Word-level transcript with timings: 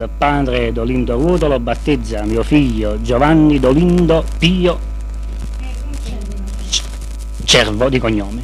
Il 0.00 0.10
padre 0.16 0.70
Dolindo 0.70 1.16
Ruotolo 1.16 1.58
battezza 1.58 2.22
mio 2.24 2.44
figlio 2.44 3.02
Giovanni 3.02 3.58
Dolindo 3.58 4.24
Pio 4.38 4.78
Cervo 7.42 7.88
di 7.88 7.98
cognome. 7.98 8.42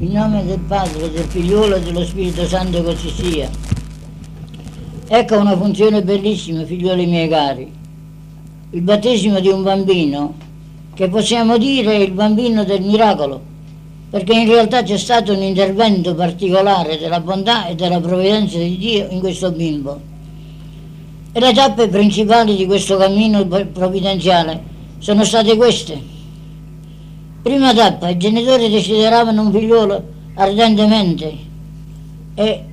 In 0.00 0.12
nome 0.12 0.44
del 0.44 0.58
Padre, 0.58 1.10
del 1.10 1.24
Figliolo 1.24 1.76
e 1.76 1.80
dello 1.80 2.04
Spirito 2.04 2.44
Santo 2.46 2.82
così 2.82 3.08
sia. 3.08 3.48
Ecco 5.08 5.38
una 5.38 5.56
funzione 5.56 6.02
bellissima, 6.02 6.66
figlioli 6.66 7.06
miei 7.06 7.28
cari. 7.30 7.72
Il 8.68 8.82
battesimo 8.82 9.40
di 9.40 9.48
un 9.48 9.62
bambino, 9.62 10.34
che 10.92 11.08
possiamo 11.08 11.56
dire 11.56 11.92
è 11.92 12.00
il 12.00 12.12
bambino 12.12 12.64
del 12.64 12.82
miracolo, 12.82 13.52
perché 14.10 14.32
in 14.32 14.46
realtà 14.46 14.82
c'è 14.82 14.96
stato 14.96 15.32
un 15.32 15.42
intervento 15.42 16.14
particolare 16.14 16.98
della 16.98 17.20
bontà 17.20 17.66
e 17.66 17.74
della 17.74 18.00
provvidenza 18.00 18.58
di 18.58 18.76
Dio 18.76 19.08
in 19.10 19.20
questo 19.20 19.50
bimbo. 19.50 20.00
E 21.32 21.40
le 21.40 21.52
tappe 21.52 21.88
principali 21.88 22.54
di 22.54 22.64
questo 22.66 22.96
cammino 22.96 23.44
provvidenziale 23.46 24.62
sono 24.98 25.24
state 25.24 25.56
queste. 25.56 26.00
Prima 27.42 27.74
tappa, 27.74 28.08
i 28.08 28.16
genitori 28.16 28.70
desideravano 28.70 29.42
un 29.42 29.52
figliolo 29.52 30.02
ardentemente 30.34 31.36
e 32.34 32.64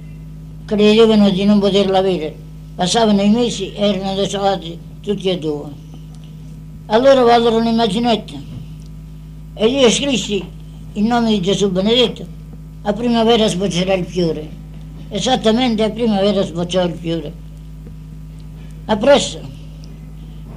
credevano 0.66 1.30
di 1.30 1.44
non 1.44 1.60
poterlo 1.60 1.98
avere. 1.98 2.36
Passavano 2.76 3.22
i 3.22 3.30
mesi 3.30 3.74
e 3.74 3.88
erano 3.90 4.14
desolati 4.16 4.78
tutti 5.02 5.30
e 5.30 5.38
due. 5.38 5.70
Allora 6.86 7.24
vallero 7.24 7.58
un'immaginetta 7.58 8.34
e 9.56 9.66
io 9.66 9.90
scrissi 9.90 10.44
in 10.94 11.06
nome 11.06 11.30
di 11.30 11.42
Gesù 11.42 11.70
benedetto, 11.72 12.26
a 12.84 12.94
primavera 12.94 13.48
sboccerà 13.48 13.94
il 13.94 14.06
fiore. 14.06 14.50
Esattamente 15.10 15.84
a 15.84 15.90
primavera 15.90 16.42
sbocciò 16.44 16.84
il 16.84 16.94
fiore. 16.94 17.34
Appresso. 18.86 19.40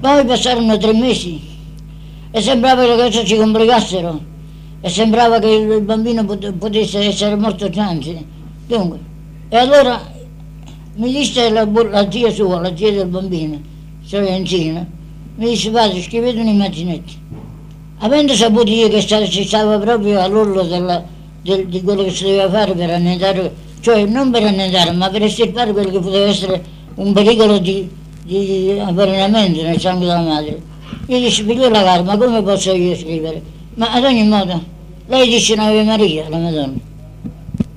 Poi 0.00 0.24
passarono 0.24 0.76
tre 0.76 0.92
mesi 0.92 1.40
e 2.30 2.40
sembrava 2.40 2.82
che 2.82 2.88
le 2.88 2.96
cose 2.96 3.24
ci 3.24 3.36
complicassero 3.36 4.20
e 4.80 4.88
sembrava 4.88 5.38
che 5.38 5.48
il 5.48 5.80
bambino 5.82 6.24
potesse 6.24 6.98
essere 6.98 7.36
morto 7.36 7.68
gianzi. 7.68 8.24
Dunque, 8.66 8.98
e 9.48 9.56
allora 9.56 10.00
mi 10.96 11.12
disse 11.12 11.48
la, 11.50 11.64
la, 11.64 12.10
zia 12.10 12.30
sua, 12.30 12.60
la 12.60 12.76
zia 12.76 12.92
del 12.92 13.06
bambino, 13.06 13.60
Sorrentina, 14.02 14.86
mi 15.36 15.48
disse 15.48 15.70
padre 15.70 16.00
scrivete 16.02 16.40
un'immaginetta 16.40 17.12
Avendo 18.04 18.34
saputo 18.34 18.70
io 18.70 18.88
che 18.88 19.00
si 19.00 19.44
stava 19.44 19.78
proprio 19.78 20.20
all'orlo 20.20 20.62
del, 20.62 21.04
di 21.40 21.82
quello 21.82 22.04
che 22.04 22.10
si 22.10 22.24
doveva 22.24 22.50
fare 22.50 22.74
per 22.74 22.90
annegare, 22.90 23.54
cioè 23.80 24.04
non 24.04 24.30
per 24.30 24.42
annegare, 24.42 24.92
ma 24.92 25.08
per 25.08 25.22
estirpare 25.22 25.72
quello 25.72 25.88
che 25.88 26.00
poteva 26.00 26.26
essere 26.26 26.62
un 26.96 27.14
pericolo 27.14 27.56
di, 27.56 27.88
di 28.22 28.78
avvelenamento 28.78 29.62
nel 29.62 29.80
sangue 29.80 30.04
della 30.04 30.20
madre. 30.20 30.60
Io 31.06 31.18
dissi, 31.18 31.44
figliola 31.44 31.82
cara, 31.82 32.02
ma 32.02 32.18
come 32.18 32.42
posso 32.42 32.74
io 32.74 32.94
scrivere? 32.94 33.40
Ma 33.76 33.90
ad 33.92 34.04
ogni 34.04 34.28
modo, 34.28 34.62
lei 35.06 35.26
disse 35.26 35.54
un'Ave 35.54 35.82
Maria, 35.84 36.28
la 36.28 36.36
Madonna. 36.36 36.76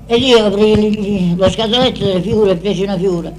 E 0.07 0.15
io 0.17 0.45
aprì 0.45 1.35
lo 1.37 1.49
scatoletto 1.49 2.03
delle 2.03 2.21
figure 2.21 2.51
e 2.51 2.57
feci 2.57 2.83
una 2.83 2.97
figura, 2.97 3.31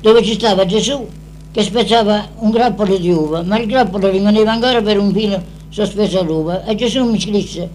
dove 0.00 0.20
ci 0.24 0.32
stava 0.32 0.66
Gesù 0.66 1.06
che 1.52 1.62
spezzava 1.62 2.30
un 2.38 2.50
grappolo 2.50 2.96
di 2.96 3.12
uva, 3.12 3.42
ma 3.42 3.56
il 3.56 3.68
grappolo 3.68 4.10
rimaneva 4.10 4.50
ancora 4.50 4.82
per 4.82 4.98
un 4.98 5.12
filo 5.12 5.53
sospesa 5.74 6.22
l'uva 6.22 6.64
e 6.64 6.76
Gesù 6.76 7.04
mi 7.04 7.18
scrisse 7.18 7.68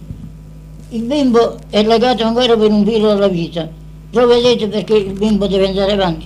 il 0.91 1.01
bimbo 1.01 1.57
è 1.69 1.83
legato 1.83 2.23
ancora 2.23 2.55
per 2.55 2.71
un 2.71 2.85
filo 2.85 3.11
alla 3.11 3.27
vita. 3.27 3.67
Provvedete 4.09 4.69
perché 4.69 4.95
il 4.95 5.11
bimbo 5.11 5.47
deve 5.47 5.67
andare 5.67 5.91
avanti. 5.91 6.25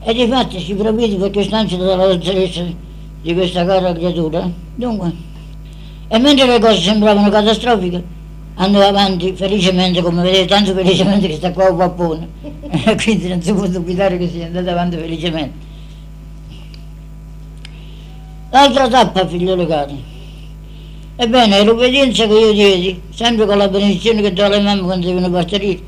E 0.00 0.14
di 0.14 0.26
fatti 0.26 0.58
si 0.58 0.74
provvede 0.74 1.16
per 1.16 1.30
quest'angelo 1.30 1.84
della 1.84 2.06
dottoressa 2.06 2.64
di 3.20 3.34
questa 3.34 3.66
cara 3.66 3.92
creatura. 3.92 4.50
Dunque 4.74 5.12
e 6.08 6.18
mentre 6.18 6.46
le 6.46 6.58
cose 6.58 6.80
sembravano 6.80 7.28
catastrofiche 7.28 8.02
andò 8.54 8.80
avanti 8.80 9.34
felicemente 9.34 10.00
come 10.00 10.22
vedete 10.22 10.46
tanto 10.46 10.72
felicemente 10.72 11.28
che 11.28 11.34
sta 11.34 11.52
qua 11.52 11.68
un 11.68 11.76
pappone 11.76 12.28
quindi 13.02 13.28
non 13.28 13.42
si 13.42 13.52
può 13.52 13.66
dubitare 13.66 14.16
che 14.16 14.30
sia 14.30 14.46
andato 14.46 14.70
avanti 14.70 14.96
felicemente. 14.96 15.64
L'altra 18.50 18.88
tappa 18.88 19.26
figliolo 19.26 19.66
cari 19.66 20.14
Ebbene, 21.18 21.64
l'obbedienza 21.64 22.26
che 22.26 22.34
io 22.34 22.52
diedi, 22.52 23.00
sempre 23.10 23.46
con 23.46 23.56
la 23.56 23.68
benedizione 23.68 24.20
che 24.20 24.34
do 24.34 24.44
alle 24.44 24.60
mamme 24.60 24.82
quando 24.82 25.06
devono 25.06 25.30
partorire, 25.30 25.80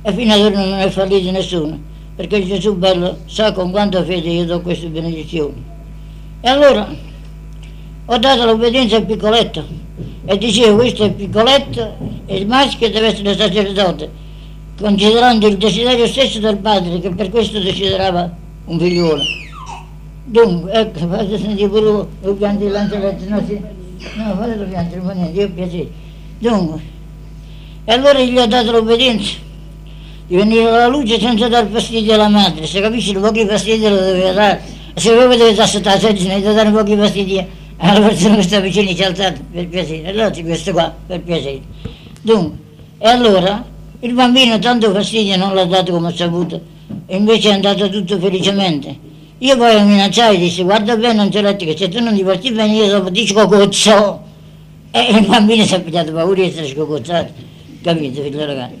e 0.00 0.12
fino 0.12 0.32
ad 0.32 0.40
ora 0.40 0.64
non 0.64 0.78
è 0.78 0.88
fallito 0.90 1.28
nessuno, 1.32 1.76
perché 2.14 2.46
Gesù 2.46 2.76
bello 2.76 3.18
sa 3.26 3.50
con 3.50 3.72
quanta 3.72 4.04
fede 4.04 4.28
io 4.28 4.44
do 4.44 4.60
queste 4.60 4.86
benedizioni. 4.86 5.60
E 6.40 6.48
allora 6.48 6.88
ho 8.06 8.18
dato 8.18 8.44
l'obbedienza 8.44 8.94
al 8.94 9.06
piccoletto 9.06 9.66
e 10.24 10.38
dicevo 10.38 10.76
questo 10.76 11.02
è 11.02 11.06
il 11.06 11.14
piccoletto 11.14 11.96
e 12.26 12.36
il 12.36 12.46
maschio 12.46 12.88
deve 12.88 13.08
essere 13.08 13.36
sacerdote, 13.36 14.08
considerando 14.80 15.48
il 15.48 15.56
desiderio 15.56 16.06
stesso 16.06 16.38
del 16.38 16.58
padre 16.58 17.00
che 17.00 17.10
per 17.10 17.30
questo 17.30 17.58
desiderava 17.58 18.32
un 18.66 18.78
figliuolo. 18.78 19.22
Dunque, 20.26 20.70
ecco, 20.70 20.98
fate 21.10 21.38
sentire 21.38 21.68
pure 21.68 22.06
voi 22.22 22.34
pianti 22.34 22.68
l'angeletto, 22.68 23.24
no? 23.28 23.42
Sì. 23.44 23.75
No, 24.14 24.36
fatelo 24.36 24.64
piangere, 24.64 25.00
ma 25.00 25.12
niente, 25.12 25.40
io 25.40 25.50
piacere. 25.50 25.88
Dunque, 26.38 26.80
e 27.84 27.92
allora 27.92 28.20
gli 28.20 28.36
ho 28.36 28.46
dato 28.46 28.72
l'obbedienza 28.72 29.34
di 30.26 30.36
venire 30.36 30.68
alla 30.68 30.88
luce 30.88 31.20
senza 31.20 31.48
dar 31.48 31.68
fastidio 31.68 32.14
alla 32.14 32.28
madre, 32.28 32.66
se 32.66 32.80
capisci, 32.80 33.14
un 33.14 33.22
po' 33.22 33.30
di 33.30 33.46
fastidio 33.46 33.88
lo 33.88 33.96
doveva 33.96 34.32
dare. 34.32 34.62
Se 34.94 35.14
deve 35.14 35.36
stare 35.52 35.68
sotto 35.68 35.88
la 35.88 35.98
seggina, 35.98 36.34
devo 36.38 36.52
dare 36.52 36.68
un 36.68 36.74
po' 36.74 36.82
di 36.82 36.96
fastidio 36.96 37.46
alla 37.76 38.06
persona 38.06 38.36
che 38.36 38.42
sta 38.42 38.60
vicino 38.60 38.92
ci 38.94 39.02
ha 39.02 39.06
alzato, 39.06 39.40
per 39.52 39.68
piacere. 39.68 40.08
Allora 40.08 40.30
questo 40.30 40.72
qua, 40.72 40.94
per 41.06 41.20
piacere. 41.20 41.60
Dunque, 42.22 42.58
e 42.98 43.08
allora 43.08 43.64
il 44.00 44.12
bambino 44.12 44.58
tanto 44.58 44.92
fastidio 44.92 45.36
non 45.36 45.54
l'ha 45.54 45.64
dato 45.64 45.92
come 45.92 46.08
ha 46.08 46.14
saputo, 46.14 46.60
e 47.06 47.16
invece 47.16 47.50
è 47.50 47.52
andato 47.52 47.88
tutto 47.88 48.18
felicemente. 48.18 49.04
Io 49.38 49.56
poi 49.58 49.74
lo 49.74 49.84
minacciai 49.84 50.36
e 50.36 50.38
dissi 50.38 50.62
guarda 50.62 50.96
bene 50.96 51.20
Angelotti 51.20 51.66
che 51.66 51.76
se 51.76 51.90
tu 51.90 52.00
non 52.00 52.14
ti 52.14 52.22
porti 52.22 52.52
bene 52.52 52.72
io 52.72 52.88
dopo 52.88 53.10
ti 53.10 53.26
scocozzo. 53.26 54.22
E 54.90 55.00
il 55.10 55.26
bambino 55.26 55.62
si 55.64 55.74
è 55.74 55.82
pigliato 55.82 56.10
paura 56.12 56.40
di 56.40 56.48
essere 56.48 56.66
scocozzato, 56.68 57.32
capite 57.82 58.22
figlio 58.22 58.46
ragazzi? 58.46 58.76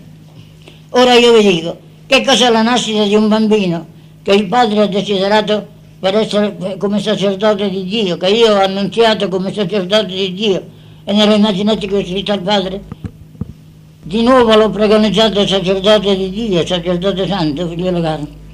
Ora 0.90 1.12
io 1.12 1.36
vi 1.36 1.46
dico, 1.46 1.76
che 2.06 2.24
cos'è 2.24 2.48
la 2.48 2.62
nascita 2.62 3.04
di 3.04 3.14
un 3.14 3.28
bambino 3.28 3.86
che 4.22 4.32
il 4.32 4.46
padre 4.46 4.80
ha 4.80 4.86
desiderato 4.86 5.66
per 5.98 6.16
essere 6.16 6.76
come 6.78 7.00
sacerdote 7.00 7.68
di 7.68 7.84
Dio, 7.84 8.16
che 8.16 8.28
io 8.28 8.54
ho 8.54 8.62
annunziato 8.62 9.28
come 9.28 9.52
sacerdote 9.52 10.06
di 10.06 10.32
Dio 10.32 10.62
e 11.04 11.12
nelle 11.12 11.34
immaginate 11.34 11.86
che 11.86 11.96
ho 11.96 12.02
scritto 12.02 12.32
al 12.32 12.40
padre? 12.40 12.82
Di 14.02 14.22
nuovo 14.22 14.54
l'ho 14.54 14.70
preconizzato 14.70 15.46
sacerdote 15.46 16.16
di 16.16 16.30
Dio, 16.30 16.64
sacerdote 16.64 17.26
santo, 17.26 17.68
figlio 17.68 18.00
caro. 18.00 18.44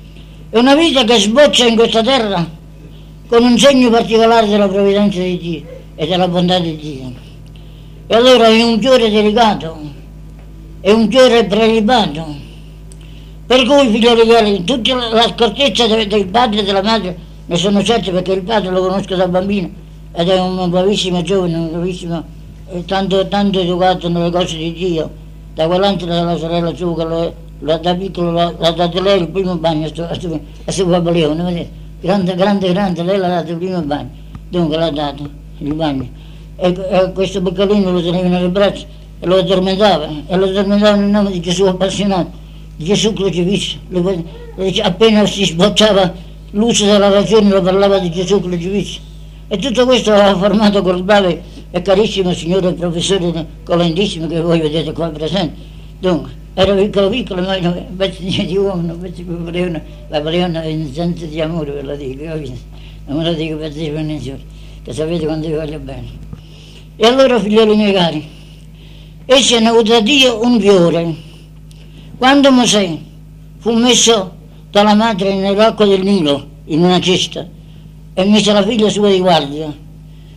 È 0.53 0.59
una 0.59 0.75
vita 0.75 1.03
che 1.05 1.19
sboccia 1.19 1.65
in 1.65 1.77
questa 1.77 2.03
terra 2.03 2.47
con 3.27 3.43
un 3.43 3.57
segno 3.57 3.89
particolare 3.89 4.47
della 4.47 4.69
provvidenza 4.69 5.19
di 5.19 5.39
Dio 5.39 5.63
e 5.95 6.07
della 6.07 6.29
bontà 6.29 6.59
di 6.59 6.77
Dio. 6.77 7.11
E 8.07 8.15
allora 8.15 8.49
è 8.49 8.63
un 8.63 8.79
fiore 8.79 9.09
delicato, 9.09 9.79
è 10.83 10.91
un 10.91 11.11
fiore 11.11 11.47
prelibato. 11.47 12.37
Per 13.47 13.65
cui, 13.65 13.93
figlioli 13.93 14.29
cari, 14.29 14.65
tutta 14.65 14.95
la 14.95 15.23
accortezza 15.23 15.87
del 15.87 16.27
padre 16.27 16.61
e 16.61 16.65
della 16.65 16.83
madre 16.83 17.17
ne 17.47 17.57
sono 17.57 17.83
certi 17.83 18.11
perché 18.11 18.33
il 18.33 18.43
padre 18.43 18.71
lo 18.73 18.83
conosco 18.83 19.15
da 19.15 19.27
bambino 19.27 19.71
ed 20.13 20.29
è 20.29 20.39
un 20.39 20.69
bravissimo 20.69 21.23
giovane, 21.23 21.57
un 21.57 21.71
bravissimo, 21.71 22.25
tanto, 22.85 23.27
tanto 23.27 23.59
educato 23.59 24.07
nelle 24.11 24.31
cose 24.31 24.59
di 24.59 24.75
Dio, 24.75 25.11
da 25.55 25.67
quell'angelo 25.67 26.13
della 26.13 26.37
sorella 26.37 26.75
sua 26.75 26.95
che 26.95 27.05
lo 27.05 27.23
è 27.23 27.33
da 27.63 27.95
piccolo 27.95 28.33
l'ha 28.33 28.71
dato 28.73 29.01
lei 29.01 29.21
il 29.21 29.29
primo 29.29 29.57
bagno 29.57 29.87
a 29.87 30.71
suo, 30.73 30.87
papaleone, 30.87 31.43
vedete? 31.45 31.71
grande, 32.01 32.35
grande, 32.35 32.73
grande, 32.73 33.03
lei 33.05 33.19
l'ha 33.19 33.29
dato 33.29 33.53
il 33.53 33.57
primo 33.59 33.81
bagno, 33.83 34.11
dunque 34.49 34.77
l'ha 34.77 34.91
dato 34.91 35.31
il 35.59 35.75
bagno. 35.75 36.09
E, 36.57 36.69
e 36.69 37.13
questo 37.13 37.41
boccalino 37.41 37.93
lo 37.93 38.03
teneva 38.03 38.29
nelle 38.29 38.49
braccia 38.49 38.85
e 39.21 39.27
lo 39.27 39.37
addormentava, 39.37 40.09
e 40.27 40.37
lo 40.37 40.47
addormentava 40.47 40.97
nel 40.97 41.09
nome 41.09 41.31
di 41.31 41.41
Gesù 41.41 41.65
appassionato, 41.65 42.31
di 42.75 42.85
Gesù 42.85 43.13
crocifisso. 43.13 43.79
Appena 44.83 45.25
si 45.25 45.45
sbocciava 45.45 46.13
luce 46.51 46.87
della 46.87 47.11
ragione 47.11 47.49
lo 47.49 47.63
parlava 47.63 47.99
di 47.99 48.11
Gesù 48.11 48.41
crocifisso. 48.41 48.99
E 49.47 49.59
tutto 49.59 49.85
questo 49.85 50.11
l'ha 50.11 50.37
formato 50.37 50.83
col 50.83 51.03
bravo 51.05 51.29
e 51.71 51.83
carissimo 51.83 52.33
signore 52.33 52.73
professore 52.73 53.47
Colendissimo 53.65 54.27
che 54.27 54.41
voi 54.41 54.61
vedete 54.61 54.93
qua 54.93 55.09
presente. 55.09 55.55
Dunque, 56.01 56.42
Ero 56.55 56.75
piccolo 56.75 57.09
piccolo, 57.09 57.41
ma 57.41 57.57
invece 57.57 58.45
di 58.45 58.57
uomo, 58.59 58.93
invece 58.93 59.25
volevano, 59.25 59.81
la 60.09 60.65
in 60.65 60.93
senso 60.93 61.25
di 61.25 61.41
amore, 61.41 61.73
ve 61.73 61.83
lo 61.83 61.97
dico? 61.97 62.25
Non 63.07 63.17
me 63.17 63.25
lo 63.25 63.33
dico 63.33 63.57
per 63.57 63.73
dire 63.73 63.91
per 63.91 64.05
nessuno, 64.05 64.39
che 64.83 64.93
sapete 64.93 65.25
quanto 65.25 65.47
vi 65.47 65.55
voglio 65.55 65.79
bene. 65.79 66.09
E 66.97 67.07
allora, 67.07 67.41
figlioli 67.41 67.75
miei 67.75 67.95
cari, 67.95 68.29
esce 69.25 69.61
da 69.61 70.01
Dio 70.01 70.45
un 70.45 70.61
fiore. 70.61 71.15
Quando 72.19 72.53
Mosè 72.53 72.99
fu 73.57 73.73
messo 73.73 74.35
dalla 74.71 74.95
madre 74.95 75.35
nell'acqua 75.35 75.87
del 75.87 76.03
Nilo, 76.03 76.47
in 76.67 76.83
una 76.83 77.01
cesta, 77.01 77.49
e 78.13 78.25
mise 78.27 78.53
la 78.53 78.63
figlia 78.63 78.91
sua 78.91 79.09
di 79.09 79.21
guardia, 79.21 79.75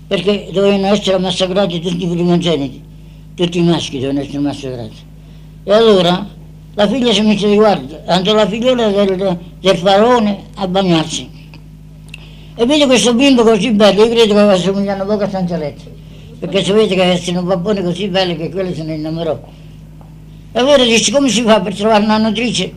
perché 0.07 0.47
dovevano 0.53 0.87
essere 0.87 1.17
massacrati 1.17 1.81
tutti 1.81 2.05
i 2.05 2.07
primogeniti, 2.07 2.81
tutti 3.35 3.57
i 3.57 3.63
maschi 3.63 3.99
dovevano 3.99 4.21
essere 4.21 4.39
massacrati. 4.39 5.04
E 5.67 5.73
allora 5.73 6.27
la 6.75 6.87
figlia 6.87 7.11
si 7.11 7.21
mise 7.21 7.49
di 7.49 7.55
guardia, 7.55 8.03
andò 8.05 8.35
la 8.35 8.47
figliola 8.47 8.87
del, 8.87 9.39
del 9.59 9.77
faraone 9.77 10.43
a 10.57 10.67
bagnarsi. 10.67 11.27
E 12.55 12.65
vede 12.67 12.85
questo 12.85 13.15
bimbo 13.15 13.41
così 13.41 13.71
bello, 13.71 14.05
io 14.05 14.09
credo 14.11 14.33
che 14.35 14.39
assomigliano 14.41 15.05
poco 15.05 15.23
a 15.23 15.29
Sanzaletta, 15.29 15.85
perché 16.37 16.63
sapete 16.63 16.93
che 16.93 17.01
avessero 17.01 17.39
un 17.39 17.47
babbone 17.47 17.81
così 17.81 18.07
bello 18.09 18.35
che 18.35 18.51
quello 18.51 18.75
se 18.75 18.83
ne 18.83 18.93
innamorò. 18.93 19.41
E 20.51 20.59
allora 20.59 20.83
dice 20.83 21.11
come 21.11 21.29
si 21.29 21.41
fa 21.41 21.59
per 21.61 21.75
trovare 21.75 22.03
una 22.03 22.19
nutrice 22.19 22.71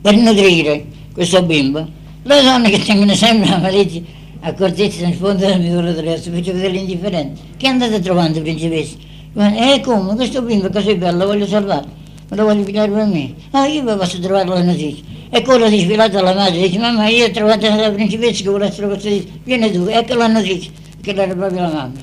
per 0.00 0.16
nutrire 0.16 0.86
questo 1.12 1.42
bimbo? 1.42 1.86
Le 2.22 2.42
donne 2.42 2.70
che 2.70 2.82
tengono 2.82 3.14
sempre 3.14 3.50
la 3.50 3.58
mariti 3.58 4.02
accortezza 4.40 5.04
nel 5.04 5.14
fondo 5.14 5.44
del 5.44 5.60
mio 5.60 5.78
adesso, 5.78 6.30
faccio 6.30 6.52
vedere 6.52 6.70
l'indifferente. 6.70 7.38
Che 7.58 7.66
andate 7.66 8.00
trovando, 8.00 8.40
principessa? 8.40 8.96
E 9.34 9.80
come? 9.82 10.14
Questo 10.14 10.42
bimbo 10.42 10.66
è 10.66 10.70
così 10.70 10.94
bello, 10.94 11.18
lo 11.18 11.26
voglio 11.26 11.46
salvare 11.46 12.00
me 12.32 12.38
lo 12.38 12.44
voglio 12.44 12.62
pigliare 12.64 12.90
per 12.90 13.04
me. 13.04 13.34
Ah, 13.50 13.66
io 13.66 13.84
posso 13.84 14.18
trovare 14.18 14.48
la 14.48 14.62
notizia. 14.62 15.04
E 15.28 15.42
quello 15.42 15.68
di 15.68 15.80
sfilato 15.80 16.18
alla 16.18 16.32
madre 16.34 16.62
dice, 16.62 16.78
mamma, 16.78 17.08
io 17.08 17.26
ho 17.26 17.30
trovato 17.30 17.68
la 17.68 17.90
principessa 17.90 18.42
che 18.42 18.48
vuole 18.48 18.66
essere 18.66 18.88
custodita. 18.88 19.32
Vieni 19.44 19.70
tu, 19.70 19.86
ecco 19.86 20.14
la 20.14 20.26
notizia, 20.28 20.70
che 21.00 21.10
era 21.10 21.34
proprio 21.34 21.60
la 21.60 21.68
mamma. 21.68 22.00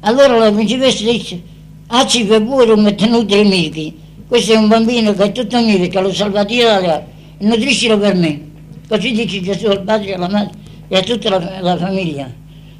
Allora 0.00 0.36
la 0.36 0.52
principessa 0.52 1.02
dice, 1.02 1.40
ah, 1.88 2.06
ci 2.06 2.24
per 2.24 2.42
pure 2.44 2.72
un 2.72 2.94
tenuto 2.94 3.34
i 3.34 3.44
miei. 3.44 3.96
Questo 4.26 4.52
è 4.52 4.56
un 4.56 4.68
bambino 4.68 5.14
che 5.14 5.24
è 5.24 5.32
tutto 5.32 5.58
mio, 5.60 5.88
che 5.88 6.00
l'ho 6.00 6.12
salvato 6.12 6.52
io 6.52 6.66
dalle. 6.66 7.06
Nutriscilo 7.38 7.98
per 7.98 8.14
me. 8.14 8.40
Così 8.86 9.12
dice 9.12 9.40
Gesù 9.40 9.66
al 9.66 9.82
padre, 9.82 10.14
alla 10.14 10.28
madre 10.28 10.50
e 10.88 10.96
a 10.96 11.02
tutta 11.02 11.30
la, 11.30 11.60
la 11.60 11.76
famiglia. 11.76 12.30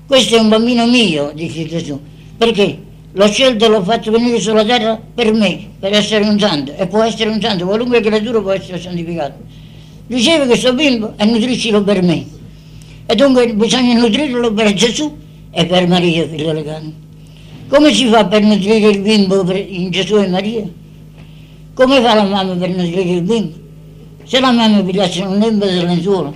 Questo 0.06 0.37
è 0.37 0.38
un 0.38 0.49
bambino 0.49 0.87
mio, 0.87 1.31
dice 1.35 1.67
Gesù. 1.67 1.99
Perché? 2.37 2.79
L'ho 3.19 3.26
scelto 3.26 3.65
e 3.65 3.69
l'ho 3.69 3.82
fatto 3.82 4.12
venire 4.12 4.38
sulla 4.38 4.65
terra 4.65 4.97
per 4.97 5.32
me, 5.32 5.70
per 5.81 5.93
essere 5.93 6.25
un 6.25 6.38
santo, 6.38 6.73
e 6.76 6.87
può 6.87 7.03
essere 7.03 7.29
un 7.31 7.41
santo, 7.41 7.67
qualunque 7.67 8.00
creatura 8.00 8.41
può 8.41 8.53
essere 8.53 8.81
santificato. 8.81 9.35
Riceve 10.06 10.47
questo 10.47 10.73
bimbo 10.73 11.15
e 11.17 11.25
nutriscilo 11.25 11.82
per 11.82 12.00
me. 12.00 12.25
E 13.06 13.15
dunque 13.17 13.53
bisogna 13.55 13.99
nutrirlo 13.99 14.53
per 14.53 14.73
Gesù 14.73 15.17
e 15.50 15.67
per 15.67 15.88
Maria, 15.88 16.29
figlio 16.29 16.62
cani. 16.62 16.94
Come 17.67 17.93
si 17.93 18.06
fa 18.06 18.25
per 18.26 18.43
nutrire 18.43 18.88
il 18.88 19.00
bimbo 19.00 19.53
in 19.53 19.91
Gesù 19.91 20.15
e 20.19 20.29
Maria? 20.29 20.69
Come 21.75 22.00
fa 22.00 22.15
la 22.15 22.23
mamma 22.23 22.55
per 22.55 22.69
nutrire 22.69 23.00
il 23.00 23.23
bimbo? 23.23 23.56
Se 24.23 24.38
la 24.38 24.53
mamma 24.53 24.81
pigliasse 24.85 25.23
un 25.23 25.38
lembo 25.38 25.65
del 25.65 25.85
lenzuolo 25.85 26.32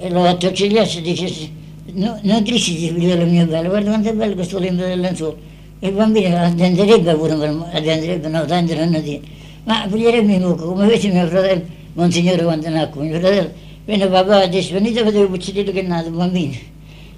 e 0.00 0.08
lo 0.08 0.24
attorcigliasse 0.24 1.00
e 1.00 1.02
dicesse 1.02 1.50
no, 1.92 2.18
nutrisciti 2.22 2.88
figlio 2.88 3.22
mio 3.26 3.44
bello, 3.44 3.68
guarda 3.68 3.90
quanto 3.90 4.08
è 4.08 4.14
bello 4.14 4.34
questo 4.34 4.58
lembo 4.58 4.82
del 4.82 5.00
lenzuolo 5.00 5.54
il 5.86 5.94
bambino 5.94 6.36
attenderebbe 6.36 7.14
pure, 7.14 7.32
attenderebbe, 7.32 8.28
no, 8.28 8.44
tanto 8.44 8.74
non 8.74 9.00
dire, 9.02 9.20
ma 9.64 9.86
piglierebbe 9.90 10.32
in 10.32 10.42
bocca, 10.42 10.64
come 10.64 10.88
fece 10.88 11.08
mio 11.10 11.26
fratello, 11.26 11.62
Monsignore 11.94 12.42
quando 12.42 12.68
nacque, 12.68 13.02
mio 13.02 13.18
fratello, 13.18 13.50
venne 13.84 14.06
papà 14.06 14.42
e 14.42 14.48
disse, 14.48 14.72
venite 14.72 15.00
a 15.00 15.04
vedere 15.04 15.24
il 15.24 15.30
cucciolino 15.30 15.72
che 15.72 15.80
è 15.80 15.82
nato, 15.82 16.10
bambino. 16.10 16.54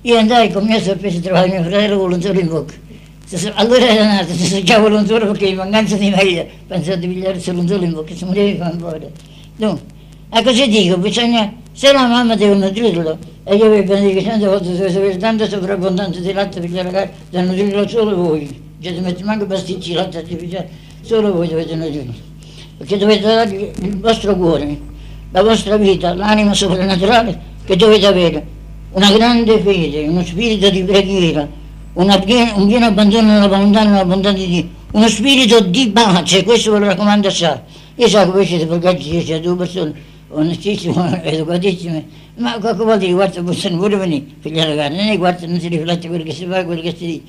Io 0.03 0.17
andai 0.17 0.50
con 0.53 0.65
mia 0.65 0.81
sorpresa 0.81 1.19
a 1.19 1.20
trovare 1.20 1.49
mio 1.49 1.62
fratello 1.62 1.99
con 1.99 2.12
un 2.12 2.20
solo 2.20 2.41
in 2.41 2.49
bocca. 2.49 2.75
Allora 3.55 3.87
era 3.87 4.06
nato, 4.06 4.32
si 4.32 4.44
assaggiava 4.44 4.87
un 4.88 5.06
solo 5.06 5.26
perché 5.26 5.49
in 5.49 5.56
mancanza 5.56 5.97
di 5.97 6.09
meglio 6.09 6.47
pensavo 6.67 6.97
di 6.97 7.25
un 7.47 7.69
solo 7.69 7.85
in 7.85 7.93
bocca, 7.93 8.14
si 8.14 8.25
moriva 8.25 8.71
in 8.73 8.79
fuori. 8.79 9.06
Dunque, 9.56 9.82
a 10.31 10.43
così 10.43 10.69
dico, 10.69 10.97
bisogna, 10.97 11.53
se 11.79 11.93
la 11.93 12.09
mamma 12.09 12.35
deve 12.35 12.57
nutrirlo, 12.57 13.17
e 13.45 13.55
io 13.55 13.71
vi 13.71 13.83
benedico 13.85 14.49
volte 14.49 14.75
se 14.75 14.99
avete 14.99 15.17
tanta 15.17 15.49
sovrabbondanza 15.49 16.19
di 16.19 16.33
latte 16.33 16.59
per 16.59 16.71
ragazzi, 16.71 17.11
da 17.31 17.43
nutrirlo 17.43 17.87
solo 17.87 18.17
voi. 18.17 18.63
Cioè, 18.81 18.95
ti 18.95 19.01
metti 19.01 19.23
manco 19.23 19.47
pasticci 19.47 19.91
di 19.91 19.95
latte 19.95 20.19
artificiale, 20.19 20.69
solo 21.03 21.33
voi 21.33 21.47
dovete 21.47 21.77
nutrirlo. 21.77 22.13
Perché 22.79 22.97
dovete 22.97 23.23
dare 23.23 23.73
il 23.81 23.97
vostro 24.01 24.35
cuore, 24.35 24.77
la 25.31 25.41
vostra 25.45 25.77
vita, 25.77 26.15
l'anima 26.15 26.53
soprannaturale 26.53 27.41
che 27.65 27.77
dovete 27.77 28.07
avere. 28.07 28.47
Una 28.91 29.13
grande 29.13 29.61
fede, 29.61 30.09
uno 30.09 30.25
spirito 30.25 30.71
di 30.71 30.83
preghiera, 30.83 31.47
piena, 32.25 32.55
un 32.57 32.67
pieno 32.67 32.87
abbandono 32.87 33.29
nella 33.29 33.47
volontà 33.47 33.85
nella 33.85 34.05
bontà 34.05 34.33
di 34.33 34.49
Dio, 34.49 34.69
uno 34.95 35.07
spirito 35.07 35.61
di 35.61 35.91
pace, 35.91 36.43
questo 36.43 36.73
ve 36.73 36.81
lo 36.81 36.87
raccomando 36.87 37.29
assai. 37.29 37.61
Io 37.95 38.09
so 38.09 38.19
che 38.19 38.31
voi 38.33 38.45
siete 38.45 38.67
pagati, 38.67 39.01
siete 39.01 39.39
due 39.41 39.55
persone 39.55 40.08
onestissimo, 40.31 41.21
educatissimo, 41.23 42.05
ma 42.37 42.59
qualche 42.59 42.85
volta 42.85 43.05
i 43.05 43.13
guardi 43.13 43.41
possono 43.41 43.77
pure 43.79 43.97
venire, 43.97 44.25
figli 44.41 44.61
ragazzi, 44.61 44.97
non 44.97 45.07
è 45.07 45.17
guarda, 45.17 45.47
non 45.47 45.61
si 45.61 45.69
riflette 45.69 46.09
quello 46.09 46.25
che 46.25 46.33
si 46.33 46.47
fa, 46.47 46.65
quello 46.65 46.81
che 46.81 46.95
si 46.97 47.07
dice. 47.07 47.23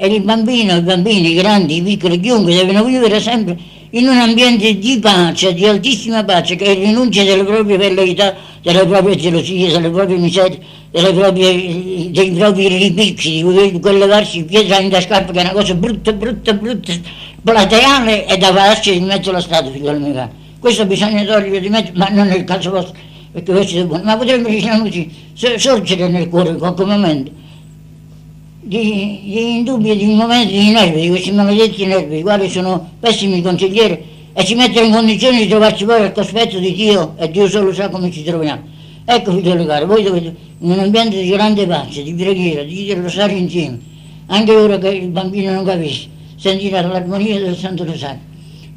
E 0.00 0.06
il 0.06 0.22
bambino, 0.22 0.76
i 0.76 0.80
bambini, 0.82 1.32
i 1.32 1.34
grandi, 1.34 1.76
i 1.76 1.82
piccoli, 1.82 2.20
chiunque 2.20 2.54
devono 2.54 2.84
vivere 2.84 3.18
sempre 3.18 3.58
in 3.90 4.06
un 4.06 4.16
ambiente 4.16 4.78
di 4.78 4.98
pace, 5.00 5.54
di 5.54 5.66
altissima 5.66 6.22
pace, 6.22 6.54
che 6.54 6.72
rinuncia 6.74 7.24
delle 7.24 7.42
proprie 7.42 7.76
velleità, 7.76 8.34
delle 8.62 8.86
proprie 8.86 9.16
gelosie, 9.16 9.72
delle 9.72 9.90
proprie 9.90 10.18
miserie, 10.18 10.60
proprie, 10.90 12.10
dei 12.10 12.30
propri 12.30 12.68
ripicci, 12.68 13.42
di 13.42 13.80
quell'levarsi 13.80 14.44
pietra 14.44 14.78
in 14.78 14.88
da 14.88 15.00
scarpa 15.00 15.32
che 15.32 15.40
è 15.40 15.42
una 15.42 15.52
cosa 15.52 15.74
brutta, 15.74 16.12
brutta, 16.12 16.52
brutta, 16.52 16.92
plateale 17.42 18.26
e 18.26 18.36
da 18.36 18.52
farci 18.52 18.96
in 18.96 19.04
mezzo 19.04 19.30
alla 19.30 19.40
strada, 19.40 19.68
figlio 19.68 19.92
mio 19.98 20.12
caro 20.12 20.46
questo 20.58 20.86
bisogna 20.86 21.24
togliere 21.24 21.60
di 21.60 21.68
mezzo, 21.68 21.92
ma 21.94 22.08
non 22.08 22.28
è 22.28 22.36
il 22.36 22.44
caso 22.44 22.70
vostro, 22.70 22.94
perché 23.32 23.52
voi 23.52 23.66
siete 23.66 23.86
buoni, 23.86 24.02
ma 24.04 24.16
potrebbe, 24.16 24.50
diciamo 24.50 24.84
così, 24.84 25.10
sorgere 25.56 26.08
nel 26.08 26.28
cuore 26.28 26.50
in 26.50 26.58
qualche 26.58 26.84
momento 26.84 27.30
di, 28.68 29.20
di 29.24 29.56
indubbi, 29.56 29.96
di 29.96 30.04
momenti 30.14 30.52
di 30.52 30.70
nervi, 30.70 31.00
di 31.00 31.08
questi 31.08 31.32
maledetti 31.32 31.86
nervi, 31.86 32.18
i 32.18 32.22
quali 32.22 32.50
sono 32.50 32.90
pessimi 33.00 33.40
consiglieri 33.40 33.98
e 34.34 34.44
ci 34.44 34.54
mettono 34.54 34.86
in 34.86 34.92
condizione 34.92 35.38
di 35.38 35.48
trovarci 35.48 35.86
poi 35.86 36.02
al 36.02 36.12
cospetto 36.12 36.58
di 36.58 36.74
Dio 36.74 37.14
e 37.16 37.30
Dio 37.30 37.48
solo 37.48 37.72
sa 37.72 37.88
come 37.88 38.10
ci 38.10 38.22
troviamo. 38.22 38.60
Ecco 39.06 39.32
figlioli 39.32 39.64
cari, 39.64 39.86
voi 39.86 40.02
dovete 40.02 40.34
in 40.58 40.70
un 40.70 40.78
ambiente 40.80 41.18
di 41.22 41.30
grande 41.30 41.66
pace, 41.66 42.02
di 42.02 42.12
preghiera, 42.12 42.62
di 42.62 42.92
rosario 42.92 43.38
insieme, 43.38 43.80
anche 44.26 44.54
ora 44.54 44.76
che 44.76 44.90
il 44.90 45.08
bambino 45.08 45.50
non 45.50 45.64
capisce, 45.64 46.08
sentire 46.36 46.82
l'armonia 46.82 47.40
del 47.40 47.56
Santo 47.56 47.84
Rosario. 47.84 48.27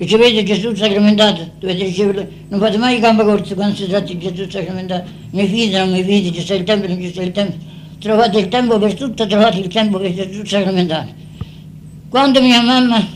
Ricevete 0.01 0.41
Gesù 0.41 0.73
sacramentato, 0.73 1.47
dovete 1.59 1.83
riceverlo, 1.83 2.27
non 2.47 2.59
fate 2.59 2.77
mai 2.79 2.99
gambe 2.99 3.23
corte 3.23 3.53
quando 3.53 3.75
si 3.75 3.85
tratta 3.85 4.11
di 4.11 4.17
Gesù 4.17 4.49
sacramentato, 4.49 5.07
mi 5.29 5.45
fide, 5.45 5.77
non 5.77 5.91
mi 5.91 6.03
fide, 6.03 6.33
ci 6.33 6.41
sta 6.41 6.55
il 6.55 6.63
tempo, 6.63 6.87
non 6.87 6.99
ci 6.99 7.09
sta 7.09 7.21
il 7.21 7.31
tempo, 7.31 7.55
trovate 7.99 8.39
il 8.39 8.47
tempo 8.47 8.79
per 8.79 8.95
tutto, 8.95 9.27
trovate 9.27 9.59
il 9.59 9.67
tempo 9.67 9.99
per 9.99 10.11
Gesù 10.11 10.43
sacramentato. 10.43 11.13
Quando 12.09 12.41
mia 12.41 12.63
mamma, 12.63 13.07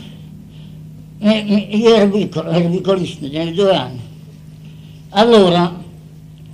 io 1.18 1.96
ero 1.96 2.08
piccolo, 2.08 2.50
ero 2.50 2.68
piccolissimo, 2.68 3.26
avevo 3.26 3.50
due 3.50 3.74
anni, 3.74 4.00
allora, 5.08 5.82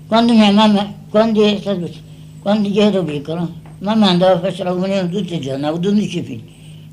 quando 0.07 0.33
mia 0.33 0.51
mamma, 0.51 0.95
quando, 1.11 1.45
è 1.45 1.59
stato, 1.61 1.91
quando 2.41 2.69
io 2.69 2.81
ero 2.81 3.05
piccolo, 3.05 3.53
mamma 3.81 4.09
andava 4.09 4.33
a 4.37 4.41
fare 4.41 4.65
la 4.65 4.73
comunione 4.73 5.11
tutti 5.11 5.35
i 5.35 5.41
giorni, 5.41 5.65
avevo 5.65 5.77
12 5.77 6.23
figli, 6.23 6.43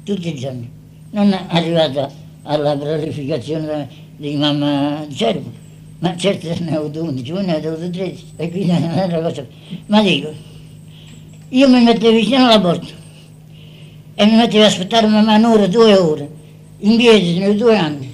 tutti 0.04 0.28
i 0.28 0.36
giorni, 0.36 0.70
non 1.12 1.32
è 1.32 1.46
arrivata 1.48 2.28
alla 2.44 2.76
glorificazione 2.76 3.88
di 4.16 4.36
mamma 4.36 5.06
Cervo, 5.14 5.52
ma 6.00 6.16
certo 6.16 6.48
ne 6.60 6.78
ho 6.78 6.80
avuto 6.80 7.04
11, 7.04 7.32
voi 7.32 7.46
ne 7.46 7.52
avete 7.52 7.68
avuto 7.68 7.90
13, 7.90 8.26
e 8.36 8.50
quindi 8.50 8.72
non 8.72 8.98
è 8.98 9.04
una 9.06 9.20
cosa. 9.20 9.46
Ma 9.88 10.02
dico, 10.02 10.34
io 11.50 11.70
mi 11.70 11.84
mettevo 11.84 12.16
vicino 12.16 12.46
alla 12.46 12.60
porta 12.60 12.94
e 14.16 14.26
mi 14.26 14.36
mettevo 14.36 14.64
a 14.64 14.68
aspettare 14.68 15.08
mamma 15.08 15.36
un'ora, 15.36 15.68
due 15.68 15.96
ore, 15.96 16.30
in 16.80 16.98
piedi, 16.98 17.40
nei 17.40 17.56
due 17.56 17.78
anni. 17.78 18.14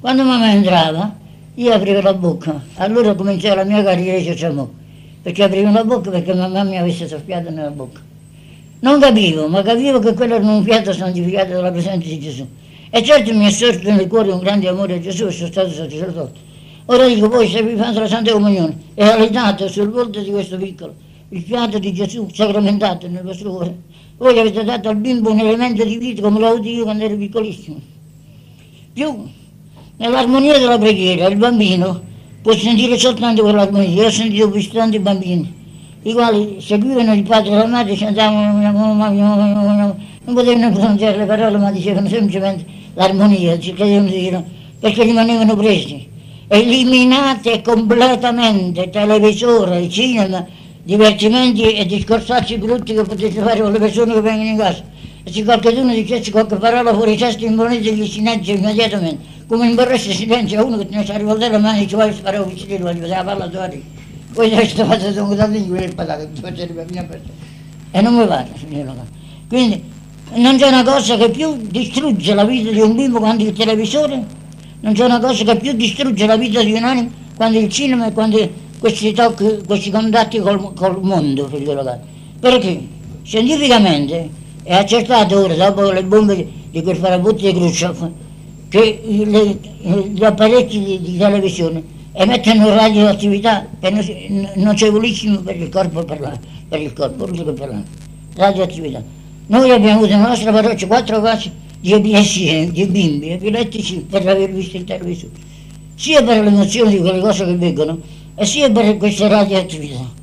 Quando 0.00 0.22
mamma 0.22 0.52
entrava, 0.52 1.16
io 1.54 1.72
aprivo 1.72 2.00
la 2.00 2.14
bocca, 2.14 2.62
allora 2.76 3.14
cominciava 3.14 3.56
la 3.56 3.64
mia 3.64 3.82
carriera 3.82 4.18
di 4.18 4.24
sociamo, 4.24 4.70
perché 5.22 5.42
aprivo 5.42 5.70
la 5.70 5.84
bocca 5.84 6.10
perché 6.10 6.34
mamma 6.34 6.62
mi 6.62 6.78
avesse 6.78 7.08
soffiato 7.08 7.50
nella 7.50 7.70
bocca. 7.70 8.00
Non 8.80 9.00
capivo, 9.00 9.48
ma 9.48 9.62
capivo 9.62 9.98
che 9.98 10.14
quello 10.14 10.36
era 10.36 10.46
un 10.46 10.62
fiato 10.62 10.92
santificato 10.92 11.52
dalla 11.52 11.72
presenza 11.72 12.06
di 12.06 12.20
Gesù. 12.20 12.46
E 12.90 13.02
certo 13.02 13.34
mi 13.34 13.46
è 13.46 13.50
sorto 13.50 13.90
nel 13.92 14.06
cuore 14.06 14.32
un 14.32 14.40
grande 14.40 14.68
amore 14.68 14.94
a 14.94 15.00
Gesù 15.00 15.26
e 15.26 15.30
sono 15.30 15.48
stato 15.48 15.70
sacerdote. 15.70 16.46
Ora 16.86 17.06
dico 17.06 17.28
voi 17.28 17.48
se 17.48 17.62
vi 17.62 17.76
fate 17.76 18.00
la 18.00 18.08
Santa 18.08 18.32
Comunione 18.32 18.76
e 18.94 19.04
allenate 19.04 19.68
sul 19.68 19.90
volto 19.90 20.20
di 20.20 20.30
questo 20.30 20.56
piccolo 20.56 20.94
il 21.30 21.42
fiato 21.42 21.78
di 21.78 21.92
Gesù 21.92 22.26
sacramentato 22.32 23.06
nel 23.06 23.22
vostro 23.22 23.50
cuore, 23.50 23.76
voi 24.16 24.38
avete 24.38 24.64
dato 24.64 24.88
al 24.88 24.96
bimbo 24.96 25.30
un 25.30 25.40
elemento 25.40 25.84
di 25.84 25.98
vita 25.98 26.22
come 26.22 26.38
l'ho 26.38 26.46
avuto 26.46 26.68
io 26.68 26.84
quando 26.84 27.04
ero 27.04 27.16
piccolissimo. 27.16 27.78
Più, 28.94 29.28
nell'armonia 29.98 30.58
della 30.58 30.78
preghiera 30.78 31.26
il 31.26 31.36
bambino 31.36 32.02
può 32.40 32.54
sentire 32.54 32.96
soltanto 32.96 33.42
quell'armonia. 33.42 34.02
Io 34.02 34.06
ho 34.06 34.10
sentito 34.10 34.48
più 34.48 34.66
tanti 34.70 34.98
bambini, 34.98 35.57
i 36.08 36.12
quali 36.14 36.56
seguivano 36.60 37.12
il 37.12 37.22
padre 37.22 37.52
e 37.52 37.56
la 37.56 37.66
madre, 37.66 37.94
cantavano, 37.94 39.96
non 40.24 40.34
potevano 40.34 40.72
pronunciare 40.72 41.18
le 41.18 41.26
parole, 41.26 41.58
ma 41.58 41.70
dicevano 41.70 42.08
semplicemente 42.08 42.64
l'armonia, 42.94 43.58
cercavano 43.58 44.04
di 44.04 44.18
dire, 44.18 44.42
perché 44.80 45.02
rimanevano 45.02 45.54
presi. 45.54 46.06
eliminate 46.48 47.60
completamente 47.60 48.88
televisore, 48.88 49.86
cinema, 49.90 50.46
divertimenti 50.82 51.74
e 51.74 51.84
discorsacci 51.84 52.56
brutti 52.56 52.94
che 52.94 53.02
potete 53.02 53.42
fare 53.42 53.60
con 53.60 53.70
le 53.70 53.78
persone 53.78 54.14
che 54.14 54.20
vengono 54.22 54.48
in 54.48 54.56
casa. 54.56 54.82
E 55.22 55.30
se 55.30 55.44
qualcuno 55.44 55.92
dicesse 55.92 56.30
qualche 56.30 56.56
parola 56.56 56.94
fuori 56.94 57.18
testa 57.18 57.44
imponete 57.44 57.92
gli 57.92 58.06
silenzio 58.06 58.54
immediatamente, 58.54 59.22
come 59.46 59.68
imborresse 59.68 60.12
silenzio 60.12 60.60
a 60.60 60.64
uno 60.64 60.78
che 60.78 60.86
ne 60.88 61.04
sa 61.04 61.18
rivoltare 61.18 61.52
la 61.52 61.58
mano 61.58 61.80
e 61.80 61.86
vai 61.86 62.08
a 62.08 62.12
sparare 62.14 62.42
un 62.42 62.48
vicino, 62.48 62.78
voglio 62.78 63.06
la 63.06 63.22
palla 63.22 63.46
tua 63.46 63.68
Poi 64.38 64.54
adesso 64.54 64.84
fate 64.84 65.18
un 65.18 65.26
guadagno 65.26 65.58
di 65.58 65.66
quelle 65.66 65.88
patate, 65.88 66.30
ti 66.32 66.40
faccio 66.40 66.64
la 66.72 66.84
mia 66.88 67.02
persona. 67.02 67.32
E 67.90 68.00
non 68.00 68.14
mi 68.14 68.24
parla, 68.24 68.54
signora. 68.56 69.04
Quindi 69.48 69.82
non 70.34 70.56
c'è 70.56 70.68
una 70.68 70.84
cosa 70.84 71.16
che 71.16 71.28
più 71.30 71.56
distrugge 71.60 72.34
la 72.34 72.44
vita 72.44 72.70
di 72.70 72.80
un 72.80 72.94
bimbo 72.94 73.18
quando 73.18 73.42
il 73.42 73.52
televisore, 73.52 74.24
non 74.78 74.92
c'è 74.92 75.06
una 75.06 75.18
cosa 75.18 75.42
che 75.42 75.56
più 75.56 75.72
distrugge 75.72 76.24
la 76.24 76.36
vita 76.36 76.62
di 76.62 76.72
un 76.72 76.84
animo 76.84 77.10
quando 77.34 77.58
il 77.58 77.68
cinema 77.68 78.06
e 78.06 78.12
quando 78.12 78.48
questi 78.78 79.10
tocchi, 79.12 79.58
questi 79.66 79.90
contatti 79.90 80.38
col, 80.38 80.72
col 80.72 81.02
mondo, 81.02 81.48
figliolo 81.48 81.82
caro. 81.82 82.00
Perché 82.38 82.86
scientificamente 83.24 84.30
è 84.62 84.74
accertato 84.74 85.36
ora, 85.36 85.54
dopo 85.54 85.90
le 85.90 86.04
bombe 86.04 86.48
di 86.70 86.80
quel 86.80 86.96
farabutto 86.96 87.44
di 87.44 87.52
Khrushchev, 87.52 88.08
che 88.68 89.00
le, 89.04 89.58
gli 90.12 90.22
apparecchi 90.22 90.78
di, 90.78 91.00
di, 91.00 91.16
televisione 91.16 91.96
emettono 92.20 92.74
radioattività 92.74 93.68
nocevolissime 94.56 95.38
per 95.38 95.56
il 95.56 95.68
corpo 95.68 96.02
per, 96.04 96.18
la, 96.18 96.36
per 96.68 96.80
il 96.80 96.92
corpo, 96.92 97.26
per 97.26 97.68
la 97.68 97.82
radioattività. 98.34 99.00
Noi 99.46 99.70
abbiamo 99.70 99.98
avuto 99.98 100.16
nella 100.16 100.28
nostra 100.28 100.50
parrocchia 100.50 100.88
quattro 100.88 101.20
casi 101.20 101.50
di 101.78 101.92
epilessia, 101.92 102.68
di 102.70 102.86
bimbi 102.86 103.30
epilettici 103.30 104.04
per 104.10 104.26
aver 104.26 104.50
visto 104.50 104.76
il 104.76 104.84
televisore, 104.84 105.32
sia 105.94 106.20
per 106.24 106.42
l'emozione 106.42 106.90
di 106.90 106.98
quelle 106.98 107.20
cose 107.20 107.44
che 107.44 107.56
vengono, 107.56 108.00
e 108.34 108.44
sia 108.44 108.68
per 108.68 108.96
queste 108.96 109.28
radioattività. 109.28 110.16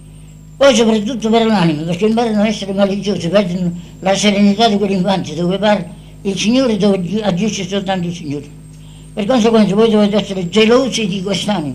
Poi 0.58 0.76
soprattutto 0.76 1.30
per 1.30 1.46
l'anima, 1.46 1.84
perché 1.84 2.08
imparano 2.08 2.42
a 2.42 2.48
essere 2.48 2.74
maliziosi, 2.74 3.30
perdono 3.30 3.72
la 4.02 4.14
serenità 4.16 4.68
di 4.68 4.78
quell'infanzia 4.78 5.36
dove 5.36 5.58
parla 5.58 5.88
il 6.24 6.38
Signore 6.38 6.76
dove 6.76 7.22
agisce 7.22 7.66
soltanto 7.66 8.08
il 8.08 8.14
Signore. 8.14 8.55
Per 9.16 9.26
conseguenza 9.26 9.74
voi 9.76 9.90
dovete 9.90 10.18
essere 10.18 10.50
gelosi 10.50 11.08
di 11.08 11.24
quest'anima, 11.24 11.74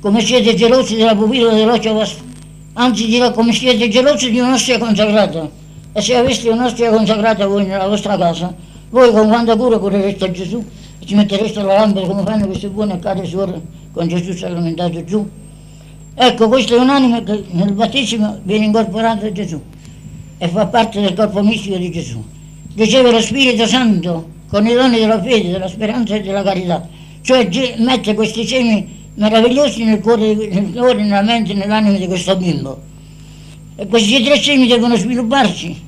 come 0.00 0.22
siete 0.22 0.54
gelosi 0.54 0.96
della 0.96 1.14
pupilla 1.14 1.52
dell'occhio 1.52 1.92
vostro, 1.92 2.24
anzi 2.72 3.08
dirò 3.08 3.30
come 3.30 3.52
siete 3.52 3.90
gelosi 3.90 4.30
di 4.30 4.40
un'ostia 4.40 4.78
consacrata. 4.78 5.50
E 5.92 6.00
se 6.00 6.16
aveste 6.16 6.48
un'ostia 6.48 6.90
consacrata 6.90 7.46
voi 7.46 7.66
nella 7.66 7.86
vostra 7.86 8.16
casa, 8.16 8.54
voi 8.88 9.10
con 9.10 9.28
quanta 9.28 9.54
cura 9.54 9.76
curereste 9.76 10.24
a 10.24 10.30
Gesù 10.30 10.64
e 10.98 11.04
ci 11.04 11.14
mettereste 11.14 11.62
la 11.62 11.74
lampada 11.74 12.06
come 12.06 12.22
fanno 12.24 12.46
queste 12.46 12.68
buone 12.68 12.94
e 12.94 12.98
care 13.00 13.26
suore 13.26 13.60
con 13.92 14.08
Gesù 14.08 14.32
sacramentato 14.32 15.04
giù 15.04 15.28
Ecco, 16.14 16.48
questa 16.48 16.74
è 16.74 16.78
un'anima 16.78 17.22
che 17.22 17.44
nel 17.50 17.72
battesimo 17.72 18.40
viene 18.44 18.64
incorporata 18.64 19.26
a 19.26 19.32
Gesù 19.32 19.60
e 20.38 20.48
fa 20.48 20.66
parte 20.66 21.02
del 21.02 21.12
corpo 21.12 21.42
mistico 21.42 21.76
di 21.76 21.90
Gesù. 21.90 22.22
Riceve 22.74 23.10
lo 23.10 23.20
Spirito 23.20 23.66
Santo 23.66 24.28
con 24.52 24.66
i 24.66 24.74
doni 24.74 24.98
della 24.98 25.18
fede, 25.18 25.52
della 25.52 25.66
speranza 25.66 26.14
e 26.14 26.20
della 26.20 26.42
carità, 26.42 26.86
cioè 27.22 27.48
mette 27.78 28.12
questi 28.12 28.46
semi 28.46 28.86
meravigliosi 29.14 29.82
nel 29.82 29.98
cuore, 30.00 30.34
nel 30.34 30.70
cuore 30.74 31.02
nella 31.02 31.22
mente 31.22 31.52
e 31.52 31.54
nell'anima 31.54 31.96
di 31.96 32.06
questo 32.06 32.36
bimbo. 32.36 32.78
E 33.76 33.86
questi 33.86 34.22
tre 34.22 34.36
semi 34.36 34.66
devono 34.66 34.94
svilupparsi. 34.94 35.80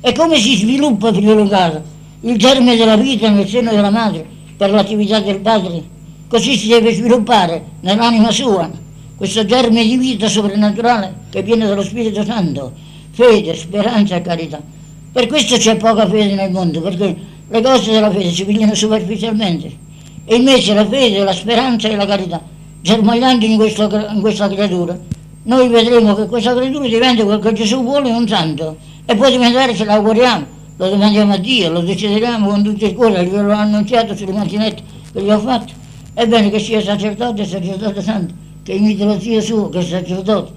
E 0.00 0.12
come 0.12 0.36
si 0.36 0.54
sviluppa, 0.54 1.12
figlio 1.12 1.44
caro? 1.48 1.82
Il 2.20 2.38
germe 2.38 2.76
della 2.76 2.96
vita 2.96 3.28
nel 3.30 3.48
seno 3.48 3.72
della 3.72 3.90
madre 3.90 4.24
per 4.56 4.70
l'attività 4.70 5.18
del 5.18 5.40
padre. 5.40 5.82
Così 6.28 6.56
si 6.56 6.68
deve 6.68 6.94
sviluppare 6.94 7.64
nell'anima 7.80 8.30
sua 8.30 8.70
questo 9.16 9.44
germe 9.44 9.82
di 9.82 9.96
vita 9.96 10.28
soprannaturale 10.28 11.14
che 11.30 11.42
viene 11.42 11.66
dallo 11.66 11.82
Spirito 11.82 12.24
Santo, 12.24 12.72
fede, 13.10 13.56
speranza 13.56 14.14
e 14.14 14.22
carità. 14.22 14.62
Per 15.10 15.26
questo 15.26 15.56
c'è 15.56 15.76
poca 15.76 16.08
fede 16.08 16.36
nel 16.36 16.52
mondo, 16.52 16.80
perché 16.80 17.32
le 17.48 17.62
cose 17.62 17.92
della 17.92 18.10
fede 18.10 18.30
si 18.30 18.44
pigliano 18.44 18.74
superficialmente. 18.74 19.82
E 20.24 20.36
invece 20.36 20.74
la 20.74 20.86
fede, 20.86 21.22
la 21.22 21.32
speranza 21.32 21.88
e 21.88 21.96
la 21.96 22.06
carità, 22.06 22.40
germogliando 22.80 23.44
in, 23.44 23.56
questo, 23.56 23.84
in 23.84 24.20
questa 24.20 24.48
creatura, 24.48 24.98
noi 25.44 25.68
vedremo 25.68 26.14
che 26.14 26.26
questa 26.26 26.54
creatura 26.54 26.86
diventa 26.86 27.22
quel 27.24 27.40
che 27.40 27.52
Gesù 27.52 27.82
vuole 27.82 28.10
un 28.10 28.26
santo 28.26 28.76
e 29.04 29.14
può 29.14 29.28
diventare 29.28 29.74
se 29.74 29.84
l'auguriamo, 29.84 30.46
lo 30.76 30.88
domandiamo 30.88 31.34
a 31.34 31.36
Dio, 31.36 31.70
lo 31.70 31.80
desideriamo 31.80 32.48
con 32.48 32.62
tutto 32.62 32.86
il 32.86 32.94
cuore, 32.94 33.26
glielo 33.26 33.52
ho 33.52 33.56
annunziato 33.56 34.16
sulle 34.16 34.32
mattinette 34.32 34.82
che 35.12 35.22
gli 35.22 35.30
ho 35.30 35.38
fatto. 35.38 35.72
È 36.14 36.26
bene 36.26 36.48
che 36.48 36.58
sia 36.58 36.80
sacerdote 36.80 37.42
e 37.42 37.46
sacerdote 37.46 38.00
santo 38.00 38.34
che 38.62 38.72
imita 38.72 39.04
lo 39.04 39.20
zio 39.20 39.40
suo, 39.42 39.68
che 39.68 39.80
è 39.80 39.82
sacerdote, 39.82 40.50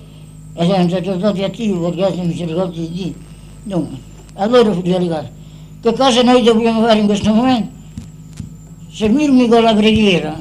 ed 0.54 0.70
è 0.70 0.80
un 0.80 0.90
sacerdote 0.90 1.44
attivo 1.44 1.90
perché 1.90 2.06
ha 2.06 2.24
misericordia 2.24 2.82
di 2.82 2.92
Dio. 2.92 3.14
Dunque, 3.64 3.98
allora 4.36 4.72
figlioli 4.72 5.08
cari, 5.10 5.28
che 5.82 5.94
cosa 5.94 6.22
noi 6.24 6.44
dobbiamo 6.44 6.82
fare 6.82 7.00
in 7.00 7.06
questo 7.06 7.34
momento? 7.34 7.76
Seguirmi 8.92 9.48
con 9.48 9.64
la 9.64 9.74
preghiera, 9.74 10.36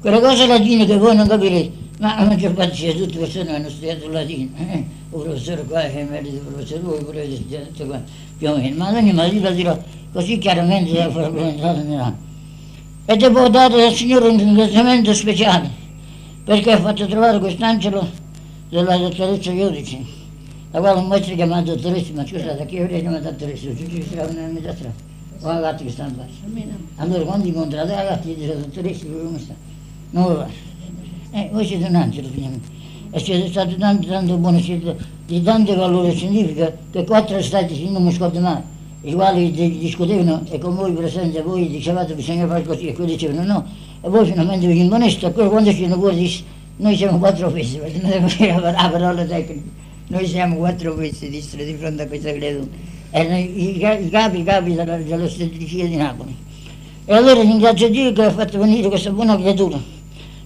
quelle 0.00 0.20
cose 0.20 0.46
latine 0.46 0.86
che 0.86 0.96
voi 0.96 1.14
non 1.14 1.26
capirete, 1.26 1.72
ma 1.98 2.18
la 2.18 2.24
maggior 2.24 2.52
parte 2.52 2.74
di 2.74 2.98
tutte 2.98 3.12
le 3.12 3.18
persone 3.18 3.54
hanno 3.54 3.68
studiato 3.68 4.08
latino, 4.08 4.50
eh? 4.56 4.84
un 5.10 5.22
professore 5.22 5.64
qua, 5.64 5.80
che 5.80 6.00
è 6.00 6.04
merito 6.04 6.42
professore, 6.50 6.80
voi 6.80 7.34
studiato 7.34 7.66
tutto 7.66 7.84
qua, 7.86 8.02
più 8.38 8.50
o 8.50 8.56
meno, 8.56 8.76
ma 8.76 8.88
ogni 8.90 9.12
mattina 9.12 9.50
dirò 9.50 9.78
così 10.12 10.38
chiaramente 10.38 10.92
da 10.92 11.10
far 11.10 11.30
presentare 11.30 11.82
nell'anno. 11.82 12.16
E 13.06 13.16
devo 13.16 13.48
dare 13.48 13.86
al 13.86 13.92
Signore 13.92 14.28
un 14.28 14.38
ringraziamento 14.38 15.12
speciale 15.12 15.70
perché 16.44 16.72
ha 16.72 16.80
fatto 16.80 17.06
trovare 17.06 17.38
quest'angelo 17.38 18.06
della 18.68 18.96
dottoressa 18.96 19.50
Iodici, 19.50 20.04
la 20.74 20.80
quale 20.80 20.98
un 20.98 21.06
maestro 21.06 21.36
chiamato 21.36 21.72
dottoressa, 21.76 22.12
ma 22.14 22.26
scusate, 22.26 22.66
chi 22.66 22.78
avrei 22.78 23.00
chiamato 23.00 23.30
dottoressa? 23.30 23.68
Ci 23.76 23.88
ci 23.88 24.04
sarà 24.12 24.28
una 24.28 24.46
metà 24.48 24.74
strada, 24.74 24.94
o 25.40 25.46
la 25.46 25.60
gatta 25.60 25.84
che 25.84 25.90
sta 25.90 26.04
in 26.04 26.16
basso. 26.16 26.72
Allora 26.96 27.22
quando 27.22 27.46
incontrate 27.46 27.94
la 27.94 28.02
gatta, 28.02 28.28
gli 28.28 28.34
dice 28.34 28.58
dottoressa, 28.58 29.04
come 29.06 29.38
sta? 29.38 29.54
Non 30.10 30.24
lo 30.24 30.34
fa. 30.34 30.48
Eh, 31.30 31.48
voi 31.52 31.64
siete 31.64 31.84
un 31.84 31.94
angelo, 31.94 32.26
finalmente. 32.26 32.68
E 33.12 33.20
siete 33.20 33.48
stati 33.50 33.76
tanto, 33.76 34.08
tanto 34.08 34.60
siete 34.60 34.96
di 35.26 35.42
tanto 35.42 35.76
valore 35.76 36.12
scientifico, 36.12 36.72
che 36.90 37.04
quattro 37.04 37.40
stati, 37.40 37.88
non 37.88 38.02
mi 38.02 38.12
scordo 38.12 38.40
mai, 38.40 38.60
i 39.02 39.12
quali 39.14 39.52
discutevano 39.52 40.42
e 40.50 40.58
con 40.58 40.74
voi 40.74 40.90
presenti, 40.90 41.40
voi 41.40 41.68
dicevate 41.68 42.14
bisogna 42.14 42.48
fare 42.48 42.64
così, 42.64 42.88
e 42.88 42.94
quelli 42.94 43.12
dicevano 43.12 43.44
no, 43.44 43.64
e 44.00 44.08
poi 44.08 44.26
finalmente 44.26 44.66
vi 44.66 44.88
quello 44.88 45.50
quando 45.50 45.70
ci 45.70 45.86
fuori 45.86 46.16
dice, 46.16 46.42
noi 46.78 46.96
siamo 46.96 47.18
quattro 47.18 47.48
pezzi, 47.52 47.78
perché 47.78 48.00
non 48.00 48.26
dire 48.36 48.58
la 48.58 48.88
parola 48.90 49.24
tecnica, 49.24 49.82
noi 50.06 50.26
siamo 50.26 50.56
quattro 50.56 50.94
pezzi 50.94 51.30
di 51.30 51.40
fronte 51.78 52.02
a 52.02 52.06
questa 52.06 52.30
creatura, 52.32 52.66
erano 53.10 53.38
i, 53.38 53.76
i 53.76 54.08
capi, 54.10 54.40
i 54.40 54.44
capi 54.44 54.74
della, 54.74 54.96
dell'ostetricia 54.96 55.84
di 55.84 55.96
Napoli. 55.96 56.36
E 57.06 57.14
allora 57.14 57.40
ringrazio 57.40 57.88
Dio 57.88 58.12
che 58.12 58.22
ha 58.22 58.30
fatto 58.30 58.58
venire 58.58 58.88
questa 58.88 59.10
buona 59.10 59.36
creatura, 59.36 59.80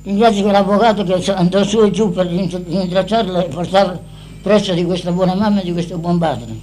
ringrazio 0.04 0.42
quell'avvocato 0.42 1.02
che 1.02 1.32
andò 1.32 1.64
su 1.64 1.80
e 1.82 1.90
giù 1.90 2.12
per 2.12 2.26
rintracciarla 2.26 3.44
e 3.44 3.48
portarla 3.48 4.00
presso 4.42 4.72
di 4.74 4.84
questa 4.84 5.10
buona 5.10 5.34
mamma 5.34 5.60
e 5.60 5.64
di 5.64 5.72
questo 5.72 5.98
buon 5.98 6.18
padre. 6.18 6.54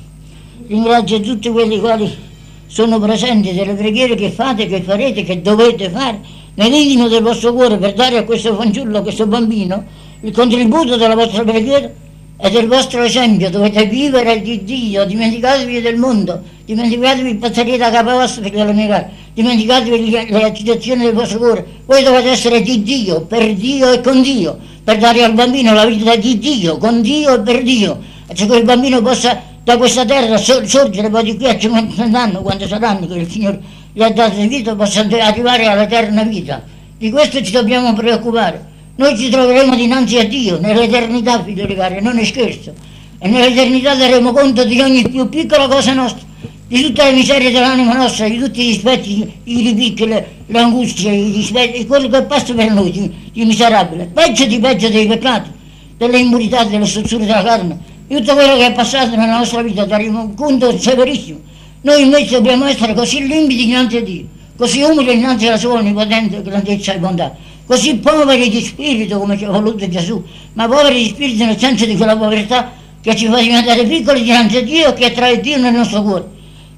Ringrazio 0.67 1.19
tutti 1.19 1.49
quelli 1.49 1.79
quali 1.79 2.09
sono 2.65 2.99
presenti 2.99 3.53
delle 3.53 3.73
preghiere 3.73 4.15
che 4.15 4.31
fate, 4.31 4.67
che 4.67 4.81
farete, 4.81 5.23
che 5.23 5.41
dovete 5.41 5.89
fare 5.89 6.19
nell'intimo 6.55 7.09
del 7.09 7.21
vostro 7.21 7.53
cuore 7.53 7.77
per 7.77 7.93
dare 7.93 8.17
a 8.17 8.23
questo 8.23 8.55
fanciullo, 8.55 8.99
a 8.99 9.01
questo 9.01 9.27
bambino, 9.27 9.83
il 10.21 10.31
contributo 10.31 10.95
della 10.95 11.13
vostra 11.13 11.43
preghiera 11.43 11.91
e 12.37 12.49
del 12.49 12.67
vostro 12.67 13.03
esempio. 13.03 13.49
Dovete 13.49 13.85
vivere 13.85 14.41
di 14.41 14.63
Dio, 14.63 15.05
dimenticatevi 15.05 15.81
del 15.81 15.97
mondo, 15.97 16.41
dimenticatevi 16.65 17.29
il 17.29 17.37
passaggio 17.37 17.77
da 17.77 17.89
capo 17.89 18.11
vostro 18.11 18.41
per 18.41 18.65
le 18.65 18.73
mie 18.73 18.87
case, 18.87 19.09
dimenticatevi 19.33 20.17
agitazioni 20.43 21.03
del 21.05 21.13
vostro 21.13 21.39
cuore. 21.39 21.65
Voi 21.85 22.03
dovete 22.03 22.29
essere 22.31 22.61
di 22.61 22.83
Dio, 22.83 23.21
per 23.21 23.53
Dio 23.53 23.91
e 23.91 24.01
con 24.01 24.21
Dio, 24.21 24.57
per 24.83 24.97
dare 24.97 25.23
al 25.23 25.33
bambino 25.33 25.73
la 25.73 25.85
vita 25.85 26.15
di 26.15 26.37
Dio, 26.37 26.77
con 26.77 27.01
Dio 27.01 27.35
e 27.35 27.39
per 27.41 27.63
Dio. 27.63 27.99
E 28.27 28.35
se 28.35 28.45
quel 28.47 28.63
bambino 28.63 29.01
possa 29.01 29.53
da 29.63 29.77
questa 29.77 30.05
terra 30.05 30.37
sorgere 30.37 31.09
poi 31.09 31.23
di 31.23 31.35
qui 31.37 31.47
a 31.47 31.57
50 31.57 32.03
anni, 32.19 32.35
quando 32.35 32.67
saranno 32.67 33.07
che 33.07 33.15
il 33.15 33.29
Signore 33.29 33.59
gli 33.91 34.03
ha 34.03 34.09
dato 34.09 34.35
vita 34.47 34.75
possano 34.75 35.15
arrivare 35.17 35.65
all'eterna 35.65 36.23
vita. 36.23 36.63
Di 36.97 37.09
questo 37.09 37.41
ci 37.41 37.51
dobbiamo 37.51 37.93
preoccupare. 37.93 38.73
Noi 38.97 39.17
ci 39.17 39.29
troveremo 39.29 39.75
dinanzi 39.75 40.17
a 40.17 40.25
Dio 40.25 40.59
nell'eternità, 40.59 41.43
figlioli 41.43 41.75
cari, 41.75 42.01
non 42.01 42.17
è 42.17 42.23
scherzo. 42.23 42.73
E 43.19 43.27
nell'eternità 43.27 43.95
daremo 43.95 44.31
conto 44.31 44.63
di 44.63 44.79
ogni 44.79 45.07
più 45.09 45.27
piccola 45.29 45.67
cosa 45.67 45.93
nostra, 45.93 46.25
di 46.67 46.81
tutte 46.81 47.03
le 47.03 47.11
miserie 47.11 47.51
dell'anima 47.51 47.93
nostra, 47.93 48.27
di 48.27 48.37
tutti 48.37 48.63
gli 48.63 48.75
aspetti, 48.75 49.33
i 49.43 49.61
ripicchi, 49.61 50.07
le, 50.07 50.27
angustie, 50.53 51.11
i 51.11 51.31
dispetti, 51.31 51.85
quello 51.85 52.07
che 52.07 52.23
passa 52.23 52.53
per 52.53 52.71
noi 52.71 52.91
di, 52.91 53.11
di 53.31 53.45
miserabile. 53.45 54.05
Peggio 54.13 54.45
di 54.45 54.59
peggio 54.59 54.89
dei 54.89 55.07
peccati, 55.07 55.49
delle 55.97 56.19
impurità, 56.19 56.63
delle 56.63 56.85
strutture 56.85 57.25
della 57.25 57.43
carne, 57.43 57.77
di 58.07 58.15
tutto 58.15 58.33
quello 58.33 58.55
che 58.57 58.67
è 58.67 58.71
passato 58.71 59.15
nella 59.15 59.37
nostra 59.37 59.61
vita, 59.61 59.85
daremo 59.85 60.33
conto 60.35 60.77
severissimo 60.77 61.53
noi 61.85 62.01
invece 62.01 62.31
dobbiamo 62.31 62.65
essere 62.65 62.95
così 62.95 63.27
limpidi 63.27 63.65
dinanzi 63.65 63.97
a 63.97 64.01
Dio, 64.01 64.25
così 64.57 64.81
umili 64.81 65.17
dinanzi 65.17 65.45
alla 65.45 65.57
sua 65.57 65.73
onnipotente 65.73 66.41
grandezza 66.41 66.93
e 66.93 66.97
bontà, 66.97 67.35
così 67.65 67.95
poveri 67.95 68.49
di 68.49 68.61
spirito 68.61 69.17
come 69.19 69.37
ci 69.37 69.45
ha 69.45 69.49
voluto 69.49 69.87
Gesù, 69.87 70.23
ma 70.53 70.67
poveri 70.67 71.03
di 71.03 71.09
spirito 71.09 71.45
nel 71.45 71.57
senso 71.57 71.85
di 71.85 71.95
quella 71.95 72.15
povertà 72.15 72.73
che 73.01 73.15
ci 73.15 73.27
fa 73.27 73.39
diventare 73.39 73.85
piccoli 73.85 74.23
dinanzi 74.23 74.57
a 74.57 74.63
Dio 74.63 74.93
che 74.93 75.11
trae 75.11 75.39
Dio 75.39 75.57
nel 75.57 75.73
nostro 75.73 76.01
cuore. 76.01 76.27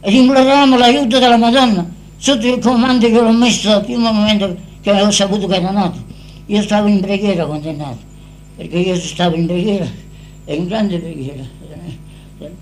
Ed 0.02 0.14
imploriamo 0.14 0.78
l'aiuto 0.78 1.20
della 1.20 1.38
Madonna 1.38 1.90
sotto 2.18 2.48
il 2.48 2.60
comando 2.60 3.08
che 3.08 3.20
l'ho 3.20 3.32
messo 3.32 3.70
dal 3.70 3.84
primo 3.84 4.12
momento 4.12 4.56
che 4.82 4.90
avevo 4.90 5.12
saputo 5.12 5.48
che 5.48 5.56
era 5.56 5.72
nato. 5.72 6.04
Io 6.48 6.62
stavo 6.62 6.88
in 6.88 7.00
preghiera 7.02 7.46
quando 7.46 7.70
è 7.70 7.74
nato, 7.74 7.98
perché 8.56 8.78
io 8.78 8.96
stavo 8.96 9.36
in 9.36 9.46
preghiera, 9.46 9.86
e 10.46 10.56
in 10.56 10.68
grande 10.68 10.98
preghiera. 10.98 11.44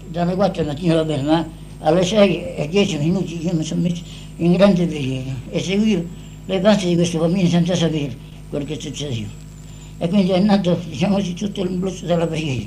Dalle 0.07 0.35
4 0.35 0.63
mattina 0.63 0.95
va 0.95 1.03
bene, 1.03 1.21
ma 1.23 1.47
alle 1.79 2.03
6 2.03 2.55
e 2.55 2.67
10 2.69 2.97
minuti 2.97 3.45
io 3.45 3.53
mi 3.53 3.63
sono 3.63 3.81
messo 3.81 4.01
in 4.37 4.53
grande 4.53 4.85
preghiera 4.85 5.31
e 5.51 5.59
seguivo 5.59 6.03
le 6.45 6.59
passi 6.59 6.87
di 6.87 6.95
questo 6.95 7.19
bambino 7.19 7.47
senza 7.47 7.75
sapere 7.75 8.15
quello 8.49 8.65
che 8.65 8.79
succedeva. 8.79 9.27
E 9.97 10.09
quindi 10.09 10.31
è 10.31 10.39
nato, 10.39 10.79
diciamo 10.87 11.15
così, 11.15 11.33
tutto 11.33 11.63
l'impulso 11.63 12.05
della 12.05 12.27
preghiera. 12.27 12.65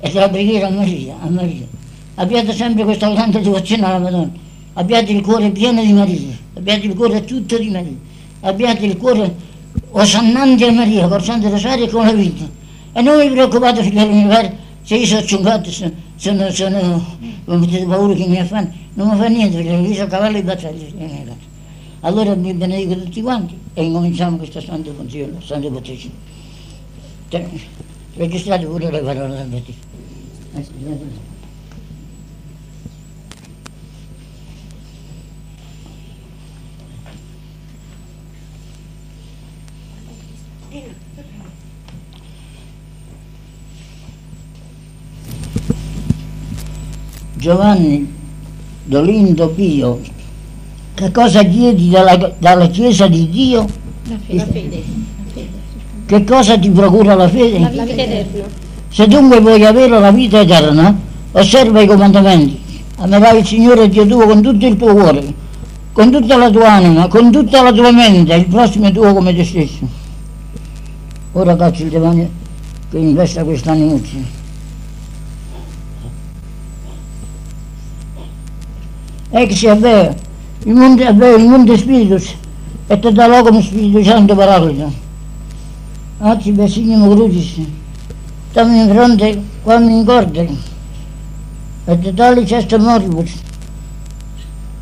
E 0.00 0.10
della 0.10 0.28
preghiera 0.28 0.66
a 0.66 0.70
Maria, 0.70 1.16
a 1.20 1.28
Maria. 1.28 1.66
Abbiate 2.14 2.52
sempre 2.52 2.84
questa 2.84 3.10
grande 3.10 3.40
devozione 3.40 3.84
alla 3.84 3.98
Madonna. 3.98 4.30
Abbiate 4.74 5.12
il 5.12 5.22
cuore 5.22 5.50
pieno 5.50 5.82
di 5.82 5.92
Maria. 5.92 6.36
Abbiate 6.54 6.86
il 6.86 6.94
cuore 6.94 7.24
tutto 7.24 7.58
di 7.58 7.70
Maria. 7.70 7.96
Abbiate 8.40 8.84
il 8.84 8.96
cuore 8.96 9.34
osannante 9.90 10.66
a 10.66 10.72
Maria, 10.72 11.08
col 11.08 11.22
Santo 11.22 11.48
Rosario 11.48 11.86
e 11.86 11.88
con 11.88 12.04
la 12.04 12.12
vita. 12.12 12.48
E 12.92 13.02
non 13.02 13.18
vi 13.20 13.28
preoccupate, 13.28 13.82
figlioli 13.82 14.24
miei, 14.24 14.50
se 14.82 14.96
io 14.96 15.06
sono 15.06 15.22
ciungato, 15.22 15.70
sono, 15.70 15.92
sono, 16.16 16.50
sono, 16.50 17.16
come 17.44 17.64
avete 17.64 17.84
paura 17.84 18.14
che 18.14 18.26
mi 18.26 18.38
affanno, 18.38 18.72
non 18.94 19.08
mi 19.08 19.16
fa 19.16 19.28
niente, 19.28 19.56
perché 19.56 19.72
io 19.72 19.94
sono 19.94 20.06
cavallo 20.06 20.36
di 20.36 20.42
battaglia. 20.42 21.46
Allora 22.00 22.34
vi 22.34 22.54
benedico 22.54 23.00
tutti 23.02 23.20
quanti 23.20 23.58
e 23.74 23.84
incominciamo 23.84 24.36
questa 24.36 24.60
santa 24.60 24.92
funzione, 24.92 25.40
santo 25.42 25.68
battesimo. 25.70 26.14
Registrate 28.14 28.66
pure 28.66 28.90
le 28.90 29.00
parole 29.00 29.34
del 29.34 29.46
battesimo. 29.48 29.86
Giovanni 47.34 48.14
Dolindo 48.84 49.48
Pio, 49.50 50.00
che 50.98 51.12
cosa 51.12 51.44
chiedi 51.44 51.90
dalla, 51.90 52.32
dalla 52.38 52.66
Chiesa 52.66 53.06
di 53.06 53.30
Dio? 53.30 53.64
La 54.08 54.16
fede. 54.26 54.38
La 54.38 54.46
fede. 54.46 54.82
Che 56.06 56.24
cosa 56.24 56.58
ti 56.58 56.70
procura 56.70 57.14
la 57.14 57.28
fede? 57.28 57.60
La 57.60 57.68
vita 57.68 58.02
eterna. 58.02 58.46
Se 58.88 59.06
dunque 59.06 59.40
vuoi 59.40 59.64
avere 59.64 60.00
la 60.00 60.10
vita 60.10 60.40
eterna, 60.40 60.98
osserva 61.30 61.80
i 61.82 61.86
comandamenti. 61.86 62.60
Amerai 62.96 63.38
il 63.38 63.46
Signore 63.46 63.88
Dio 63.88 64.06
tuo 64.06 64.26
con 64.26 64.42
tutto 64.42 64.66
il 64.66 64.76
tuo 64.76 64.92
cuore, 64.92 65.22
con 65.92 66.10
tutta 66.10 66.36
la 66.36 66.50
tua 66.50 66.72
anima, 66.72 67.06
con 67.06 67.30
tutta 67.30 67.62
la 67.62 67.70
tua 67.72 67.92
mente, 67.92 68.34
il 68.34 68.46
prossimo 68.46 68.90
tuo 68.90 69.14
come 69.14 69.32
te 69.32 69.44
stesso. 69.44 69.86
Ora 71.32 71.54
caccio 71.54 71.84
il 71.84 71.90
demonio 71.90 72.28
che 72.90 72.98
investa 72.98 73.44
quest'animuccio. 73.44 74.46
ex 79.30 79.64
aveva, 79.64 80.02
il 80.02 80.14
mondo 80.14 80.27
Inmunde, 80.66 81.12
beh, 81.20 81.38
inmunde 81.38 81.76
spiritus, 81.76 82.34
et 82.90 83.00
te 83.00 83.10
da 83.12 83.26
locum 83.28 83.62
spiritusante 83.62 84.34
paraclito. 84.34 84.90
Aci 86.20 86.52
besignum 86.52 87.14
crucis, 87.14 87.60
tam 88.52 88.74
in 88.74 88.88
fronte, 88.88 89.38
quam 89.62 89.88
in 89.88 90.04
corde, 90.04 90.48
et 91.86 92.16
talis 92.16 92.50
est 92.50 92.78
moribus, 92.78 93.30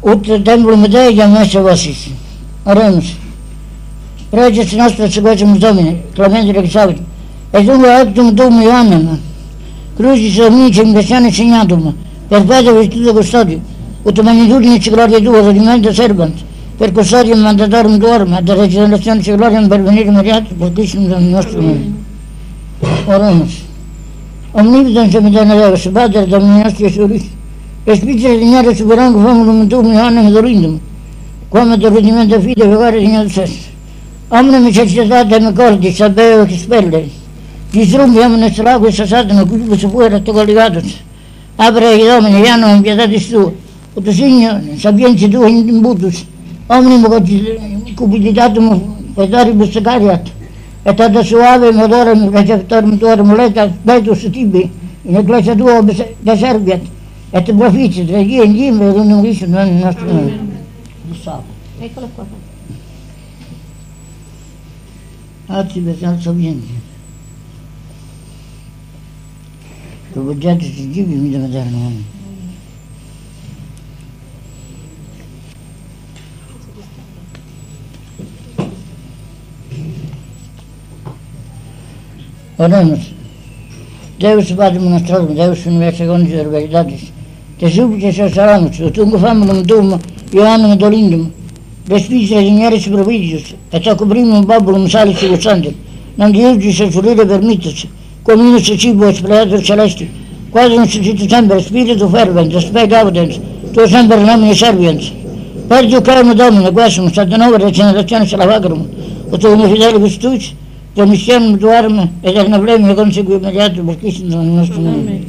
ut 0.03 0.45
templum 0.45 0.87
Deiam 0.89 1.37
esse 1.37 1.59
vasis. 1.59 2.09
Oremus. 2.65 3.17
Preces 4.31 4.73
nostras 4.73 5.13
sequemus 5.13 5.59
Domine, 5.59 6.03
clemente 6.15 6.53
rexavit, 6.53 6.99
et 7.53 7.63
dunque 7.63 7.87
actum 7.87 8.35
tuum 8.35 8.63
Ioannem, 8.63 9.19
crucis 9.97 10.39
omnicem 10.41 10.95
Christiane 10.95 11.31
signatum, 11.31 11.95
perpetua 12.29 12.81
virtute 12.81 13.13
custodium, 13.13 13.61
ut 14.07 14.21
magnitudine 14.23 14.79
gloria 14.79 15.21
tua, 15.21 15.41
rodimento 15.41 15.93
servant, 15.93 16.39
per 16.79 16.93
custodium 16.93 17.41
mandatorum 17.41 17.99
tuorum, 17.99 18.35
ad 18.35 18.49
regenerazione 18.49 19.21
gloriam 19.21 19.67
per 19.67 19.83
venire 19.83 20.11
meriato, 20.13 20.55
per 20.55 20.73
Cristo 20.73 21.01
nel 21.01 21.23
nostro 21.23 21.61
nome. 21.61 21.93
Oremus. 23.07 23.65
Omnipotens 24.53 25.13
e 25.13 25.21
medena 25.21 25.55
Deus, 25.55 25.89
Pater 25.93 26.27
Domini 26.27 26.63
nostri 26.63 26.87
Gesù 26.87 27.09
Cristo, 27.09 27.31
e 27.83 27.97
spicere 27.97 28.39
dignare 28.39 28.75
superango 28.77 29.19
famulum 29.19 29.67
tuum 29.67 29.93
Ioannem 29.93 30.31
dolindum, 30.31 30.79
come 31.49 31.77
del 31.77 31.91
rudimento 31.91 32.41
fide 32.41 32.65
pecare 32.65 33.01
dignare 33.01 33.29
stesso. 33.29 33.75
Omne 34.29 34.59
necessitate 34.61 35.41
me 35.41 35.53
cordi, 35.53 35.93
sapeo 35.93 36.45
che 36.45 36.57
spelle, 36.57 37.09
disrumbi 37.71 38.19
omne 38.19 38.53
strago 38.53 38.87
e 38.87 38.93
satana, 38.93 39.45
qui 39.45 39.77
si 39.77 39.87
può 39.89 40.07
retto 40.07 40.33
collegatus. 40.33 40.95
Apre 41.57 41.95
i 41.95 42.05
domini, 42.05 42.41
iano 42.41 42.69
in 42.69 42.83
pietatis 42.83 43.35
tu, 43.97 44.01
ut 44.01 44.11
signore, 44.11 44.77
sapienza 44.77 45.29
tua 45.29 45.49
in 45.49 45.81
butus, 45.81 46.27
omnimo 46.67 47.09
cupiditatum 47.95 49.13
pedaribus 49.15 49.81
cariat, 49.83 50.31
et 50.83 51.01
ad 51.01 51.19
suave 51.23 51.73
modorem 51.73 52.31
receptorum 52.31 52.99
tuorum 52.99 53.35
leta 53.35 53.67
betus 53.83 54.29
tibi, 54.31 54.71
in 55.03 55.17
ecclesia 55.17 55.55
tua 55.55 55.83
deserviat, 56.21 56.83
et 57.31 57.53
proficit 57.53 58.11
regia 58.11 58.45
in 58.45 58.53
gimbe 58.53 58.89
et 58.89 58.97
unum 58.97 59.23
Cristo 59.23 59.47
nel 59.47 59.73
nostro 59.73 60.07
nome. 60.07 60.55
Eccolo 61.79 62.09
qua. 62.15 62.27
Oggi 65.49 65.81
per 65.81 65.97
alzo 66.03 66.33
vieni. 66.33 66.85
Provoggiato 70.13 70.65
si 70.65 70.91
gibi 70.91 71.15
mi 71.15 71.31
deve 71.31 71.49
dare 71.49 71.69
nome. 71.71 72.15
Oramos. 82.59 83.01
Deus 84.19 84.51
bate 84.53 84.79
nos 84.79 85.03
troncos, 85.03 85.37
Deus 85.37 85.67
não 85.67 85.83
é 85.83 85.93
segundo 85.93 86.25
as 86.25 86.47
verdades. 86.49 87.13
Tesup 87.59 87.99
de 87.99 88.11
seus 88.11 88.33
salamos, 88.33 88.81
o 88.81 88.91
tungo 88.91 89.19
fâmulo 89.19 89.63
dum, 89.63 89.99
Ioanum 90.33 90.75
dolindum. 90.75 91.31
Despisa 91.87 92.41
dinheiros 92.41 92.89
provídeos, 92.89 93.55
até 93.71 93.95
cobrimos 93.95 94.39
um 94.39 94.43
bábulo 94.43 94.89
salis 94.89 95.23
e 95.23 95.29
gostando. 95.29 95.75
Não 96.17 96.31
Deus 96.31 96.59
de 96.59 96.73
seus 96.73 96.95
furidos 96.95 97.27
permitos, 97.27 97.87
como 98.25 98.43
um 98.43 98.59
sucibo 98.59 99.07
espelhado 99.07 99.63
celeste. 99.63 100.11
Quase 100.51 100.79
um 100.79 100.89
sucito 100.89 101.29
sempre, 101.29 101.59
espírito 101.59 102.09
fervente, 102.09 102.57
aspect 102.57 102.95
audens, 102.95 103.39
tu 103.75 103.87
sempre 103.87 104.17
nome 104.17 104.55
serviens. 104.57 105.13
Perdi 105.69 105.97
o 105.97 106.01
carmo 106.01 106.35
domino, 106.35 106.73
guessum, 106.73 107.13
sete 107.13 107.37
nova 107.37 107.59
regenerazione 107.59 108.27
se 108.27 108.37
la 108.37 108.47
vagramo. 108.47 108.89
O 109.31 109.37
tungo 109.37 109.69
fidele 109.69 109.99
vistuci, 109.99 110.57
immediato 113.35 113.83
per 113.83 113.99
Cristo 113.99 114.25
nel 114.25 114.47
nostro 114.47 114.81
nome. 114.81 115.25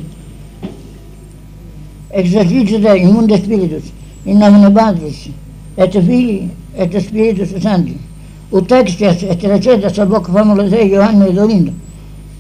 Esercizio 2.10 2.80
te 2.80 2.98
in 2.98 3.10
mundo 3.10 3.36
spiritus, 3.36 3.92
in 4.24 4.38
nomine 4.38 4.72
Patris, 4.72 5.30
et 5.76 6.00
Fili, 6.00 6.50
et 6.74 6.98
Spiritus 7.00 7.60
Sancti, 7.60 7.98
ut 8.50 8.72
extias 8.72 9.22
et 9.24 9.44
recetas 9.44 9.98
ab 10.00 10.14
hoc 10.14 10.30
famula 10.32 10.64
te 10.70 10.84
Ioanne 10.86 11.28
et 11.28 11.38
Olindo. 11.38 11.72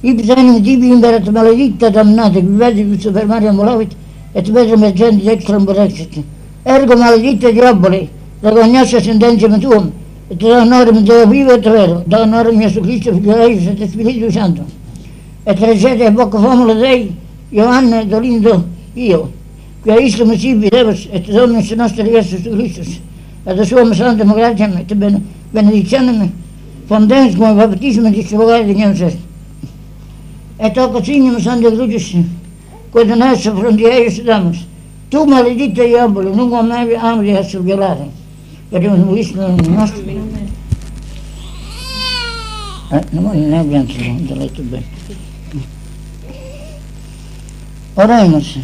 Ipsa 0.01 0.35
enim 0.35 0.63
tibi 0.63 0.87
imberat 0.87 1.29
maledicta 1.29 1.89
damnate, 1.89 2.41
vivedi 2.41 2.97
super 3.01 3.25
Maria 3.25 3.51
molavit, 3.51 3.91
et 4.33 4.49
vetrem 4.49 4.83
et 4.83 4.95
genti 4.95 5.27
extram 5.27 5.65
borexit. 5.65 6.23
Ergo 6.63 6.95
maledicta 6.95 7.51
diaboli, 7.51 8.09
Да 10.31 10.65
норм 10.65 11.03
да 11.03 11.25
бива 11.25 11.61
трел, 11.61 12.03
да 12.07 12.25
норм 12.25 12.59
Јесу 12.59 12.83
Христов 12.83 13.21
грај 13.23 13.59
за 13.63 13.71
да 13.71 13.77
те 13.77 13.87
спириту 13.87 14.31
санто. 14.31 14.61
Е 15.45 15.55
трежете 15.55 16.11
Бог 16.11 16.33
во 16.33 16.51
младеј, 16.51 17.11
Јоанна 17.51 18.03
долиндо 18.05 18.63
Ио, 18.95 19.29
која 19.85 20.01
исто 20.03 20.25
му 20.25 20.35
си 20.35 20.55
бидеваш, 20.55 21.07
е 21.13 21.23
те 21.23 21.31
домне 21.31 21.63
се 21.63 21.75
ностер 21.75 22.05
Јесус 22.05 22.43
Христос. 22.43 22.99
А 23.45 23.55
да 23.55 23.65
суваме 23.65 23.95
сан 23.95 24.17
демократијаме, 24.19 24.85
те 24.87 24.95
бенедикцјанаме, 24.95 26.27
фонденскоме 26.89 27.67
баптизме, 27.67 28.11
ти 28.11 28.23
се 28.23 28.35
богајде 28.35 28.75
нјем 28.75 28.97
се. 28.97 29.15
Е 30.59 30.73
толку 30.73 30.99
синјаме 30.99 31.39
сан 31.39 31.61
да 31.61 31.71
кој 32.91 33.05
да 33.07 33.15
нас 33.15 33.43
се 33.43 33.51
фронтијају 33.51 34.11
се 34.11 34.23
дамаш. 34.23 34.57
Тума 35.11 35.41
ледите 35.43 35.85
јаболе, 35.87 36.35
нуго 36.35 36.61
меви 36.63 36.95
амрија 36.95 37.43
се 37.43 37.59
геларе. 37.63 38.09
Violare, 38.69 38.79
per 38.79 38.91
un 38.91 39.11
Cristo 39.11 39.55
nostro. 39.69 40.03
Eh, 42.89 43.03
non 43.09 43.49
ne 43.49 43.57
abbiamo 43.57 43.85
letto 44.35 44.61
bene. 44.61 44.85
Oremus, 47.95 48.59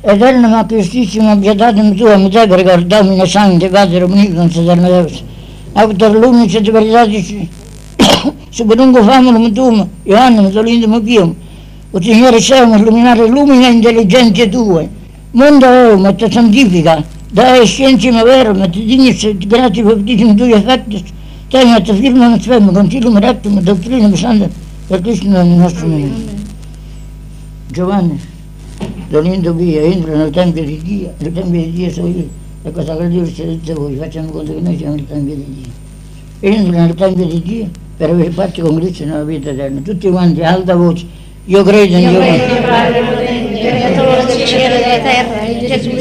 eterna 0.00 0.48
ma 0.48 0.64
piustissima 0.64 1.36
pietatemi 1.36 1.94
tua, 1.94 2.16
misericordia, 2.16 3.02
Domine 3.02 3.26
Santi, 3.26 3.68
Padre, 3.68 4.02
omnipotens, 4.02 4.56
eterna 4.56 4.88
Deus, 4.88 5.22
autor 5.72 6.16
l'unice 6.16 6.60
di 6.60 6.70
verità 6.70 7.06
super 8.50 8.76
lungo 8.76 9.02
famolo 9.02 9.50
tuum, 9.52 9.88
Ioanna, 10.02 10.40
Musolindo, 10.42 10.88
Mupium, 10.88 11.34
o 11.92 12.00
Signore 12.00 12.40
Siamo, 12.40 12.76
illuminare 12.76 13.28
lumina 13.28 13.68
intelligenze 13.68 14.48
tue, 14.48 14.88
mondo 15.30 15.66
eum, 15.66 16.04
et 16.06 16.28
santifica, 16.28 17.04
vero, 18.22 18.54
ma 18.54 18.68
ti 18.68 18.84
dignis, 18.84 19.22
et 19.24 19.46
grati 19.46 19.82
baptismi 19.82 20.34
tui 20.34 20.52
effectus, 20.52 21.02
Tenha 21.48 21.80
te 21.80 21.94
firma 21.94 22.26
non 22.26 22.40
svemme, 22.40 22.72
continuum 22.72 23.18
rectum, 23.20 23.60
dottrina 23.60 24.14
santa, 24.16 24.48
per 24.88 25.00
Cristo 25.00 25.28
nel 25.28 25.46
nostro 25.46 25.86
nome. 25.86 26.10
Giovanni, 27.68 28.18
Dolindo 29.08 29.52
via, 29.54 29.80
entra 29.82 30.16
nel 30.16 30.30
Tempio 30.30 30.64
di 30.64 30.82
Dio, 30.82 31.14
nel 31.18 31.32
Tempio 31.32 31.60
di 31.60 31.70
Dio 31.70 31.90
sono 31.90 32.08
io, 32.08 32.28
e 32.64 32.72
cosa 32.72 32.96
che 32.96 33.08
Dio 33.08 33.22
dice 33.22 33.74
voi, 33.74 33.94
facciamo 33.94 34.30
conto 34.30 34.54
che 34.54 34.60
noi 34.60 34.76
siamo 34.76 34.96
nel 34.96 35.06
Tempio 35.06 35.34
di 35.36 35.44
Dio. 35.48 36.50
Entra 36.50 36.84
nel 36.84 36.94
Tempio 36.94 37.26
di 37.26 37.42
Dio 37.42 37.68
per 37.96 38.10
avere 38.10 38.30
parte 38.30 38.60
con 38.62 38.76
Cristo 38.76 39.04
nella 39.04 39.22
vita 39.22 39.50
eterna. 39.50 39.80
Tutti 39.82 40.10
quanti, 40.10 40.42
alta 40.42 40.74
voce, 40.74 41.06
io 41.44 41.62
credo 41.62 41.96
in 41.96 42.02
Io 42.02 42.10
Dio. 42.10 42.18
credo 42.18 42.66
Padre 42.66 43.02
potente, 43.02 43.60
creatore 43.60 44.24
del 44.26 44.46
cielo 44.46 44.74
e 44.74 44.78
della 44.78 44.98
terra, 44.98 45.40
e 45.42 45.52
in 45.52 45.66
Gesù 45.66 45.95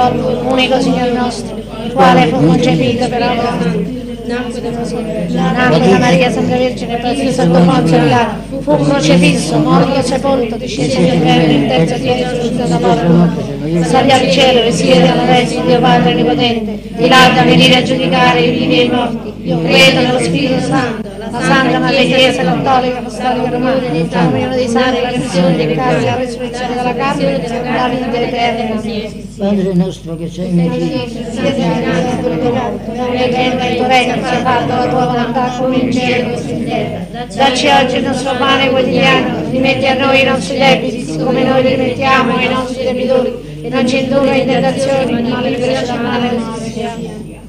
Suo 0.00 0.10
figliolo, 0.12 0.48
unico 0.50 0.80
Signore 0.80 1.12
nostro, 1.12 1.56
il 1.84 1.92
quale 1.92 2.26
fu 2.28 2.46
concepito 2.46 3.06
per 3.08 3.22
amore. 3.22 3.98
Nacque 4.24 4.60
da 4.60 5.98
Maria 5.98 6.30
Santa 6.30 6.56
Vergine, 6.56 6.96
preso 6.96 7.30
sotto 7.32 7.58
Ponzio 7.58 7.98
Pilato, 7.98 8.60
fu 8.60 8.76
crocifisso, 8.76 9.58
morto, 9.58 10.00
sepolto, 10.02 10.56
disceso 10.56 10.98
all'inferno, 10.98 11.52
il 11.52 11.66
terzo 11.66 12.02
giorno 12.02 12.30
risuscitato 12.30 12.78
dalla 12.78 13.08
morte, 13.08 13.84
salì 13.84 14.12
al 14.12 14.30
cielo 14.30 14.62
e 14.62 14.72
siede 14.72 15.08
alla 15.08 15.24
destra 15.24 15.60
di 15.60 15.66
Dio 15.66 15.80
Padre 15.80 16.12
Onnipotente, 16.12 16.80
di 16.96 17.08
là 17.08 17.30
da 17.34 17.42
venire 17.42 17.76
a 17.76 17.82
giudicare 17.82 18.40
i 18.40 18.50
vivi 18.58 18.80
e 18.80 18.84
i 18.84 18.88
morti. 18.88 19.32
Io 19.42 19.62
credo 19.62 20.00
nello 20.00 20.18
Spirito 20.20 20.60
Santo, 20.60 21.09
la 21.30 21.40
Santa 21.40 21.78
Madre 21.78 22.06
Chiesa 22.06 22.42
Cattolica 22.42 22.98
Apostolica 22.98 23.50
Romana, 23.50 23.76
il 23.76 24.08
comunione 24.08 24.56
dei 24.56 24.68
santi, 24.68 25.00
la 25.00 25.10
redenzione 25.10 25.56
dei 25.56 25.66
peccati, 25.66 26.04
la 26.04 26.16
resurrezione 26.16 26.74
della 26.74 26.94
carne, 26.94 27.32
la 27.32 27.88
vita 27.88 28.20
eterna. 28.20 29.28
Padre 29.36 29.72
nostro 29.74 30.16
che 30.16 30.28
sei 30.28 30.50
in 30.50 30.70
cielo, 30.72 31.08
Sia 31.08 31.54
santificato 31.54 32.28
il 32.28 32.38
tuo 32.40 32.94
nome, 32.94 33.28
venga 33.28 33.64
il 33.66 33.76
tuo 33.76 33.86
regno, 33.86 34.14
sia 34.14 34.40
fatta 34.42 34.76
la 34.76 34.88
tua 34.88 35.06
volontà 35.06 35.56
come 35.58 35.76
in 35.76 35.92
cielo 35.92 36.30
così 36.30 36.50
in 36.50 36.64
terra. 36.64 37.24
Dacci 37.26 37.68
oggi 37.68 37.96
il 37.96 38.04
nostro 38.04 38.36
pane 38.36 38.68
quotidiano, 38.68 39.50
rimetti 39.50 39.86
a 39.86 39.94
noi 39.94 40.20
i 40.20 40.24
nostri 40.24 40.58
debiti, 40.58 41.16
come 41.16 41.44
noi 41.44 41.62
rimettiamo 41.62 42.36
ai 42.36 42.48
nostri 42.48 42.84
debitori, 42.84 43.32
e 43.62 43.68
non 43.68 43.86
ci 43.86 44.02
indurre 44.02 44.36
in 44.38 44.46
tentazione, 44.46 45.22
ma 45.22 45.40
liberaci 45.40 45.86
dal 45.86 46.02
male. 46.02 47.48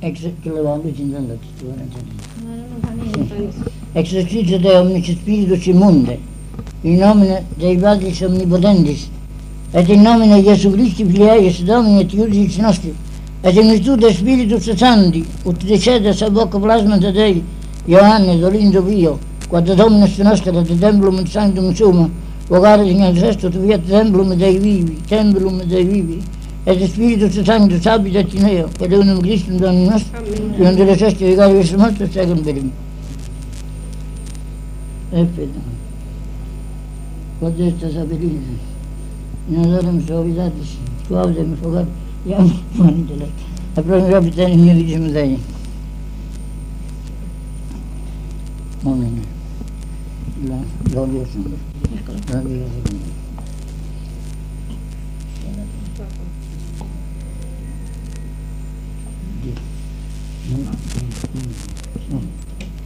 ex 0.00 0.20
che 0.42 0.50
le 0.50 0.60
valute 0.60 1.00
in 1.00 1.10
dalla 1.10 1.36
Exercizio 3.92 4.58
de 4.58 4.76
omnici 4.78 5.12
spiritus 5.12 5.66
immunde, 5.66 6.18
in 6.82 6.96
nomine 6.96 7.44
dei 7.56 7.76
Padris 7.76 8.20
omnipotentis, 8.20 9.08
et 9.72 9.88
in 9.88 10.02
nomine 10.02 10.42
Gesù 10.42 10.70
Christi 10.70 11.04
filiaeis 11.04 11.62
Domini 11.64 12.00
et 12.02 12.12
Iudicis 12.12 12.58
nostri, 12.58 12.94
et 13.42 13.56
in 13.56 13.68
virtute 13.68 14.12
Spiritus 14.12 14.76
Sancti, 14.76 15.26
ut 15.44 15.64
decede 15.64 16.12
sub 16.12 16.36
hoc 16.36 16.58
plasma 16.60 16.98
de 16.98 17.10
Dei, 17.10 17.42
Ioanne, 17.86 18.38
Dolindo 18.38 18.82
Pio, 18.82 19.18
quod 19.48 19.72
Dominus 19.74 20.16
nostra 20.18 20.52
et 20.52 20.78
templum 20.78 21.26
sanctum 21.26 21.74
summa, 21.74 22.08
vocare 22.48 22.88
in 22.88 23.12
tu 23.38 23.50
fiat 23.50 23.84
templum 23.86 24.34
Dei 24.34 24.58
vivi, 24.58 24.98
templum 25.08 25.62
Dei 25.64 25.84
vivi, 25.84 26.22
et 26.64 26.86
Spiritus 26.86 27.42
Sanctus 27.42 27.84
habitat 27.86 28.32
in 28.34 28.46
eo, 28.46 28.68
et 28.78 28.92
unum 28.92 29.20
Christum 29.20 29.56
Domini 29.56 29.88
nostro, 29.88 30.22
che 30.22 30.62
non 30.62 30.76
delle 30.76 30.96
ceste 30.96 31.26
vicari 31.26 31.54
verso 31.54 31.76
morte, 31.76 32.08
secum 32.08 32.40
per 32.40 32.54
me. 35.12 35.20
E 35.20 35.26
fede. 35.34 35.60
Quod 37.38 37.58
est 37.58 37.80
sapienza, 37.80 38.52
in 39.48 39.58
adorem 39.58 40.00
suavitatis, 40.06 40.76
suavitem 41.06 41.56
focat, 41.56 41.86
iam 42.26 42.52
manitele. 42.72 43.28
E 43.74 43.80
pro 43.80 44.00
mi 44.00 44.10
capitani 44.10 44.56
mio 44.56 44.74
dicem 44.74 45.10
Dei. 45.10 45.38
Amen. 48.84 49.24
La 50.46 50.56
gloria 50.82 51.26
Signore. 51.26 51.58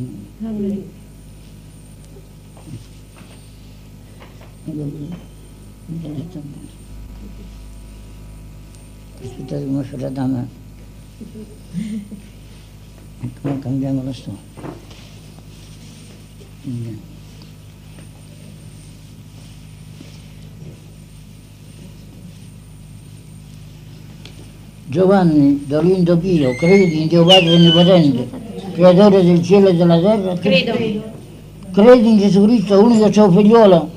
Aspettate 9.21 9.67
come 9.67 9.83
fa 9.83 9.97
la 9.97 10.09
dama. 10.11 10.47
Ecco, 13.21 13.59
cambiamo 13.59 14.05
la 14.05 14.13
storia. 14.13 14.39
Andiamo. 16.65 17.18
Giovanni 24.91 25.65
Dolindo 25.67 26.17
Pio, 26.17 26.55
credi 26.57 27.03
in 27.03 27.09
Dio 27.09 27.23
Padre 27.23 27.53
Onnipotente, 27.53 28.27
creatore 28.73 29.23
del 29.23 29.43
cielo 29.43 29.69
e 29.69 29.75
della 29.75 30.01
terra? 30.01 30.33
Credo. 30.33 30.73
Credi 31.73 32.09
in 32.09 32.19
Gesù 32.19 32.45
Cristo, 32.45 32.83
unico 32.83 33.13
suo 33.13 33.31
figliolo, 33.31 33.91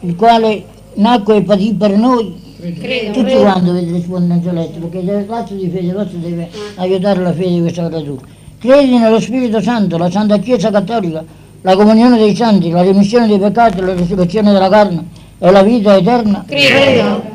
il 0.00 0.16
quale 0.16 0.64
nacque 0.94 1.36
e 1.36 1.42
patì 1.42 1.74
per 1.74 1.96
noi? 1.96 2.34
Credo. 2.80 3.12
Tutti 3.12 3.32
quanti 3.36 3.64
dovete 3.64 3.92
rispondere 3.92 4.34
in 4.34 4.42
celeste, 4.42 4.78
perché 4.80 5.24
lazzo 5.24 5.54
di 5.54 5.70
fede 5.72 5.92
vostra 5.92 6.18
deve 6.18 6.50
aiutare 6.74 7.22
la 7.22 7.32
fede 7.32 7.50
di 7.50 7.60
questa 7.60 7.86
creatura. 7.86 8.26
Credi 8.58 8.98
nello 8.98 9.20
Spirito 9.20 9.60
Santo, 9.60 9.98
la 9.98 10.10
Santa 10.10 10.38
Chiesa 10.38 10.72
Cattolica, 10.72 11.24
la 11.60 11.76
comunione 11.76 12.18
dei 12.18 12.34
santi, 12.34 12.70
la 12.70 12.82
remissione 12.82 13.28
dei 13.28 13.38
peccati, 13.38 13.80
la 13.80 13.94
risurrezione 13.94 14.50
della 14.50 14.68
carne 14.68 15.06
e 15.38 15.48
la 15.48 15.62
vita 15.62 15.96
eterna? 15.96 16.44
Credo. 16.44 17.31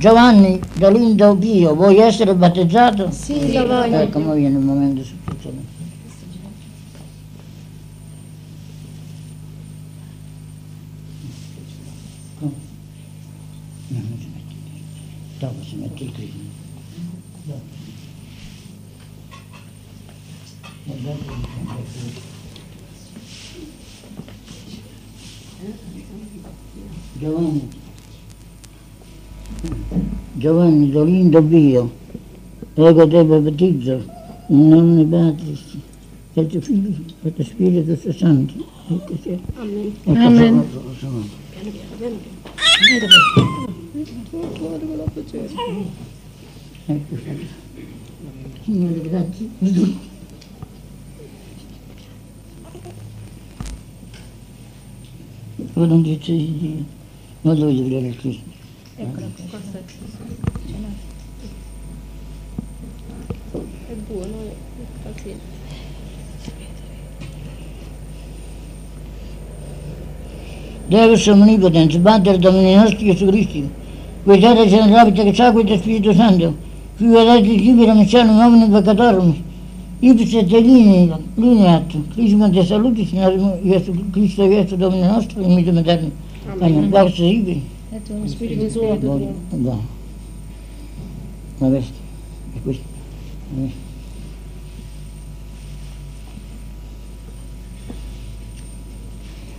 Giovanni 0.00 0.58
Dolindo 0.76 1.36
Pio, 1.36 1.74
vuoi 1.74 1.98
essere 1.98 2.34
battezzato? 2.34 3.10
Sì, 3.10 3.52
lo 3.52 3.66
voglio. 3.66 3.98
Ecco, 3.98 4.18
ma 4.20 4.32
viene 4.32 4.58
il 4.58 4.64
momento 4.64 5.04
su 5.04 5.14
Cristo. 5.22 5.52
Dopo 15.38 15.62
si 15.68 15.76
mette 15.76 16.02
il. 16.02 16.08
E 16.08 16.12
Cristo. 16.14 16.38
Giovanni. 27.18 27.79
Giovanni 30.32 30.90
Dolindo 30.90 31.42
Pio, 31.42 31.90
ego 32.74 33.06
te 33.06 33.24
battizzo, 33.24 34.02
in 34.46 34.68
nome 34.68 35.04
Patris, 35.04 35.76
e 36.32 36.46
tuo 36.46 36.60
Figlio, 36.62 36.96
e 37.22 37.34
tuo 37.34 37.44
Spirito 37.44 38.12
Santo. 38.12 38.54
Ecco 38.88 39.18
sia. 39.20 39.38
Amen. 39.56 39.92
Ecco, 40.02 40.18
Amen. 40.18 40.58
Ecco, 40.58 40.94
sono. 40.98 41.24
Signore, 48.64 49.00
grazie. 49.02 49.48
Ora 55.74 55.86
non 55.86 56.02
dice 56.02 56.32
di 56.32 56.58
Dio, 56.58 56.84
ma 57.42 57.54
dove 57.54 57.72
vedere 59.04 59.26
il 59.26 59.84
Cristo? 59.86 60.38
È 63.52 63.92
buono, 64.06 64.36
pazienza. 65.02 65.58
Deus 70.86 71.26
omnipotens, 71.28 71.96
Pater 71.98 72.36
Domini 72.38 72.74
nostri 72.74 73.06
Gesù 73.06 73.26
Cristo, 73.26 73.70
guidare 74.24 74.66
generabile 74.66 75.24
che 75.24 75.34
sa 75.34 75.50
guida 75.52 75.76
Spirito 75.76 76.12
Santo, 76.12 76.54
figlio 76.94 77.24
dati 77.24 77.60
libera 77.60 77.94
missione 77.94 78.32
uomini 78.32 78.68
peccatorum, 78.68 79.34
ipse 80.00 80.38
et 80.38 80.50
linea, 80.50 81.16
lineat, 81.36 81.96
crisma 82.12 82.48
de 82.48 82.64
salutis, 82.64 83.08
Signore 83.08 83.60
Gesù 83.62 84.10
Cristo, 84.10 84.48
Gesù 84.48 84.76
Domini 84.76 85.06
nostro, 85.06 85.40
in 85.42 85.54
mito 85.54 85.70
eterno. 85.70 86.10
Amen. 86.58 86.90
Verso 86.90 87.22
ibi. 87.22 87.78
E 87.92 88.02
tu, 88.02 88.26
Spirito. 88.26 88.96
Buono. 89.00 89.34
Da. 89.48 89.76
La 91.58 91.68
veste. 91.68 91.98
E 92.54 92.60
questo. 92.62 92.84
La. 93.56 93.88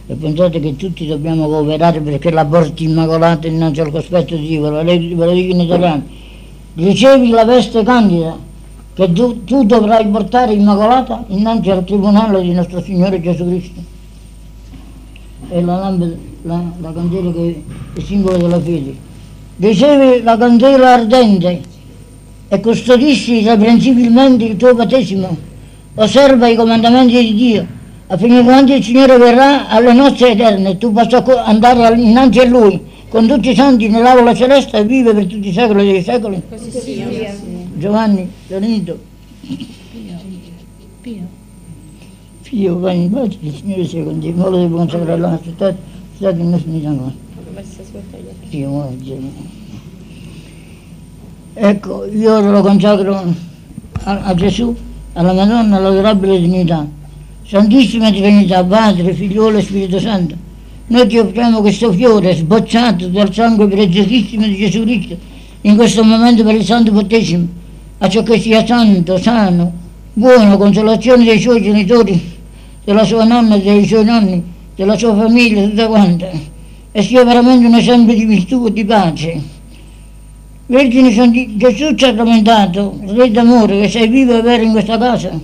E 0.07 0.15
pensate 0.15 0.59
che 0.59 0.75
tutti 0.75 1.07
dobbiamo 1.07 1.47
cooperare 1.47 2.01
perché 2.01 2.31
l'aborto 2.31 2.83
immacolato 2.83 3.47
innanzi 3.47 3.81
al 3.81 3.91
cospetto 3.91 4.35
di 4.35 4.47
Dio, 4.47 4.61
ve 4.61 4.69
lo 4.69 4.83
ve 4.83 5.25
lo 5.25 5.31
dico 5.31 5.53
in 5.53 5.59
italiano. 5.61 6.03
Ricevi 6.75 7.29
la 7.29 7.45
veste 7.45 7.83
candida 7.83 8.37
che 8.93 9.11
tu, 9.11 9.43
tu 9.43 9.63
dovrai 9.65 10.07
portare 10.07 10.53
immacolata 10.53 11.23
innanzi 11.27 11.69
al 11.69 11.83
tribunale 11.83 12.41
di 12.41 12.51
nostro 12.51 12.81
Signore 12.81 13.21
Gesù 13.21 13.45
Cristo. 13.45 13.81
E 15.49 15.61
la 15.61 15.77
lampada, 15.77 16.15
la, 16.43 16.61
la 16.79 16.93
candela 16.93 17.31
che 17.31 17.63
è 17.93 17.99
il 17.99 18.03
simbolo 18.03 18.37
della 18.37 18.59
fede. 18.59 18.95
Ricevi 19.57 20.23
la 20.23 20.37
candela 20.37 20.93
ardente 20.93 21.61
e 22.47 22.59
custodisci 22.59 23.41
irreprensibilmente 23.41 24.45
il 24.45 24.57
tuo 24.57 24.73
battesimo. 24.73 25.37
Osserva 25.95 26.47
i 26.47 26.55
comandamenti 26.55 27.17
di 27.17 27.33
Dio 27.33 27.67
affinché 28.07 28.43
quando 28.43 28.73
il 28.73 28.83
Signore 28.83 29.17
verrà 29.17 29.69
alle 29.69 29.93
nozze 29.93 30.31
eterne 30.31 30.77
tu 30.77 30.91
possa 30.91 31.23
andare 31.45 31.99
innanzi 31.99 32.39
a 32.39 32.45
Lui 32.45 32.79
con 33.07 33.27
tutti 33.27 33.51
i 33.51 33.55
santi 33.55 33.87
nell'aula 33.87 34.33
celeste 34.33 34.77
e 34.77 34.85
vive 34.85 35.13
per 35.13 35.25
tutti 35.25 35.49
i 35.49 35.53
secoli 35.53 35.91
dei 35.91 36.03
secoli. 36.03 36.41
Giovanni, 37.75 38.29
Leonito, 38.47 38.99
Pio. 41.01 41.39
figlio, 42.41 42.79
vai 42.79 43.03
in 43.03 43.11
pace, 43.11 43.37
il 43.41 43.55
Signore 43.55 43.85
sia 43.85 44.03
con 44.03 44.19
te, 44.19 44.31
volo 44.31 44.65
di 44.65 44.71
consacrare 44.71 45.19
la 45.19 45.29
nostra 45.29 45.73
con 46.21 47.13
Dio, 48.49 48.69
muore 48.69 48.97
Gesù. 49.01 49.31
Ecco, 51.53 52.05
io 52.05 52.39
lo 52.39 52.61
consacro 52.61 53.23
a, 54.03 54.21
a 54.21 54.35
Gesù, 54.35 54.75
alla 55.13 55.33
Madonna, 55.33 55.77
all'adorabile 55.77 56.37
Trinità, 56.37 56.87
Santissima 57.43 58.11
Trinità, 58.11 58.63
Padre, 58.63 59.13
Figliolo 59.13 59.57
e 59.57 59.61
Spirito 59.63 59.99
Santo. 59.99 60.35
Noi 60.87 61.07
ti 61.07 61.17
offriamo 61.17 61.61
questo 61.61 61.91
fiore 61.91 62.35
sbocciato 62.35 63.07
dal 63.07 63.33
sangue 63.33 63.67
preziosissimo 63.67 64.45
di 64.45 64.57
Gesù 64.57 64.83
Cristo 64.83 65.17
in 65.61 65.75
questo 65.75 66.03
momento 66.03 66.43
per 66.43 66.53
il 66.53 66.63
Santo 66.63 66.91
Battesimo, 66.91 67.47
a 67.97 68.07
ciò 68.07 68.21
che 68.21 68.39
sia 68.39 68.65
santo, 68.65 69.17
sano, 69.17 69.71
buono, 70.13 70.57
consolazione 70.57 71.23
dei 71.23 71.39
suoi 71.39 71.63
genitori, 71.63 72.37
della 72.83 73.03
sua 73.03 73.23
nonna, 73.23 73.57
dei 73.57 73.85
suoi 73.85 74.05
nonni, 74.05 74.43
della 74.75 74.97
sua 74.97 75.15
famiglia, 75.15 75.63
tutta 75.63 75.87
quanta, 75.87 76.29
e 76.91 77.01
sia 77.01 77.23
veramente 77.23 77.65
un 77.65 77.75
esempio 77.75 78.13
di 78.13 78.25
virtù 78.25 78.65
e 78.67 78.73
di 78.73 78.85
pace. 78.85 79.41
Vergine 80.65 81.11
Santi, 81.11 81.57
Gesù 81.57 81.93
ci 81.95 82.05
ha 82.05 82.15
rammentato, 82.15 82.97
Re 83.05 83.29
d'amore, 83.29 83.81
che 83.81 83.89
sei 83.89 84.07
vivo 84.07 84.37
e 84.37 84.41
vero 84.41 84.63
in 84.63 84.71
questa 84.71 84.97
casa, 84.97 85.37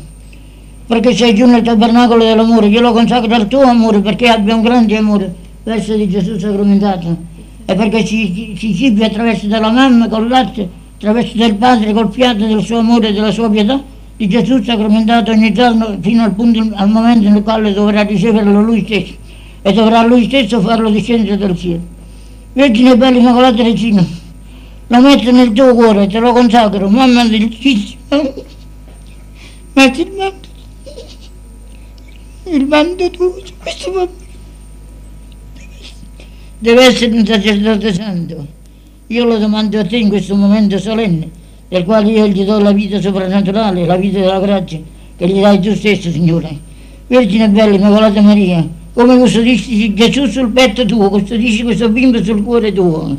perché 0.86 1.14
sei 1.14 1.36
giù 1.36 1.46
nel 1.46 1.62
tabernacolo 1.62 2.24
dell'amore, 2.24 2.68
io 2.68 2.80
lo 2.80 2.94
consacro 2.94 3.34
al 3.34 3.48
tuo 3.48 3.62
amore 3.62 4.00
perché 4.00 4.30
abbia 4.30 4.56
un 4.56 4.62
grande 4.62 4.96
amore 4.96 5.34
verso 5.64 5.96
di 5.96 6.08
Gesù 6.08 6.40
sacramentato 6.40 7.18
e 7.66 7.76
perché 7.76 8.06
ci, 8.06 8.56
ci 8.58 8.74
cibi 8.74 9.04
attraverso 9.04 9.48
della 9.48 9.70
mamma 9.70 10.08
col 10.08 10.30
latte, 10.30 10.70
attraverso 10.96 11.36
del 11.36 11.56
Padre 11.56 11.92
col 11.92 12.10
fiato 12.10 12.46
del 12.46 12.64
suo 12.64 12.78
amore 12.78 13.10
e 13.10 13.12
della 13.12 13.32
sua 13.32 13.50
pietà, 13.50 13.84
di 14.18 14.28
Gesù 14.28 14.64
sacramentato 14.64 15.32
ogni 15.32 15.54
giorno 15.54 15.96
fino 16.02 16.24
al, 16.24 16.34
punto, 16.34 16.68
al 16.74 16.90
momento 16.90 17.30
nel 17.30 17.44
quale 17.44 17.72
dovrà 17.72 18.02
riceverlo 18.02 18.62
lui 18.62 18.84
stesso 18.84 19.14
e 19.62 19.72
dovrà 19.74 20.04
lui 20.04 20.26
stesso 20.26 20.60
farlo 20.60 20.90
discendere 20.90 21.38
dal 21.38 21.56
cielo. 21.56 21.82
Vergine 22.54 22.98
bella 22.98 23.20
Immacolata 23.20 23.62
Regina, 23.62 24.04
lo 24.88 25.02
metto 25.02 25.32
nel 25.32 25.52
tuo 25.54 25.76
cuore, 25.76 26.08
te 26.08 26.18
lo 26.18 26.32
consacro, 26.32 26.90
mamma 26.90 27.26
dolcissima, 27.26 28.24
metti 29.74 30.02
il 30.02 30.12
manto, 30.18 30.48
il 32.46 32.66
manto 32.66 33.10
tuo 33.12 33.36
questo 33.60 33.92
bambino. 33.92 34.26
Deve 36.60 36.86
essere 36.86 37.16
un 37.16 37.24
sacerdote 37.24 37.94
santo. 37.94 38.48
Io 39.08 39.24
lo 39.26 39.38
domando 39.38 39.80
a 39.80 39.86
te 39.86 39.98
in 39.98 40.10
questo 40.10 40.36
momento 40.36 40.80
solenne, 40.80 41.30
del 41.70 41.84
quale 41.84 42.10
io 42.10 42.28
gli 42.28 42.44
do 42.44 42.60
la 42.60 42.72
vita 42.72 43.02
soprannaturale, 43.02 43.86
la 43.86 43.98
vita 43.98 44.20
della 44.20 44.40
grazia, 44.40 44.80
che 45.18 45.28
gli 45.28 45.42
dai 45.42 45.60
tu 45.60 45.76
stesso, 45.76 46.10
Signore. 46.10 46.66
Vergine 47.08 47.50
bella, 47.50 47.76
Immacolata 47.76 48.22
Maria, 48.22 48.66
come 48.94 49.18
custodisci 49.18 49.94
Gesù 49.94 50.26
sul 50.28 50.50
petto 50.50 50.86
tuo, 50.86 51.10
custodisci 51.10 51.64
questo 51.64 51.90
bimbo 51.90 52.24
sul 52.24 52.44
cuore 52.44 52.72
tuo, 52.72 53.16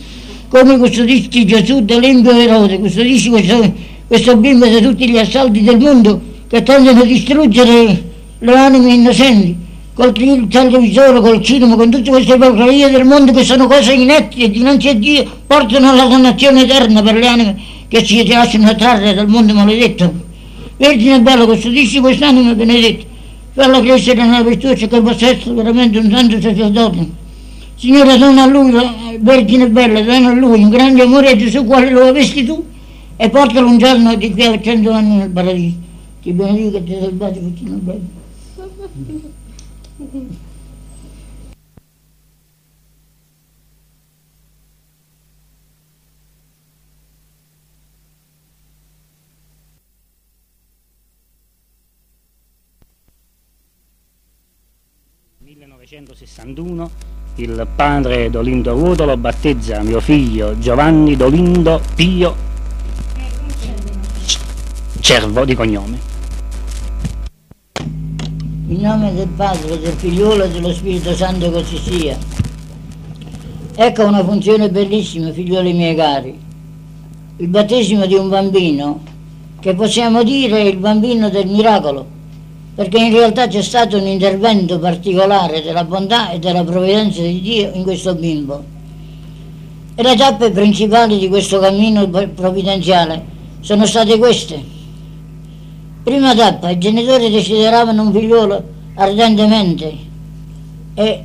come 0.48 0.78
custodisci 0.78 1.44
Gesù 1.44 1.84
dall'empio 1.84 2.32
Erode, 2.32 2.78
custodisci 2.78 3.28
questo, 3.28 3.72
questo 4.06 4.36
bimbo 4.36 4.66
da 4.66 4.78
tutti 4.78 5.08
gli 5.10 5.18
assalti 5.18 5.62
del 5.62 5.78
mondo 5.78 6.20
che 6.48 6.62
tendono 6.62 7.02
a 7.02 7.04
distruggere 7.04 8.02
le 8.38 8.56
anime 8.56 8.94
innocenti, 8.94 9.56
col 9.92 10.12
televisore, 10.12 11.20
col 11.20 11.42
cinema, 11.42 11.76
con 11.76 11.90
tutte 11.90 12.10
queste 12.10 12.36
porcherie 12.36 12.88
del 12.88 13.04
mondo 13.04 13.32
che 13.32 13.44
sono 13.44 13.66
cose 13.66 13.92
inetti 13.92 14.42
e 14.42 14.50
dinanzi 14.50 14.88
a 14.88 14.94
Dio 14.94 15.24
portano 15.46 15.90
alla 15.90 16.06
dannazione 16.06 16.62
eterna 16.62 17.02
per 17.02 17.14
le 17.14 17.26
anime 17.26 17.56
che 17.88 18.04
si 18.04 18.26
lasciano 18.26 18.68
attrarre 18.68 19.14
dal 19.14 19.28
mondo 19.28 19.54
maledetto. 19.54 20.26
Vergine 20.76 21.20
bella, 21.20 21.44
custodisci 21.44 21.98
quest'anima 22.00 22.54
benedetta, 22.54 23.04
falla 23.52 23.80
crescere 23.80 24.24
nella 24.24 24.42
virtù 24.42 24.72
che 24.74 24.86
possa 24.86 25.28
essere 25.28 25.54
veramente 25.54 25.98
un 25.98 26.10
santo 26.10 26.40
sacerdote. 26.40 27.08
Signore, 27.74 28.16
dona 28.18 28.42
a 28.42 28.46
lui, 28.46 28.70
la 28.70 28.94
Vergine 29.18 29.68
bella, 29.68 30.00
dona 30.02 30.30
a 30.30 30.34
lui 30.34 30.62
un 30.62 30.68
grande 30.68 31.02
amore 31.02 31.30
a 31.30 31.36
Gesù 31.36 31.64
quale 31.64 31.90
lo 31.90 32.06
avesti 32.06 32.44
tu 32.44 32.64
e 33.16 33.28
portalo 33.30 33.66
un 33.66 33.78
giorno 33.78 34.14
di 34.14 34.30
qui 34.30 34.44
a 34.44 34.60
cento 34.60 34.90
anni 34.92 35.16
nel 35.16 35.30
paradiso. 35.30 35.76
Ti 36.22 36.32
benedico 36.32 36.76
e 36.76 36.84
ti 36.84 36.96
salvati 37.00 37.40
tutti 37.40 37.64
i 37.64 37.70
1961 55.90 56.90
il 57.36 57.66
padre 57.74 58.28
Dolindo 58.28 58.72
Ruotolo 58.72 59.16
battezza 59.16 59.80
mio 59.80 60.00
figlio 60.00 60.58
Giovanni 60.58 61.16
Dolindo 61.16 61.80
Pio 61.94 62.36
Cervo 65.00 65.46
di 65.46 65.54
cognome. 65.54 65.98
In 68.66 68.80
nome 68.80 69.14
del 69.14 69.28
Padre, 69.28 69.80
del 69.80 69.94
Figliolo 69.94 70.44
e 70.44 70.50
dello 70.50 70.74
Spirito 70.74 71.14
Santo 71.14 71.50
così 71.50 71.78
sia. 71.78 72.18
Ecco 73.74 74.04
una 74.04 74.22
funzione 74.22 74.68
bellissima, 74.68 75.32
figlioli 75.32 75.72
miei 75.72 75.94
cari. 75.94 76.38
Il 77.36 77.48
battesimo 77.48 78.04
di 78.04 78.14
un 78.14 78.28
bambino, 78.28 79.00
che 79.60 79.74
possiamo 79.74 80.22
dire 80.22 80.58
è 80.58 80.64
il 80.64 80.76
bambino 80.76 81.30
del 81.30 81.46
miracolo, 81.46 82.17
perché 82.78 82.98
in 82.98 83.10
realtà 83.10 83.48
c'è 83.48 83.60
stato 83.60 83.96
un 83.96 84.06
intervento 84.06 84.78
particolare 84.78 85.62
della 85.62 85.82
bontà 85.82 86.30
e 86.30 86.38
della 86.38 86.62
provvidenza 86.62 87.20
di 87.22 87.40
Dio 87.40 87.72
in 87.74 87.82
questo 87.82 88.14
bimbo. 88.14 88.62
E 89.96 90.00
le 90.00 90.14
tappe 90.14 90.52
principali 90.52 91.18
di 91.18 91.26
questo 91.26 91.58
cammino 91.58 92.08
provvidenziale 92.08 93.24
sono 93.58 93.84
state 93.84 94.16
queste. 94.16 94.62
Prima 96.04 96.36
tappa, 96.36 96.70
i 96.70 96.78
genitori 96.78 97.28
desideravano 97.30 98.00
un 98.00 98.12
figliolo 98.12 98.62
ardentemente 98.94 99.92
e 100.94 101.24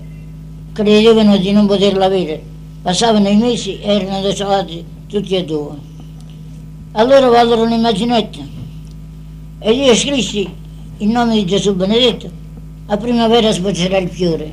credevano 0.74 1.38
di 1.38 1.52
non 1.52 1.68
poterlo 1.68 2.04
avere. 2.04 2.42
Passavano 2.82 3.30
i 3.30 3.38
mesi 3.38 3.80
e 3.80 3.94
erano 3.94 4.22
desolati 4.22 4.84
tutti 5.06 5.36
e 5.36 5.44
due. 5.46 5.76
Allora 6.94 7.28
vallero 7.28 7.62
un'immaginetta 7.62 8.40
e 9.60 9.72
io 9.72 9.94
scrissi 9.94 10.62
in 10.98 11.12
nome 11.12 11.34
di 11.34 11.46
Gesù 11.46 11.76
benedetto 11.76 12.30
a 12.88 12.98
primavera 12.98 13.52
sboccerà 13.52 13.98
il 13.98 14.10
fiore. 14.10 14.52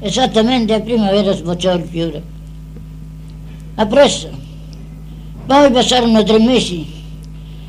Esattamente 0.00 0.74
a 0.74 0.80
primavera 0.80 1.32
sbocciò 1.32 1.74
il 1.74 1.84
fiore. 1.84 2.22
Appresso. 3.74 4.28
Poi 5.46 5.70
passarono 5.70 6.22
tre 6.22 6.38
mesi 6.38 6.86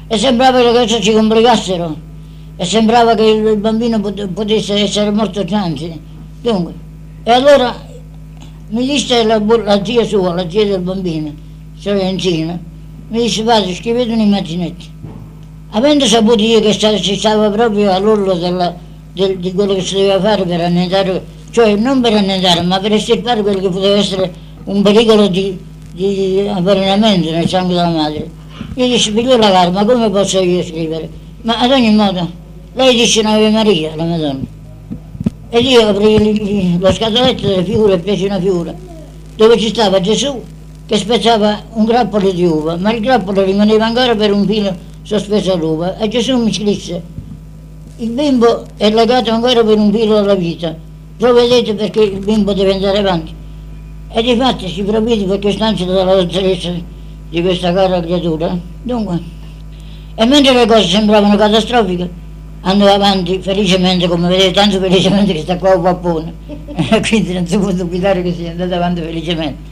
e 0.07 0.17
sembrava 0.17 0.59
che 0.59 0.71
le 0.71 0.79
cose 0.79 1.01
si 1.01 1.11
complicassero 1.11 1.97
e 2.55 2.65
sembrava 2.65 3.15
che 3.15 3.23
il 3.23 3.57
bambino 3.57 3.99
pot- 3.99 4.27
potesse 4.27 4.73
essere 4.73 5.11
morto 5.11 5.43
già. 5.43 5.67
Dunque, 6.41 6.73
e 7.23 7.31
allora 7.31 7.75
mi 8.69 8.85
disse 8.85 9.23
la, 9.23 9.39
la 9.39 9.83
zia 9.83 10.03
sua, 10.03 10.33
la 10.33 10.49
zia 10.49 10.65
del 10.65 10.81
bambino, 10.81 11.33
Sorrentino, 11.77 12.59
mi 13.09 13.21
disse 13.21 13.43
padre 13.43 13.73
scrivete 13.73 14.11
un'immaginetta. 14.11 14.85
Avendo 15.73 16.05
saputo 16.05 16.43
io 16.43 16.59
che 16.59 16.73
si 16.73 17.15
stava 17.15 17.49
proprio 17.49 17.93
all'orlo 17.93 18.33
del, 18.33 19.37
di 19.37 19.53
quello 19.53 19.73
che 19.73 19.81
si 19.81 19.93
doveva 19.93 20.19
fare 20.19 20.43
per 20.43 20.59
annegare, 20.59 21.23
cioè 21.49 21.75
non 21.75 22.01
per 22.01 22.13
annegare, 22.13 22.61
ma 22.61 22.77
per 22.79 22.91
estirpare 22.91 23.41
quello 23.41 23.61
che 23.61 23.69
poteva 23.69 23.95
essere 23.95 24.33
un 24.65 24.81
pericolo 24.81 25.27
di, 25.27 25.57
di 25.93 26.45
avvelenamento 26.45 27.31
nel 27.31 27.47
sangue 27.47 27.75
della 27.75 27.87
madre. 27.87 28.29
Io 28.75 28.85
dissi, 28.85 29.11
figliola 29.11 29.49
cara, 29.49 29.71
ma 29.71 29.85
come 29.85 30.09
posso 30.09 30.41
io 30.41 30.61
scrivere? 30.61 31.09
Ma 31.43 31.59
ad 31.59 31.71
ogni 31.71 31.93
modo, 31.93 32.29
lei 32.73 32.93
dice 32.93 33.21
un'Ave 33.21 33.49
Maria, 33.49 33.95
la 33.95 34.03
Madonna. 34.03 34.43
Ed 35.51 35.65
io 35.65 35.87
aprì 35.87 36.77
lo 36.79 36.91
scatoletto 36.91 37.47
delle 37.47 37.63
figure 37.63 37.93
e 37.93 37.99
feci 37.99 38.25
una 38.25 38.39
figura, 38.39 38.73
dove 39.37 39.57
ci 39.57 39.69
stava 39.69 40.01
Gesù 40.01 40.41
che 40.85 40.97
spezzava 40.97 41.63
un 41.75 41.85
grappolo 41.85 42.29
di 42.31 42.43
uva, 42.43 42.75
ma 42.75 42.91
il 42.91 42.99
grappolo 42.99 43.41
rimaneva 43.41 43.85
ancora 43.85 44.13
per 44.15 44.33
un 44.33 44.45
filo 44.45 44.89
sospeso 45.03 45.53
all'uva. 45.53 45.97
E 45.97 46.07
Gesù 46.07 46.37
mi 46.37 46.53
scrisse, 46.53 47.01
il 47.97 48.09
bimbo 48.09 48.65
è 48.77 48.89
legato 48.91 49.31
ancora 49.31 49.63
per 49.63 49.77
un 49.77 49.91
filo 49.91 50.17
alla 50.17 50.35
vita, 50.35 50.75
provvedete 51.17 51.73
perché 51.75 52.01
il 52.01 52.19
bimbo 52.19 52.53
deve 52.53 52.73
andare 52.73 52.97
avanti. 52.97 53.33
E 54.13 54.21
di 54.23 54.35
fatti 54.35 54.67
si 54.67 54.83
provvede 54.83 55.25
perché 55.25 55.51
stanzia 55.51 55.85
dalla 55.85 56.15
dottoressa 56.15 56.71
di 57.29 57.41
questa 57.41 57.71
cara 57.71 58.01
creatura. 58.01 58.57
Dunque, 58.83 59.39
e 60.15 60.25
mentre 60.25 60.53
le 60.53 60.65
cose 60.65 60.87
sembravano 60.87 61.35
catastrofiche, 61.35 62.09
andò 62.61 62.93
avanti 62.93 63.39
felicemente, 63.39 64.07
come 64.07 64.27
vedete, 64.27 64.51
tanto 64.51 64.79
felicemente 64.79 65.33
che 65.33 65.41
sta 65.41 65.57
qua 65.57 65.75
un 65.75 65.81
pappone. 65.81 66.33
Quindi 67.07 67.33
non 67.33 67.47
si 67.47 67.57
può 67.57 67.71
dubitare 67.71 68.21
che 68.21 68.33
sia 68.33 68.51
andato 68.51 68.75
avanti 68.75 69.01
felicemente. 69.01 69.69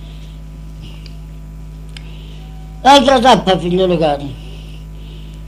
L'altra 2.82 3.20
tappa, 3.20 3.60
figliolo 3.60 3.98
cari. 3.98 4.48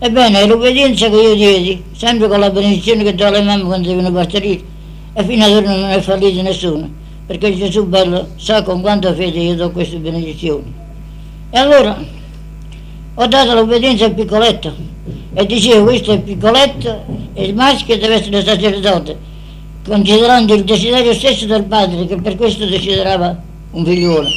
Ebbene, 0.04 0.48
l'obbedienza 0.48 1.12
che 1.12 1.16
io 1.16 1.36
diedi, 1.36 1.84
sempre 1.96 2.28
con 2.28 2.40
la 2.40 2.50
benedizione 2.50 3.04
che 3.04 3.14
do 3.14 3.24
alle 3.28 3.44
mamme 3.44 3.66
quando 3.66 3.88
devono 3.88 4.12
partorire, 4.12 4.64
e 5.14 5.24
fino 5.24 5.46
ad 5.46 5.52
ora 5.52 5.76
non 5.76 5.90
è 5.92 6.02
fallito 6.02 6.42
nessuno, 6.42 6.90
perché 7.28 7.56
Gesù 7.56 7.86
bello 7.86 8.30
sa 8.36 8.64
con 8.64 8.82
quanta 8.82 9.14
fede 9.14 9.38
io 9.38 9.54
do 9.54 9.70
queste 9.70 9.98
benedizioni. 9.98 10.74
E 11.52 11.60
allora 11.60 12.04
ho 13.14 13.28
dato 13.28 13.54
l'obbedienza 13.54 14.06
al 14.06 14.16
piccoletto 14.16 14.74
e 15.36 15.46
dicevo 15.46 15.84
questo 15.84 16.10
è 16.10 16.16
il 16.16 16.22
piccoletto 16.22 17.06
e 17.34 17.44
il 17.44 17.54
maschio 17.54 17.96
deve 18.00 18.16
essere 18.16 18.44
sacerdote, 18.44 19.16
considerando 19.88 20.56
il 20.56 20.64
desiderio 20.64 21.14
stesso 21.14 21.46
del 21.46 21.66
padre 21.66 22.08
che 22.08 22.16
per 22.16 22.36
questo 22.38 22.66
desiderava 22.66 23.40
un 23.70 23.86
figliuolo. 23.86 24.30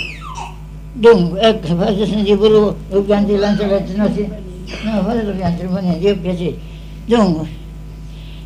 Dunque, 0.93 1.41
ecco, 1.41 1.69
fate 1.75 2.07
sentire 2.07 2.37
pure 2.37 2.75
voi, 2.91 3.03
pianti 3.03 3.35
l'angeletto, 3.35 3.97
no, 3.97 4.11
sì. 4.15 4.53
No, 4.83 5.35
piangere, 5.37 5.69
ma 5.69 5.81
niente, 5.81 6.07
io 6.07 6.17
piacere. 6.17 6.57
Dunque, 7.05 7.49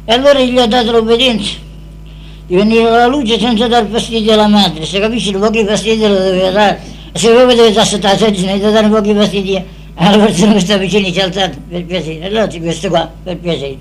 e 0.04 0.12
allora 0.12 0.40
gli 0.40 0.59
ho 0.59 0.66
dato 0.66 0.90
l'obbedienza 0.90 1.52
di 2.46 2.57
venire 2.57 2.88
alla 2.88 3.07
luce 3.07 3.38
senza 3.38 3.68
dar 3.68 3.87
fastidio 3.87 4.33
alla 4.33 4.48
madre, 4.48 4.87
se 4.87 4.98
capisci, 5.00 5.33
pochi 5.33 5.64
fastidio 5.64 6.09
lo 6.09 6.14
doveva 6.14 6.50
dare, 6.50 6.81
se 7.12 7.33
voi 7.33 7.54
dovete 7.54 7.78
aspettare 7.78 8.18
la 8.18 8.26
seggina 8.26 8.52
e 8.52 8.59
dare 8.59 8.88
pochi 8.88 9.12
fastidi 9.12 9.62
alla 9.94 10.24
persona 10.24 10.54
che 10.54 10.61
sta 10.61 10.76
vicino 10.78 11.12
ci 11.12 11.20
alzate, 11.20 11.61
per 11.68 11.85
piacere, 11.85 12.24
allora 12.24 12.50
sì, 12.50 12.59
questo 12.61 12.88
qua, 12.88 13.11
per 13.22 13.37
piacere. 13.37 13.76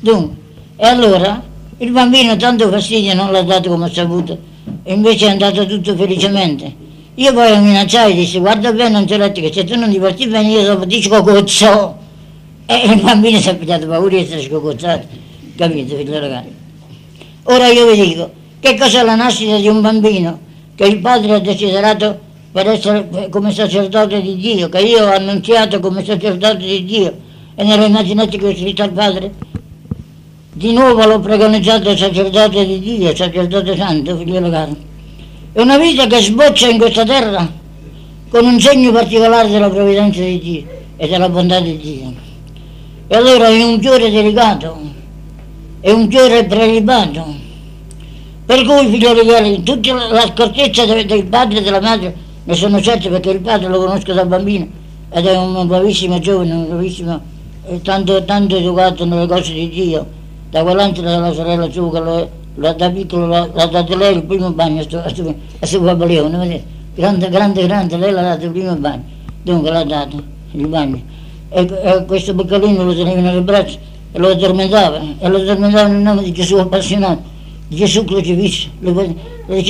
Dunque, 0.00 0.36
e 0.76 0.86
allora 0.86 1.42
il 1.78 1.90
bambino 1.92 2.36
tanto 2.36 2.68
fastidio 2.68 3.14
non 3.14 3.30
l'ha 3.30 3.42
dato 3.42 3.70
come 3.70 3.84
ha 3.84 3.92
saputo, 3.92 4.36
invece 4.84 5.26
è 5.26 5.30
andato 5.30 5.64
tutto 5.66 5.94
felicemente. 5.94 6.88
Io 7.20 7.34
poi 7.34 7.50
lo 7.50 7.60
minacciai 7.60 8.12
e 8.12 8.14
dissi 8.14 8.38
guarda 8.38 8.72
bene 8.72 8.96
Angelotti 8.96 9.42
che 9.42 9.52
se 9.52 9.64
tu 9.64 9.78
non 9.78 9.90
ti 9.90 9.98
porti 9.98 10.26
bene 10.26 10.48
io 10.48 10.78
ti 10.86 11.02
scocozzo. 11.02 11.98
E 12.64 12.76
il 12.86 13.02
bambino 13.02 13.38
si 13.38 13.50
è 13.50 13.56
pigliato 13.56 13.86
paura 13.86 14.08
di 14.08 14.22
essere 14.22 14.40
scocozzato, 14.40 15.06
capite 15.54 15.96
figlio 15.96 16.18
ragazzi? 16.18 16.48
Ora 17.42 17.66
io 17.66 17.90
vi 17.90 18.00
dico, 18.08 18.30
che 18.58 18.74
cos'è 18.74 19.02
la 19.02 19.16
nascita 19.16 19.56
di 19.56 19.68
un 19.68 19.82
bambino 19.82 20.38
che 20.74 20.86
il 20.86 20.98
padre 21.00 21.34
ha 21.34 21.38
desiderato 21.40 22.18
per 22.52 22.68
essere 22.68 23.28
come 23.28 23.52
sacerdote 23.52 24.22
di 24.22 24.36
Dio, 24.36 24.70
che 24.70 24.80
io 24.80 25.04
ho 25.04 25.12
annunziato 25.12 25.78
come 25.78 26.02
sacerdote 26.02 26.64
di 26.64 26.84
Dio 26.86 27.14
e 27.54 27.64
nelle 27.64 27.84
immaginette 27.84 28.38
che 28.38 28.46
ho 28.46 28.54
scritto 28.54 28.82
al 28.82 28.92
padre? 28.92 29.30
Di 30.54 30.72
nuovo 30.72 31.04
l'ho 31.04 31.20
preconizzato 31.20 31.94
sacerdote 31.94 32.64
di 32.64 32.80
Dio, 32.80 33.14
sacerdote 33.14 33.76
santo, 33.76 34.16
figlio 34.16 34.48
caro. 34.48 34.88
È 35.52 35.60
una 35.60 35.78
vita 35.78 36.06
che 36.06 36.20
sboccia 36.20 36.68
in 36.68 36.78
questa 36.78 37.04
terra 37.04 37.44
con 38.28 38.44
un 38.44 38.60
segno 38.60 38.92
particolare 38.92 39.48
della 39.48 39.68
provvidenza 39.68 40.20
di 40.20 40.38
Dio 40.38 40.64
e 40.96 41.08
della 41.08 41.28
bontà 41.28 41.58
di 41.58 41.76
Dio. 41.76 42.12
E 43.08 43.16
allora 43.16 43.48
è 43.48 43.60
un 43.64 43.80
fiore 43.80 44.12
delicato, 44.12 44.78
è 45.80 45.90
un 45.90 46.08
fiore 46.08 46.44
prelibato. 46.44 47.34
Per 48.46 48.64
cui, 48.64 48.90
figlioli 48.90 49.26
cari, 49.26 49.62
tutta 49.64 49.92
l'accortezza 49.92 50.84
del 50.84 51.24
padre 51.24 51.58
e 51.58 51.62
della 51.62 51.80
madre 51.80 52.14
ne 52.44 52.54
sono 52.54 52.80
certo 52.80 53.08
perché 53.08 53.30
il 53.30 53.40
padre 53.40 53.66
lo 53.66 53.78
conosco 53.78 54.12
da 54.12 54.24
bambino 54.24 54.68
ed 55.10 55.26
è 55.26 55.36
un 55.36 55.66
bravissimo 55.66 56.20
giovane, 56.20 56.52
un 56.52 56.68
bravissimo, 56.68 57.20
tanto, 57.82 58.24
tanto 58.24 58.56
educato 58.56 59.04
nelle 59.04 59.26
cose 59.26 59.52
di 59.52 59.68
Dio, 59.68 60.06
da 60.48 60.62
quell'anno 60.62 60.92
della 60.92 61.32
sorella 61.32 61.68
sua 61.68 61.90
che 61.90 61.98
lo 61.98 62.39
la, 62.56 62.72
da 62.72 62.90
piccolo 62.90 63.26
l'ha, 63.26 63.46
dato 63.46 63.96
lei 63.96 64.16
il 64.16 64.24
primo 64.24 64.50
bagno 64.52 64.82
a 64.82 65.64
suo, 65.64 65.82
papaleone, 65.82 66.64
grande, 66.94 67.28
grande, 67.28 67.66
grande, 67.66 67.96
lei 67.96 68.12
l'ha 68.12 68.22
dato 68.22 68.44
il 68.46 68.50
primo 68.50 68.74
bagno, 68.76 69.04
dunque 69.42 69.70
l'ha 69.70 69.84
dato 69.84 70.22
il 70.52 70.66
bagno. 70.66 71.00
E, 71.48 71.60
e 71.60 72.04
questo 72.06 72.34
boccalino 72.34 72.84
lo 72.84 72.94
teneva 72.94 73.20
nelle 73.20 73.42
braccia 73.42 73.78
e 74.12 74.18
lo 74.18 74.28
addormentava, 74.28 75.00
e 75.18 75.28
lo 75.28 75.36
addormentava 75.36 75.88
nel 75.88 76.02
nome 76.02 76.22
di 76.22 76.32
Gesù 76.32 76.56
appassionato, 76.56 77.22
di 77.68 77.76
Gesù 77.76 78.04
crocifisso. 78.04 78.68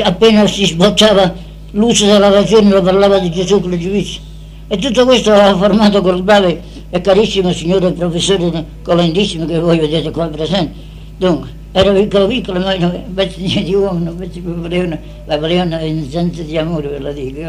Appena 0.03 0.47
si 0.47 0.67
sbocciava 0.67 1.49
l'uso 1.73 2.07
della 2.07 2.31
ragione 2.31 2.71
lo 2.71 2.83
parlava 2.83 3.19
di 3.19 3.31
Gesù 3.31 3.61
crocifisso. 3.61 4.21
E 4.69 4.77
tutto 4.79 5.05
questo 5.05 5.31
l'ha 5.31 5.57
formato 5.57 6.01
col 6.01 6.23
bravo 6.23 6.57
e 6.93 7.01
carissimo 7.01 7.53
signore 7.53 7.93
professore 7.93 8.65
Colendissimo 8.83 9.45
che 9.45 9.59
voi 9.59 9.79
vedete 9.79 10.11
qua 10.11 10.27
presente. 10.27 10.73
Dunque, 11.17 11.60
Ero 11.73 11.93
piccolo 11.93 12.27
piccolo, 12.27 12.59
ma 12.59 12.75
invece 12.75 13.63
di 13.63 13.75
uomo, 13.75 14.11
invece 14.11 14.41
volevano, 14.41 14.99
la 15.27 15.39
volevano 15.39 15.79
in 15.79 16.11
senso 16.11 16.43
di 16.43 16.59
amore, 16.59 16.89
ve 16.89 16.99
lo 16.99 17.13
dico? 17.13 17.41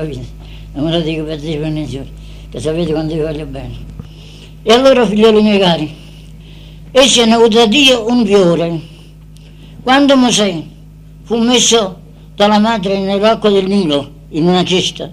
Non 0.73 0.85
me 0.85 0.91
lo 0.91 1.01
dico 1.01 1.23
per 1.23 1.39
dire 1.39 1.57
per 1.57 1.71
nessuno, 1.71 2.05
che 2.51 2.59
sapete 2.59 2.91
quanto 2.91 3.15
vi 3.15 3.21
voglio 3.21 3.45
bene. 3.47 3.73
E 4.61 4.73
allora, 4.73 5.07
figlioli 5.07 5.41
miei 5.41 5.57
cari, 5.57 5.91
essi 6.91 7.21
hanno 7.21 7.35
avuto 7.35 7.57
da 7.57 7.65
Dio 7.65 8.07
un 8.07 8.23
fiore. 8.23 8.79
Quando 9.81 10.15
Mosè 10.15 10.63
fu 11.23 11.37
messo 11.37 11.97
dalla 12.35 12.59
madre 12.59 12.99
nell'acqua 12.99 13.49
del 13.49 13.65
Nilo, 13.65 14.11
in 14.29 14.47
una 14.47 14.63
cesta, 14.63 15.11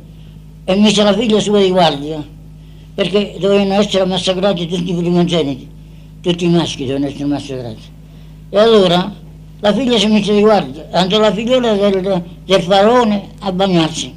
e 0.64 0.76
mise 0.76 1.02
la 1.02 1.14
figlia 1.14 1.40
sua 1.40 1.60
di 1.60 1.70
guardia, 1.70 2.22
perché 2.94 3.36
dovevano 3.40 3.72
essere 3.80 4.04
massacrati 4.04 4.66
tutti 4.66 4.90
i 4.90 4.94
primogeniti, 4.94 5.66
tutti 6.20 6.44
i 6.44 6.48
maschi 6.50 6.84
dovevano 6.84 7.06
essere 7.06 7.24
massacrati. 7.24 7.96
E 8.50 8.58
allora 8.58 9.14
la 9.60 9.74
figlia 9.74 9.98
si 9.98 10.06
mise 10.06 10.32
di 10.32 10.40
guardia, 10.40 10.88
andò 10.92 11.18
la 11.18 11.32
figliola 11.32 11.74
del, 11.74 12.22
del 12.44 12.62
faraone 12.62 13.28
a 13.40 13.52
bagnarsi. 13.52 14.14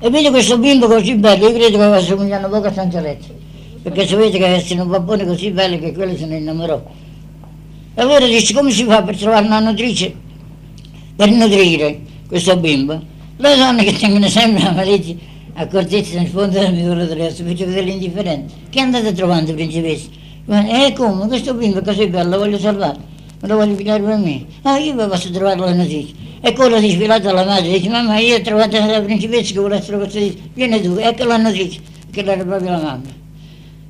E 0.00 0.10
vede 0.10 0.30
questo 0.30 0.58
bimbo 0.58 0.86
così 0.86 1.14
bello, 1.14 1.48
io 1.48 1.54
credo 1.54 1.78
che 1.78 1.84
assomigliano 1.84 2.48
poco 2.48 2.66
a 2.66 2.72
Sanzaletto, 2.72 3.34
perché 3.82 4.06
sapete 4.06 4.38
che 4.38 4.46
essere 4.46 4.80
un 4.80 4.90
pappone 4.90 5.24
così 5.24 5.50
bello 5.50 5.78
che 5.78 5.92
quello 5.92 6.16
se 6.16 6.26
ne 6.26 6.36
innamorò. 6.36 6.82
E 7.94 8.00
allora 8.00 8.26
disse 8.26 8.52
come 8.52 8.70
si 8.70 8.84
fa 8.84 9.02
per 9.02 9.16
trovare 9.16 9.46
una 9.46 9.60
nutrice 9.60 10.14
per 11.16 11.30
nutrire 11.30 12.00
questo 12.28 12.56
bimbo? 12.56 13.00
Le 13.36 13.56
donne 13.56 13.84
che 13.84 13.92
tengono 13.94 14.28
sempre 14.28 14.62
la 14.62 14.72
malizia 14.72 15.16
accortezza 15.54 16.18
nel 16.18 16.28
fondo 16.28 16.58
del 16.58 16.72
mio 16.72 16.92
adesso, 16.92 17.40
invece 17.42 17.66
dell'indifferente, 17.66 18.52
che 18.70 18.80
andate 18.80 19.12
trovando 19.12 19.52
principessa? 19.54 20.08
E 20.50 20.86
eh, 20.86 20.92
come? 20.94 21.26
Questo 21.26 21.52
bimbo 21.52 21.82
così 21.82 22.06
bello, 22.06 22.30
lo 22.30 22.38
voglio 22.38 22.58
salvare, 22.58 22.96
me 23.38 23.48
lo 23.48 23.56
voglio 23.56 23.74
pigliare 23.74 24.02
per 24.02 24.16
me. 24.16 24.46
Ah, 24.62 24.78
io 24.78 24.94
posso 24.94 25.30
trovare 25.30 25.58
la 25.58 25.74
notizia. 25.74 26.14
E 26.40 26.54
quello 26.54 26.80
si 26.80 26.92
sfilato 26.92 27.28
alla 27.28 27.44
madre, 27.44 27.68
dice, 27.68 27.90
mamma, 27.90 28.18
io 28.18 28.36
ho 28.36 28.40
trovato 28.40 28.78
la 28.78 29.02
principessa 29.02 29.52
che 29.52 29.58
vuole 29.58 29.76
essere 29.76 29.98
custodita, 29.98 30.40
vieni 30.54 30.80
tu, 30.80 30.96
ecco 30.98 31.24
la 31.24 31.36
notizia, 31.36 31.82
che 32.10 32.20
era 32.20 32.42
proprio 32.42 32.70
la 32.70 32.78
mamma. 32.78 33.08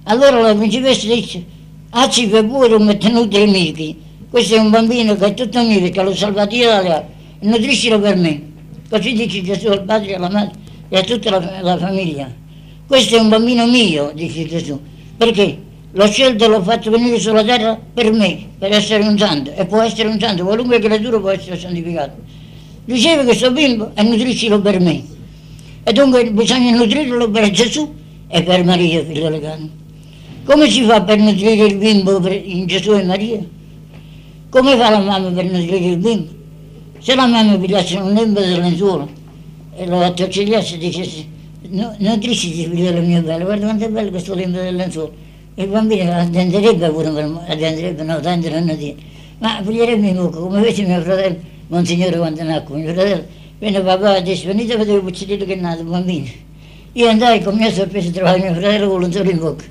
Allora 0.04 0.40
la 0.40 0.54
principessa 0.56 1.06
dice, 1.06 1.44
ah 1.90 2.08
ci 2.08 2.26
per 2.26 2.44
pure 2.44 2.74
un 2.74 2.98
tenuto 2.98 3.38
i 3.38 3.46
miei, 3.46 3.96
questo 4.28 4.56
è 4.56 4.58
un 4.58 4.70
bambino 4.70 5.14
che 5.14 5.26
è 5.26 5.34
tutto 5.34 5.62
mio, 5.62 5.88
che 5.88 6.02
l'ho 6.02 6.14
salvato 6.14 6.56
io 6.56 6.70
dalle 6.70 6.92
acque, 6.92 7.14
nutriscilo 7.40 8.00
per 8.00 8.16
me. 8.16 8.42
Così 8.90 9.12
dice 9.12 9.42
Gesù 9.42 9.68
al 9.68 9.84
padre, 9.84 10.16
alla 10.16 10.28
madre 10.28 10.58
e 10.88 10.98
a 10.98 11.02
tutta 11.02 11.30
la, 11.30 11.60
la 11.60 11.78
famiglia. 11.78 12.28
Questo 12.84 13.14
è 13.14 13.20
un 13.20 13.28
bambino 13.28 13.64
mio, 13.64 14.10
dice 14.12 14.44
Gesù. 14.44 14.80
Perché? 15.16 15.66
L'ho 15.98 16.06
scelto 16.06 16.44
e 16.44 16.46
l'ho 16.46 16.62
fatto 16.62 16.92
venire 16.92 17.18
sulla 17.18 17.42
terra 17.42 17.76
per 17.76 18.12
me, 18.12 18.50
per 18.56 18.70
essere 18.70 19.02
un 19.02 19.18
santo, 19.18 19.50
e 19.52 19.66
può 19.66 19.80
essere 19.80 20.06
un 20.06 20.20
santo, 20.20 20.44
qualunque 20.44 20.78
creatura 20.78 21.18
può 21.18 21.30
essere 21.30 21.58
santificato. 21.58 22.12
riceve 22.84 23.24
questo 23.24 23.50
bimbo 23.50 23.90
e 23.94 24.02
nutriscilo 24.04 24.60
per 24.60 24.78
me. 24.78 25.02
E 25.82 25.92
dunque 25.92 26.30
bisogna 26.30 26.70
nutrirlo 26.76 27.28
per 27.30 27.50
Gesù 27.50 27.92
e 28.28 28.42
per 28.44 28.62
Maria, 28.62 29.04
figlio 29.04 29.40
cani. 29.40 29.72
Come 30.44 30.70
si 30.70 30.84
fa 30.84 31.02
per 31.02 31.18
nutrire 31.18 31.64
il 31.66 31.76
bimbo 31.78 32.24
in 32.28 32.66
Gesù 32.68 32.92
e 32.92 33.02
Maria? 33.02 33.44
Come 34.50 34.76
fa 34.76 34.90
la 34.90 35.00
mamma 35.00 35.30
per 35.30 35.46
nutrire 35.46 35.84
il 35.84 35.96
bimbo? 35.96 36.30
Se 37.00 37.16
la 37.16 37.26
mamma 37.26 37.56
pigliasse 37.56 37.96
un 37.96 38.12
lembo 38.12 38.38
del 38.38 38.60
lenzuolo 38.60 39.08
e 39.74 39.84
lo 39.84 40.00
attorcigliasse 40.04 40.76
e 40.76 40.78
dicesse 40.78 41.26
no, 41.70 41.92
nutrisciti 41.98 42.68
figliolo 42.70 43.00
mio 43.00 43.20
bello, 43.20 43.46
guarda 43.46 43.64
quanto 43.64 43.84
è 43.84 43.88
bello 43.88 44.10
questo 44.10 44.34
lembo 44.34 44.58
del 44.58 44.76
lenzuolo. 44.76 45.26
Il 45.58 45.66
bambino 45.66 46.12
attenderebbe 46.12 46.88
pure, 46.90 47.10
per, 47.10 47.24
attenderebbe, 47.48 48.04
no, 48.04 48.20
tanto 48.20 48.48
non 48.48 48.76
dire. 48.76 48.94
Ma 49.38 49.60
piglierebbe 49.60 50.06
in 50.06 50.14
bocca, 50.14 50.38
come 50.38 50.62
fece 50.62 50.84
mio 50.84 51.00
fratello, 51.00 51.36
Monsignore 51.66 52.16
quando 52.16 52.44
nacque, 52.44 52.76
mio 52.76 52.92
fratello, 52.92 53.24
venne 53.58 53.80
papà 53.80 54.18
e 54.18 54.22
disse 54.22 54.46
venite 54.46 54.74
a 54.74 54.76
vedere 54.76 54.98
il 54.98 55.02
cucciolino 55.02 55.44
che 55.44 55.54
è 55.54 55.56
nato, 55.56 55.82
bambino. 55.82 56.28
Io 56.92 57.08
andai 57.08 57.42
con 57.42 57.56
mia 57.56 57.72
sorpresa 57.72 58.08
a 58.08 58.12
trovare 58.12 58.38
mio 58.38 58.52
fratello 58.52 58.88
con 58.88 59.00
l'unzolo 59.00 59.30
in 59.30 59.38
bocca. 59.40 59.64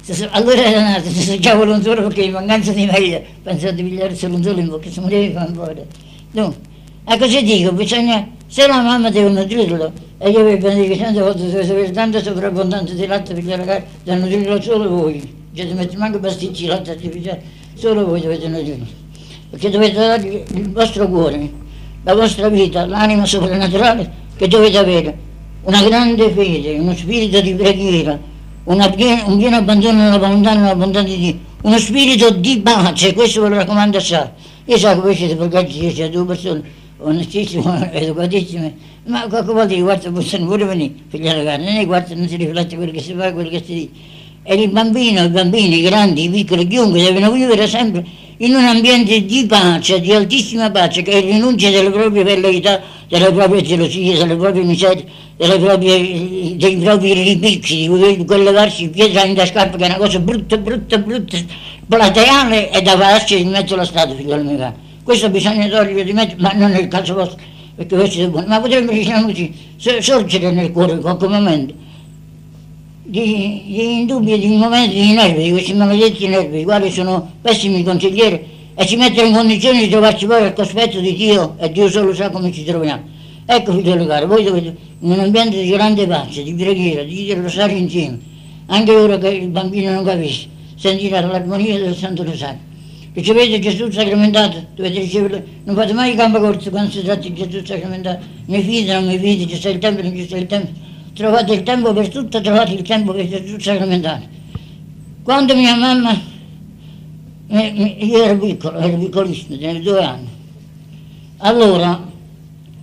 Se 0.00 0.28
Allora 0.30 0.64
era 0.64 0.80
nato, 0.80 1.10
si 1.10 1.18
assaggiava 1.18 1.64
l'unzolo 1.64 2.04
perché 2.04 2.22
in 2.22 2.32
mancanza 2.32 2.72
di 2.72 2.86
meglio 2.86 3.22
pensavo 3.42 3.72
di 3.72 3.82
pigliarsi 3.82 4.26
l'unzolo 4.26 4.58
in 4.60 4.68
bocca, 4.68 4.88
si 4.88 5.00
moriva 5.00 5.46
in 5.46 5.52
fuori. 5.52 5.82
Dunque, 6.30 6.56
a 7.04 7.18
cosa 7.18 7.40
dico? 7.42 7.70
Bisogna, 7.72 8.26
se 8.46 8.66
la 8.66 8.80
mamma 8.80 9.10
deve 9.10 9.28
nutrirlo, 9.28 9.92
e 10.24 10.30
io 10.30 10.42
benedico 10.56 10.96
tante 10.96 11.20
volte 11.20 11.50
dovete 11.50 11.70
avere 11.70 11.90
tanta 11.90 12.22
sovrabbondanza 12.22 12.94
di 12.94 13.06
latte 13.06 13.34
per 13.34 13.42
gli 13.44 13.50
ragazzi, 13.50 13.84
da 14.04 14.14
nutrirlo 14.14 14.58
solo 14.58 14.88
voi. 14.88 15.20
Già 15.52 15.66
ti 15.66 15.74
metti 15.74 15.98
manco 15.98 16.18
pasticci 16.18 16.62
di 16.62 16.68
latte 16.68 16.92
artificiale, 16.92 17.42
solo 17.74 18.06
voi 18.06 18.22
dovete 18.22 18.48
nutrirlo. 18.48 18.86
Perché 19.50 19.68
dovete 19.68 19.94
dargli 19.94 20.42
il 20.54 20.70
vostro 20.70 21.06
cuore, 21.08 21.52
la 22.04 22.14
vostra 22.14 22.48
vita, 22.48 22.86
l'anima 22.86 23.26
soprannaturale 23.26 24.10
che 24.34 24.48
dovete 24.48 24.78
avere. 24.78 25.18
Una 25.64 25.82
grande 25.82 26.30
fede, 26.30 26.78
uno 26.78 26.94
spirito 26.94 27.42
di 27.42 27.52
preghiera, 27.52 28.18
piena- 28.96 29.24
un 29.26 29.36
pieno 29.36 29.56
abbandono 29.56 30.06
alla 30.06 30.16
volontà 30.16 30.54
e 30.54 30.56
alla 30.56 30.74
bontà 30.74 31.02
di 31.02 31.18
Dio, 31.18 31.38
uno 31.64 31.76
spirito 31.76 32.30
di 32.30 32.60
pace, 32.60 33.12
questo 33.12 33.42
ve 33.42 33.50
lo 33.50 33.56
raccomando 33.56 33.98
assai. 33.98 34.28
Io 34.64 34.78
so 34.78 34.88
che 34.88 35.00
voi 35.00 35.14
siete 35.14 35.36
pagati, 35.36 35.70
siete 35.70 36.08
due 36.08 36.24
persone 36.24 36.62
onestissime, 37.04 37.92
educatissime, 37.92 38.74
ma 39.06 39.26
qualche 39.28 39.52
volta 39.52 39.74
i 39.74 39.80
quarti 39.80 40.08
possono 40.10 40.46
pure 40.46 40.64
venire, 40.64 40.94
figli 41.08 41.28
ragazzi, 41.28 41.64
non 41.64 41.74
è 41.74 41.86
quarti 41.86 42.14
non 42.14 42.28
si 42.28 42.36
riflette 42.36 42.76
quello 42.76 42.92
che 42.92 43.00
si 43.00 43.12
fa, 43.12 43.32
quello 43.32 43.50
che 43.50 43.62
si 43.64 43.74
dice. 43.74 43.90
E 44.46 44.54
il 44.54 44.70
bambino, 44.70 45.24
i 45.24 45.28
bambini, 45.28 45.78
i 45.78 45.82
grandi, 45.82 46.24
i 46.24 46.28
piccoli, 46.28 46.66
chiunque 46.66 47.02
devono 47.02 47.30
vivere 47.32 47.66
sempre 47.66 48.04
in 48.38 48.54
un 48.54 48.64
ambiente 48.64 49.24
di 49.24 49.46
pace, 49.46 50.00
di 50.00 50.12
altissima 50.12 50.70
pace, 50.70 51.02
che 51.02 51.20
rinuncia 51.20 51.70
delle 51.70 51.90
proprie 51.90 52.24
velleità, 52.24 52.80
delle 53.08 53.30
proprie 53.32 53.62
gelosie, 53.62 54.18
delle 54.18 54.36
proprie 54.36 54.64
miserie, 54.64 55.04
proprie, 55.36 56.56
dei 56.56 56.76
propri 56.76 57.12
ripicci, 57.12 57.88
di 57.88 58.24
collevarsi 58.24 58.88
pietra 58.88 59.24
in 59.24 59.34
da 59.34 59.46
scarpa, 59.46 59.76
che 59.76 59.84
è 59.84 59.88
una 59.88 59.96
cosa 59.96 60.18
brutta, 60.18 60.56
brutta, 60.56 60.98
brutta, 60.98 61.38
plateale 61.86 62.70
e 62.70 62.82
da 62.82 62.98
farci 62.98 63.40
in 63.40 63.50
mezzo 63.50 63.74
alla 63.74 63.84
strada, 63.84 64.14
figlio 64.14 64.36
mio 64.42 64.56
caro. 64.56 64.76
Questo 65.02 65.30
bisogna 65.30 65.68
togliere 65.68 66.04
di 66.04 66.12
mezzo, 66.12 66.34
ma 66.38 66.52
non 66.52 66.72
è 66.72 66.80
il 66.80 66.88
caso 66.88 67.14
vostro, 67.14 67.38
perché 67.74 67.96
voi 67.96 68.10
siete 68.10 68.30
buoni. 68.30 68.46
Ma 68.46 68.60
potrebbe, 68.60 68.92
diciamo 68.92 69.26
così, 69.26 69.52
so- 69.76 70.00
sorgere 70.00 70.50
nel 70.52 70.70
cuore 70.72 70.92
in 70.92 71.00
qualche 71.00 71.28
momento 71.28 71.74
di, 73.06 73.62
di 73.66 73.98
indubbi, 74.00 74.38
di 74.38 74.56
momenti 74.56 74.94
di 74.94 75.12
nervi, 75.12 75.42
di 75.44 75.50
questi 75.50 75.74
maledetti 75.74 76.26
nervi, 76.26 76.60
i 76.60 76.64
quali 76.64 76.90
sono 76.90 77.32
pessimi 77.42 77.82
consiglieri 77.84 78.52
e 78.74 78.86
ci 78.86 78.96
mettono 78.96 79.28
in 79.28 79.34
condizione 79.34 79.80
di 79.80 79.88
trovarci 79.88 80.26
poi 80.26 80.42
al 80.42 80.54
cospetto 80.54 80.98
di 81.00 81.14
Dio 81.14 81.54
e 81.58 81.70
Dio 81.70 81.88
solo 81.88 82.14
sa 82.14 82.30
come 82.30 82.50
ci 82.50 82.64
troviamo. 82.64 83.02
Ecco, 83.46 83.72
figlioli 83.72 84.06
cari, 84.06 84.24
voi 84.24 84.42
dovete, 84.42 84.74
in 85.00 85.10
un 85.10 85.18
ambiente 85.20 85.62
di 85.62 85.68
grande 85.68 86.06
pace, 86.06 86.42
di 86.42 86.54
preghiera, 86.54 87.02
di 87.02 87.30
rosario 87.34 87.76
insieme, 87.76 88.18
anche 88.66 88.90
ora 88.92 89.18
che 89.18 89.28
il 89.28 89.48
bambino 89.48 89.92
non 89.92 90.02
capisce, 90.02 90.48
sentire 90.74 91.20
l'armonia 91.20 91.78
del 91.78 91.94
Santo 91.94 92.24
Rosario. 92.24 92.72
Ricevete 93.14 93.60
Gesù 93.60 93.88
sacramentato, 93.92 94.66
dovete 94.74 94.98
riceverlo, 94.98 95.40
non 95.62 95.76
fate 95.76 95.92
mai 95.92 96.16
gambe 96.16 96.40
corte 96.40 96.68
quando 96.68 96.90
si 96.90 97.00
tratta 97.00 97.28
di 97.28 97.32
Gesù 97.32 97.64
sacramentato, 97.64 98.24
mi 98.46 98.60
fidi, 98.60 98.90
non 98.90 99.06
mi 99.06 99.16
fidi, 99.16 99.54
sta 99.54 99.68
il 99.68 99.78
tempo, 99.78 100.02
non 100.02 100.18
sta 100.18 100.36
il 100.36 100.46
tempo, 100.48 100.72
trovate 101.12 101.54
il 101.54 101.62
tempo 101.62 101.92
per 101.92 102.08
tutto, 102.08 102.40
trovate 102.40 102.72
il 102.72 102.82
tempo 102.82 103.12
per 103.12 103.28
Gesù 103.28 103.56
sacramentato. 103.60 104.26
Quando 105.22 105.54
mia 105.54 105.76
mamma, 105.76 106.20
eh, 107.46 107.96
io 108.00 108.24
ero 108.24 108.36
piccolo, 108.36 108.78
ero 108.78 108.96
piccolissimo, 108.96 109.58
tenevo 109.58 109.90
due 109.90 110.02
anni, 110.02 110.28
allora, 111.36 112.04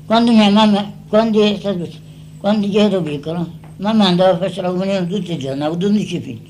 quando 0.05 0.31
mia 0.31 0.49
mamma, 0.49 0.93
quando, 1.09 1.43
è 1.43 1.57
stato- 1.59 1.89
quando 2.37 2.67
io 2.67 2.79
ero 2.79 3.01
piccolo, 3.01 3.51
mamma 3.75 4.05
andava 4.07 4.31
a 4.31 4.37
fare 4.37 4.61
la 4.61 4.69
comunione 4.69 5.05
tutti 5.07 5.33
i 5.33 5.37
giorni, 5.37 5.61
avevo 5.61 5.87
11 5.87 6.19
figli, 6.21 6.41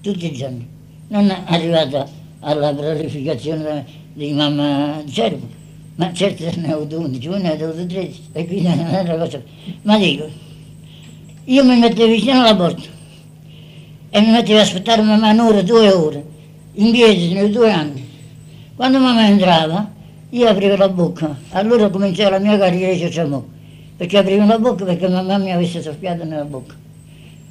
tutti 0.00 0.26
i 0.26 0.32
giorni, 0.32 0.66
non 1.06 1.30
è 1.30 1.42
arrivata 1.44 2.17
alla 2.40 2.72
glorificazione 2.72 3.84
di 4.12 4.32
mamma 4.32 5.02
Cervo, 5.08 5.46
ma 5.96 6.12
certo 6.12 6.44
ne 6.56 6.72
ho 6.72 6.76
avuto 6.76 7.00
11, 7.00 7.28
poi 7.28 7.40
ne 7.40 7.50
ho 7.50 7.54
avuto 7.54 7.86
13, 7.86 8.22
e 8.32 8.46
quindi 8.46 8.68
non 8.68 8.86
è 8.86 9.00
una 9.00 9.16
cosa. 9.16 9.42
Ma 9.82 9.98
dico, 9.98 10.28
io 11.44 11.64
mi 11.64 11.78
mettevo 11.78 12.10
vicino 12.10 12.40
alla 12.40 12.54
porta 12.54 12.82
e 14.10 14.20
mi 14.20 14.30
mettevo 14.30 14.58
a 14.58 14.62
aspettare 14.62 15.02
mamma 15.02 15.30
un'ora, 15.30 15.62
due 15.62 15.90
ore, 15.92 16.24
in 16.74 16.92
piedi, 16.92 17.32
nei 17.32 17.50
due 17.50 17.70
anni. 17.70 18.06
Quando 18.76 18.98
mamma 18.98 19.26
entrava, 19.26 19.90
io 20.30 20.48
aprivo 20.48 20.76
la 20.76 20.88
bocca, 20.88 21.36
allora 21.50 21.88
cominciava 21.88 22.30
la 22.30 22.38
mia 22.38 22.58
carriera 22.58 22.92
di 22.92 23.10
ciamò, 23.10 23.42
perché 23.96 24.18
aprivo 24.18 24.46
la 24.46 24.58
bocca 24.58 24.84
perché 24.84 25.08
mamma 25.08 25.38
mi 25.38 25.52
avesse 25.52 25.82
soffiato 25.82 26.24
nella 26.24 26.44
bocca. 26.44 26.74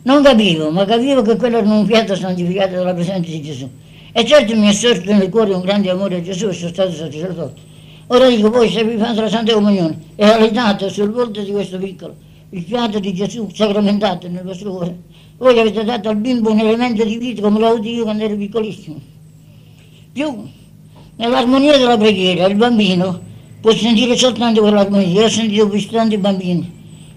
Non 0.03 0.23
capivo, 0.23 0.71
ma 0.71 0.85
capivo 0.85 1.21
che 1.21 1.35
quello 1.35 1.57
era 1.57 1.69
un 1.69 1.85
fiato 1.85 2.15
santificato 2.15 2.75
dalla 2.75 2.93
presenza 2.93 3.29
di 3.29 3.41
Gesù. 3.41 3.69
E 4.17 4.25
certo 4.25 4.55
mi 4.55 4.67
è 4.67 4.73
sorto 4.73 5.13
nel 5.13 5.29
cuore 5.29 5.53
un 5.53 5.61
grande 5.61 5.91
amore 5.91 6.15
a 6.15 6.21
Gesù 6.23 6.47
e 6.47 6.53
sono 6.53 6.69
stato 6.69 6.91
sacerdote. 6.91 7.61
Ora 8.07 8.27
dico, 8.27 8.49
voi 8.49 8.67
se 8.67 8.83
vi 8.83 8.97
fate 8.97 9.21
la 9.21 9.29
Santa 9.29 9.53
Comunione 9.53 9.95
e 10.15 10.25
allenate 10.25 10.89
sul 10.89 11.11
volto 11.11 11.41
di 11.41 11.51
questo 11.51 11.77
piccolo 11.77 12.15
il 12.49 12.63
fiato 12.63 12.97
di 12.97 13.13
Gesù 13.13 13.47
sacramentato 13.53 14.27
nel 14.27 14.41
vostro 14.41 14.71
cuore, 14.71 14.97
voi 15.37 15.59
avete 15.59 15.83
dato 15.83 16.09
al 16.09 16.15
bimbo 16.15 16.49
un 16.49 16.57
elemento 16.57 17.03
di 17.03 17.15
vita 17.17 17.43
come 17.43 17.59
l'ho 17.59 17.67
avuto 17.67 17.87
io 17.87 18.03
quando 18.05 18.23
ero 18.23 18.35
piccolissimo. 18.35 18.99
Più, 20.13 20.49
nell'armonia 21.17 21.77
della 21.77 21.97
preghiera, 21.97 22.47
il 22.47 22.55
bambino 22.55 23.19
può 23.61 23.71
sentire 23.71 24.17
soltanto 24.17 24.61
quell'armonia. 24.61 25.19
Io 25.19 25.25
ho 25.25 25.29
sentito 25.29 25.69
più 25.69 25.87
tanti 25.89 26.17
bambini, 26.17 26.71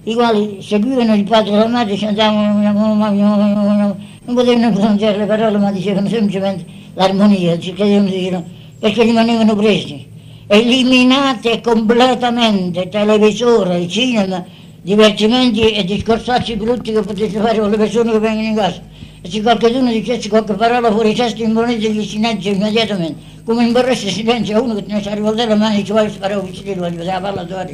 i 0.04 0.12
quali 0.12 0.58
seguivano 0.60 1.14
il 1.14 1.24
padre 1.24 1.52
e 1.52 1.56
la 1.56 1.66
madre, 1.66 1.96
cantavano, 1.96 3.96
non 4.30 4.34
potevano 4.34 4.72
pronunciare 4.72 5.18
le 5.18 5.26
parole, 5.26 5.58
ma 5.58 5.72
dicevano 5.72 6.08
semplicemente 6.08 6.64
l'armonia, 6.94 7.58
cercavano 7.58 8.04
di 8.04 8.10
dire, 8.10 8.44
perché 8.78 9.02
rimanevano 9.02 9.56
presi. 9.56 10.06
Eliminate 10.46 11.60
completamente 11.60 12.88
televisore, 12.88 13.86
cinema, 13.88 14.44
divertimenti 14.82 15.72
e 15.72 15.84
discorsacci 15.84 16.56
brutti 16.56 16.92
che 16.92 17.00
potete 17.00 17.38
fare 17.38 17.58
con 17.58 17.70
le 17.70 17.76
persone 17.76 18.12
che 18.12 18.18
vengono 18.18 18.46
in 18.46 18.54
casa. 18.54 18.82
E 19.22 19.28
se 19.28 19.42
qualcuno 19.42 19.90
dicesse 19.90 20.28
qualche 20.28 20.54
parola 20.54 20.90
fuori 20.90 21.14
testa, 21.14 21.42
imponetegli 21.42 22.04
silenzio 22.04 22.52
immediatamente, 22.52 23.20
come 23.44 23.64
imborreste 23.64 24.10
silenzio 24.10 24.56
a 24.56 24.60
uno 24.60 24.74
che 24.74 24.86
te 24.86 24.92
ne 24.92 25.02
sa 25.02 25.12
rivoltare 25.12 25.50
la 25.50 25.56
mano 25.56 25.76
e 25.76 25.84
ci 25.84 25.92
vuole 25.92 26.10
sparare 26.10 26.40
un 26.40 26.46
piccino, 26.46 26.74
voglio 26.80 27.02
dire, 27.02 27.18
parla 27.20 27.44
tua 27.44 27.66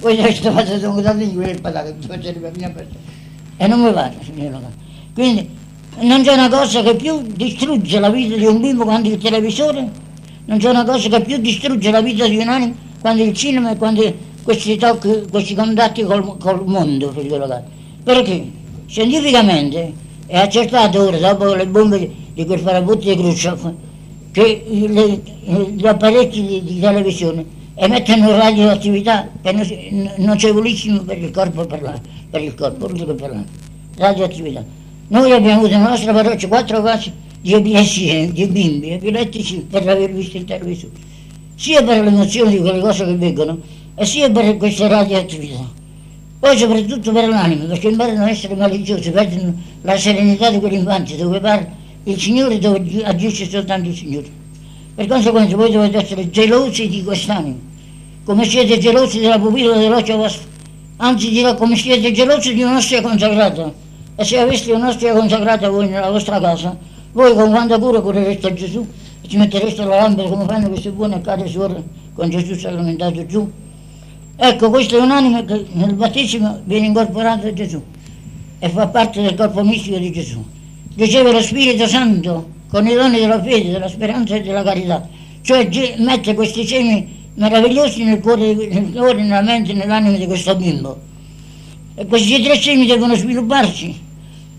Voi 0.00 0.16
siete 0.16 0.50
fatti 0.50 0.84
un 0.84 0.96
grande 0.96 1.28
di 1.28 1.34
quel 1.34 1.60
patato, 1.60 1.94
che 2.00 2.06
facete 2.06 2.38
per 2.38 2.56
mia 2.56 2.70
persona. 2.70 2.98
E 3.56 3.66
non 3.66 3.80
mi 3.80 3.92
pare, 3.92 4.16
signor. 4.24 4.60
Quindi 5.14 5.48
non 5.98 6.22
c'è 6.22 6.32
una 6.32 6.48
cosa 6.48 6.82
che 6.82 6.94
più 6.94 7.20
distrugge 7.22 7.98
la 7.98 8.10
vita 8.10 8.36
di 8.36 8.46
un 8.46 8.60
bimbo 8.60 8.84
quando 8.84 9.08
il 9.08 9.18
televisore, 9.18 9.90
non 10.46 10.58
c'è 10.58 10.70
una 10.70 10.84
cosa 10.84 11.08
che 11.08 11.20
più 11.20 11.38
distrugge 11.38 11.90
la 11.90 12.00
vita 12.00 12.26
di 12.26 12.38
un 12.38 12.48
animo 12.48 12.74
quando 13.00 13.22
il 13.22 13.34
cinema 13.34 13.72
e 13.72 13.76
quando 13.76 14.14
questi 14.42 14.76
tocchi, 14.76 15.24
questi 15.30 15.54
contatti 15.54 16.02
col, 16.02 16.36
col 16.38 16.64
mondo. 16.66 17.12
Perché 18.02 18.50
scientificamente 18.86 19.92
è 20.26 20.38
accertato 20.38 21.02
ora, 21.02 21.18
dopo 21.18 21.54
le 21.54 21.66
bombe 21.66 22.10
di 22.32 22.44
quel 22.44 22.60
farabutto 22.60 23.08
di 23.08 23.16
Khrushchev, 23.16 23.74
che 24.32 24.64
le- 24.68 25.20
gli 25.74 25.86
apparecchi 25.86 26.46
di, 26.46 26.62
di 26.62 26.80
televisione 26.80 27.44
emettono 27.74 28.30
radioattività 28.36 29.28
nocevolissime 30.16 31.00
per 31.00 31.18
il 31.18 31.30
corpo 31.30 31.64
per, 31.64 31.82
la, 31.82 32.00
per 32.30 32.42
il 32.42 32.54
corpo, 32.54 32.86
per 32.86 33.30
la 33.30 33.44
radioattività. 33.96 34.64
Noi 35.10 35.32
abbiamo 35.32 35.58
avuto 35.58 35.76
nella 35.76 35.88
nostra 35.88 36.12
parrocchia 36.12 36.46
quattro 36.46 36.80
casi 36.82 37.12
di 37.40 37.52
epilepsie, 37.52 38.30
di 38.30 38.46
bimbi 38.46 38.90
epilettici 38.90 39.66
per 39.68 39.88
aver 39.88 40.12
visto 40.12 40.36
il 40.36 40.44
televisore, 40.44 40.92
sia 41.56 41.82
per 41.82 42.04
l'emozione 42.04 42.52
di 42.52 42.58
quelle 42.58 42.78
cose 42.78 43.04
che 43.04 43.16
vengono 43.16 43.58
e 43.96 44.06
sia 44.06 44.30
per 44.30 44.56
queste 44.56 44.86
radioattività. 44.86 45.68
Poi 46.38 46.56
soprattutto 46.56 47.10
per 47.10 47.28
l'anima, 47.28 47.64
perché 47.64 47.88
imparano 47.88 48.22
a 48.22 48.30
essere 48.30 48.54
maliziosi, 48.54 49.10
perdono 49.10 49.52
la 49.82 49.98
serenità 49.98 50.48
di 50.48 50.60
quell'infanzia 50.60 51.16
dove 51.16 51.40
parla 51.40 51.68
il 52.04 52.16
Signore, 52.20 52.58
dove 52.60 53.02
agisce 53.02 53.50
soltanto 53.50 53.88
il 53.88 53.96
Signore. 53.96 54.28
Per 54.94 55.08
conseguenza 55.08 55.56
voi 55.56 55.72
dovete 55.72 55.96
essere 55.96 56.30
gelosi 56.30 56.86
di 56.88 57.02
quest'anima, 57.02 57.56
come 58.22 58.44
siete 58.44 58.78
gelosi 58.78 59.18
della 59.18 59.40
pupilla 59.40 59.76
dell'occhio 59.76 60.18
vostro, 60.18 60.46
anzi 60.98 61.30
dirò 61.30 61.56
come 61.56 61.74
siete 61.74 62.12
gelosi 62.12 62.54
di 62.54 62.62
un'ostia 62.62 63.02
consacrata. 63.02 63.88
E 64.20 64.24
se 64.26 64.36
aveste 64.38 64.70
un'ostia 64.72 65.14
consacrata 65.14 65.70
voi 65.70 65.88
nella 65.88 66.10
vostra 66.10 66.38
casa, 66.38 66.76
voi 67.12 67.32
con 67.32 67.48
quanta 67.48 67.78
cura 67.78 68.02
curereste 68.02 68.48
a 68.48 68.52
Gesù 68.52 68.86
e 69.22 69.26
ci 69.26 69.38
mettereste 69.38 69.82
la 69.82 69.96
lampada 69.96 70.28
come 70.28 70.44
fanno 70.44 70.68
queste 70.68 70.90
buone 70.90 71.22
care 71.22 71.48
suore 71.48 71.82
con 72.12 72.28
Gesù 72.28 72.54
sacramentato 72.54 73.24
giù. 73.24 73.50
Ecco, 74.36 74.68
questa 74.68 74.98
è 74.98 75.00
un'anima 75.00 75.42
che 75.44 75.64
nel 75.72 75.94
battesimo 75.94 76.60
viene 76.64 76.88
incorporata 76.88 77.48
a 77.48 77.52
Gesù 77.54 77.82
e 78.58 78.68
fa 78.68 78.88
parte 78.88 79.22
del 79.22 79.34
corpo 79.34 79.64
mistico 79.64 79.96
di 79.96 80.12
Gesù. 80.12 80.44
Riceve 80.96 81.32
lo 81.32 81.40
Spirito 81.40 81.86
Santo 81.86 82.46
con 82.68 82.86
i 82.86 82.92
doni 82.92 83.20
della 83.20 83.42
fede, 83.42 83.70
della 83.70 83.88
speranza 83.88 84.34
e 84.34 84.42
della 84.42 84.62
carità, 84.62 85.08
cioè 85.40 85.66
mette 85.96 86.34
questi 86.34 86.66
semi 86.66 87.30
meravigliosi 87.36 88.04
nel 88.04 88.20
cuore, 88.20 88.52
nel 88.52 88.92
cuore, 88.92 89.22
nella 89.22 89.40
mente 89.40 89.70
e 89.70 89.74
nell'anima 89.76 90.18
di 90.18 90.26
questo 90.26 90.54
bimbo. 90.56 91.00
E 91.94 92.04
questi 92.04 92.42
tre 92.42 92.56
semi 92.56 92.84
devono 92.84 93.14
svilupparsi. 93.14 94.08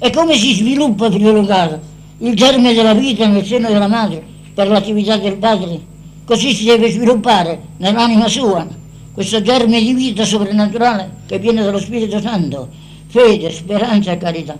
E 0.03 0.09
come 0.09 0.33
si 0.33 0.55
sviluppa, 0.55 1.11
figlio 1.11 1.45
caro? 1.45 1.79
Il 2.17 2.33
germe 2.35 2.73
della 2.73 2.95
vita 2.95 3.27
nel 3.27 3.45
seno 3.45 3.67
della 3.67 3.87
madre 3.87 4.23
per 4.51 4.67
l'attività 4.67 5.15
del 5.17 5.35
padre. 5.35 5.79
Così 6.25 6.55
si 6.55 6.65
deve 6.65 6.89
sviluppare 6.89 7.59
nell'anima 7.77 8.27
sua 8.27 8.67
questo 9.13 9.43
germe 9.43 9.79
di 9.79 9.93
vita 9.93 10.25
soprannaturale 10.25 11.07
che 11.27 11.37
viene 11.37 11.61
dallo 11.61 11.77
Spirito 11.77 12.19
Santo, 12.19 12.67
fede, 13.09 13.51
speranza 13.51 14.11
e 14.13 14.17
carità. 14.17 14.57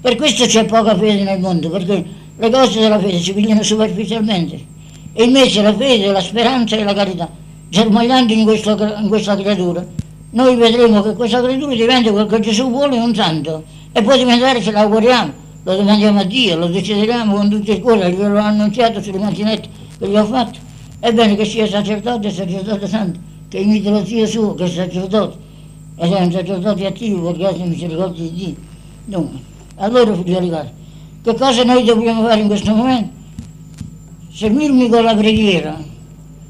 Per 0.00 0.14
questo 0.14 0.46
c'è 0.46 0.64
poca 0.64 0.96
fede 0.96 1.24
nel 1.24 1.40
mondo, 1.40 1.70
perché 1.70 2.04
le 2.36 2.50
cose 2.50 2.78
della 2.78 3.00
fede 3.00 3.18
si 3.18 3.34
pigliano 3.34 3.64
superficialmente. 3.64 4.64
E 5.12 5.24
invece 5.24 5.60
la 5.60 5.74
fede, 5.74 6.12
la 6.12 6.20
speranza 6.20 6.76
e 6.76 6.84
la 6.84 6.94
carità, 6.94 7.28
germogliando 7.68 8.32
in, 8.32 8.44
questo, 8.44 8.70
in 9.00 9.08
questa 9.08 9.34
creatura, 9.34 9.84
noi 10.30 10.54
vedremo 10.54 11.02
che 11.02 11.14
questa 11.14 11.42
creatura 11.42 11.74
diventa 11.74 12.12
quel 12.12 12.28
che 12.28 12.38
Gesù 12.38 12.70
vuole 12.70 12.96
un 12.96 13.12
santo 13.12 13.82
e 13.96 14.02
può 14.02 14.16
diventare, 14.16 14.60
ce 14.60 14.72
l'auguriamo, 14.72 15.32
lo 15.62 15.76
domandiamo 15.76 16.18
a 16.18 16.24
Dio, 16.24 16.56
lo 16.56 16.66
desideriamo 16.66 17.36
con 17.36 17.48
tutto 17.48 17.70
il 17.70 17.80
cuore, 17.80 18.10
glielo 18.10 18.38
ho 18.38 18.42
annunziato 18.42 19.00
sulle 19.00 19.18
macchinette 19.18 19.68
che 20.00 20.08
gli 20.08 20.16
ho 20.16 20.24
fatto. 20.24 20.58
È 20.98 21.12
bene 21.12 21.36
che 21.36 21.44
sia 21.44 21.64
sacerdote 21.68 22.26
e 22.26 22.30
sacerdote 22.32 22.88
santo, 22.88 23.20
che 23.48 23.58
imita 23.58 23.90
lo 23.90 24.04
zio 24.04 24.26
suo, 24.26 24.54
che 24.54 24.64
è 24.64 24.68
sacerdote, 24.68 25.36
ed 25.94 26.12
è 26.12 26.20
un 26.24 26.32
sacerdote 26.32 26.86
attivo 26.86 27.30
perché 27.30 27.62
ha 27.62 27.64
misericordia 27.64 28.22
di 28.24 28.32
Dio. 28.32 28.54
Dunque, 29.04 29.38
allora 29.76 30.12
figlioli 30.12 30.50
cari, 30.50 30.70
che 31.22 31.34
cosa 31.36 31.62
noi 31.62 31.84
dobbiamo 31.84 32.26
fare 32.26 32.40
in 32.40 32.48
questo 32.48 32.74
momento? 32.74 33.12
Seguirmi 34.32 34.88
con 34.88 35.04
la 35.04 35.14
preghiera, 35.14 35.80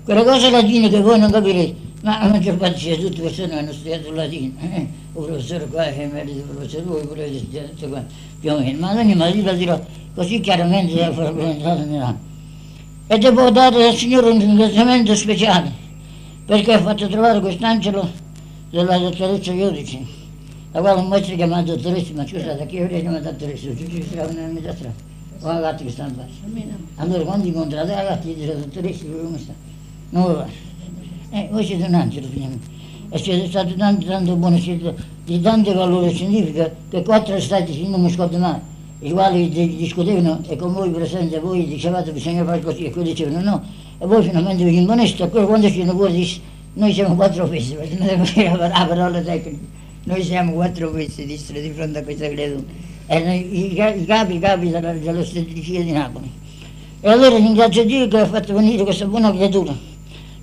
quelle 0.03 0.25
cose 0.25 0.49
latine 0.49 0.89
che 0.89 1.03
voi 1.03 1.19
non 1.19 1.31
capirete, 1.31 1.75
ma 2.05 2.21
la 2.23 2.31
maggior 2.31 2.57
parte 2.57 2.79
di 2.79 2.97
tutte 2.97 3.17
le 3.17 3.23
persone 3.23 3.59
hanno 3.59 3.73
studiato 3.73 4.09
il 4.09 4.15
latino, 4.15 4.53
eh? 4.61 5.03
Il 5.17 5.27
professore 5.27 5.67
qua, 5.67 5.87
il 5.89 6.11
merito 6.11 6.33
del 6.33 6.43
professore, 6.43 6.83
voi 6.83 7.07
pure 7.07 7.23
avete 7.23 7.39
studiato 7.39 7.69
tutto 7.69 7.89
qua, 7.89 8.05
più 8.41 8.53
o 8.53 8.59
meno, 8.59 8.79
ma 8.79 8.99
ogni 8.99 9.15
ma 9.15 9.29
io 9.29 9.45
la 9.45 9.53
dirò 9.53 9.81
così 10.15 10.41
chiaramente 10.41 10.95
da 10.95 11.13
far 11.13 11.39
entrare 11.39 11.85
nell'anima. 11.85 12.19
E 13.07 13.19
devo 13.19 13.51
dare 13.51 13.87
al 13.89 13.95
Signore 13.95 14.31
un 14.31 14.39
ringraziamento 14.41 15.15
speciale, 15.15 15.71
perché 16.45 16.73
ha 16.73 16.81
fatto 16.81 17.07
trovare 17.07 17.39
quest'angelo 17.41 18.11
della 18.71 18.99
dottoressa 18.99 19.53
Iodici, 19.53 20.05
la 20.73 20.81
quale 20.81 21.01
un 21.01 21.07
maestro 21.07 21.37
chiamato 21.37 21.77
dottoressa, 21.77 22.13
ma 22.15 22.27
scusate, 22.27 22.67
che 22.67 22.77
io 22.77 22.89
le 22.89 23.01
chiamato 23.01 23.31
dottoressa, 23.31 23.77
ci 23.77 23.89
ci 23.89 24.07
sarà 24.11 24.27
una 24.27 24.47
metà 24.47 24.75
strada, 24.75 24.95
o 25.41 25.47
la 25.47 25.61
gatta 25.61 25.85
che 25.85 25.91
sta 25.91 26.07
in 26.07 26.17
basso. 26.17 26.73
Allora 26.97 27.23
quando 27.23 27.47
incontrate 27.47 27.95
la 27.95 28.19
gli 28.21 28.35
dite 28.35 28.57
dottoressa, 28.59 29.05
come 29.05 29.39
sta? 29.39 29.53
Non 30.11 30.27
lo 30.27 30.35
fa. 30.35 30.47
Eh, 31.31 31.49
voi 31.51 31.65
siete 31.65 31.85
un 31.85 31.95
angelo, 31.95 32.27
finalmente. 32.27 32.74
E 33.15 33.19
siete 33.19 33.47
stati 33.47 33.77
tanto, 33.77 34.07
tanto 34.07 34.35
buoni, 34.35 34.61
siete 34.61 34.93
di 35.25 35.41
tanto 35.41 35.73
valore 35.73 36.11
scientifico 36.11 36.69
che 36.91 37.05
quattro 37.05 37.39
stati, 37.39 37.87
non 37.87 38.03
mi 38.03 38.11
scordo 38.11 38.37
i 38.99 39.11
quali 39.13 39.49
di- 39.51 39.77
discutevano 39.77 40.41
e 40.49 40.57
con 40.57 40.73
voi 40.73 40.91
presenti, 40.91 41.39
voi 41.39 41.65
dicevate 41.65 42.11
bisogna 42.11 42.45
fare 42.45 42.61
così 42.61 42.87
e 42.87 42.91
quelli 42.91 43.11
dicevano 43.11 43.41
no, 43.41 43.63
e 44.01 44.05
voi 44.05 44.21
finalmente 44.25 44.65
vi 44.65 44.79
imponeste, 44.79 45.23
e 45.23 45.29
quello 45.29 45.47
quando 45.47 45.69
ci 45.69 45.85
fuori 45.85 46.13
disse, 46.13 46.41
noi 46.73 46.93
siamo 46.93 47.15
quattro 47.15 47.47
pezzi, 47.47 47.75
perché 47.75 47.95
non 47.97 48.07
devo 48.09 48.25
dire 48.35 48.57
la 48.57 48.67
la 48.67 48.85
parola 48.89 49.21
tecnica, 49.21 49.65
noi 50.07 50.25
siamo 50.25 50.53
quattro 50.55 50.91
pezzi, 50.91 51.25
dissero 51.25 51.61
di 51.61 51.71
fronte 51.71 51.99
a 51.99 52.03
questa 52.03 52.29
creatura, 52.29 52.65
erano 53.07 53.33
i, 53.33 53.73
i 53.73 53.75
ca- 53.77 53.95
i 53.95 54.05
capi, 54.07 54.35
i 54.35 54.39
capi 54.41 54.71
della, 54.71 54.93
dell'ostetricia 54.93 55.83
di 55.83 55.93
Napoli. 55.93 56.29
E 57.01 57.09
allora 57.09 57.37
ringrazio 57.37 57.85
Dio 57.85 58.09
che 58.09 58.19
ha 58.19 58.27
fatto 58.27 58.55
venire 58.55 58.83
questa 58.83 59.07
buona 59.07 59.31
creatura. 59.31 59.94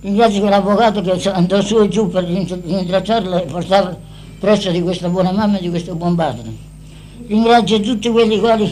Ringrazio 0.01 0.39
quell'avvocato 0.39 1.01
che 1.01 1.29
andò 1.29 1.61
su 1.61 1.79
e 1.79 1.87
giù 1.87 2.09
per 2.09 2.23
rintracciarla 2.23 3.43
e 3.43 3.45
portarla 3.45 3.95
presso 4.39 4.71
di 4.71 4.81
questa 4.81 5.07
buona 5.09 5.31
mamma 5.31 5.59
e 5.59 5.61
di 5.61 5.69
questo 5.69 5.93
buon 5.93 6.15
padre. 6.15 6.49
Ringrazio 7.27 7.79
tutti 7.81 8.09
quelli 8.09 8.39
quali 8.39 8.67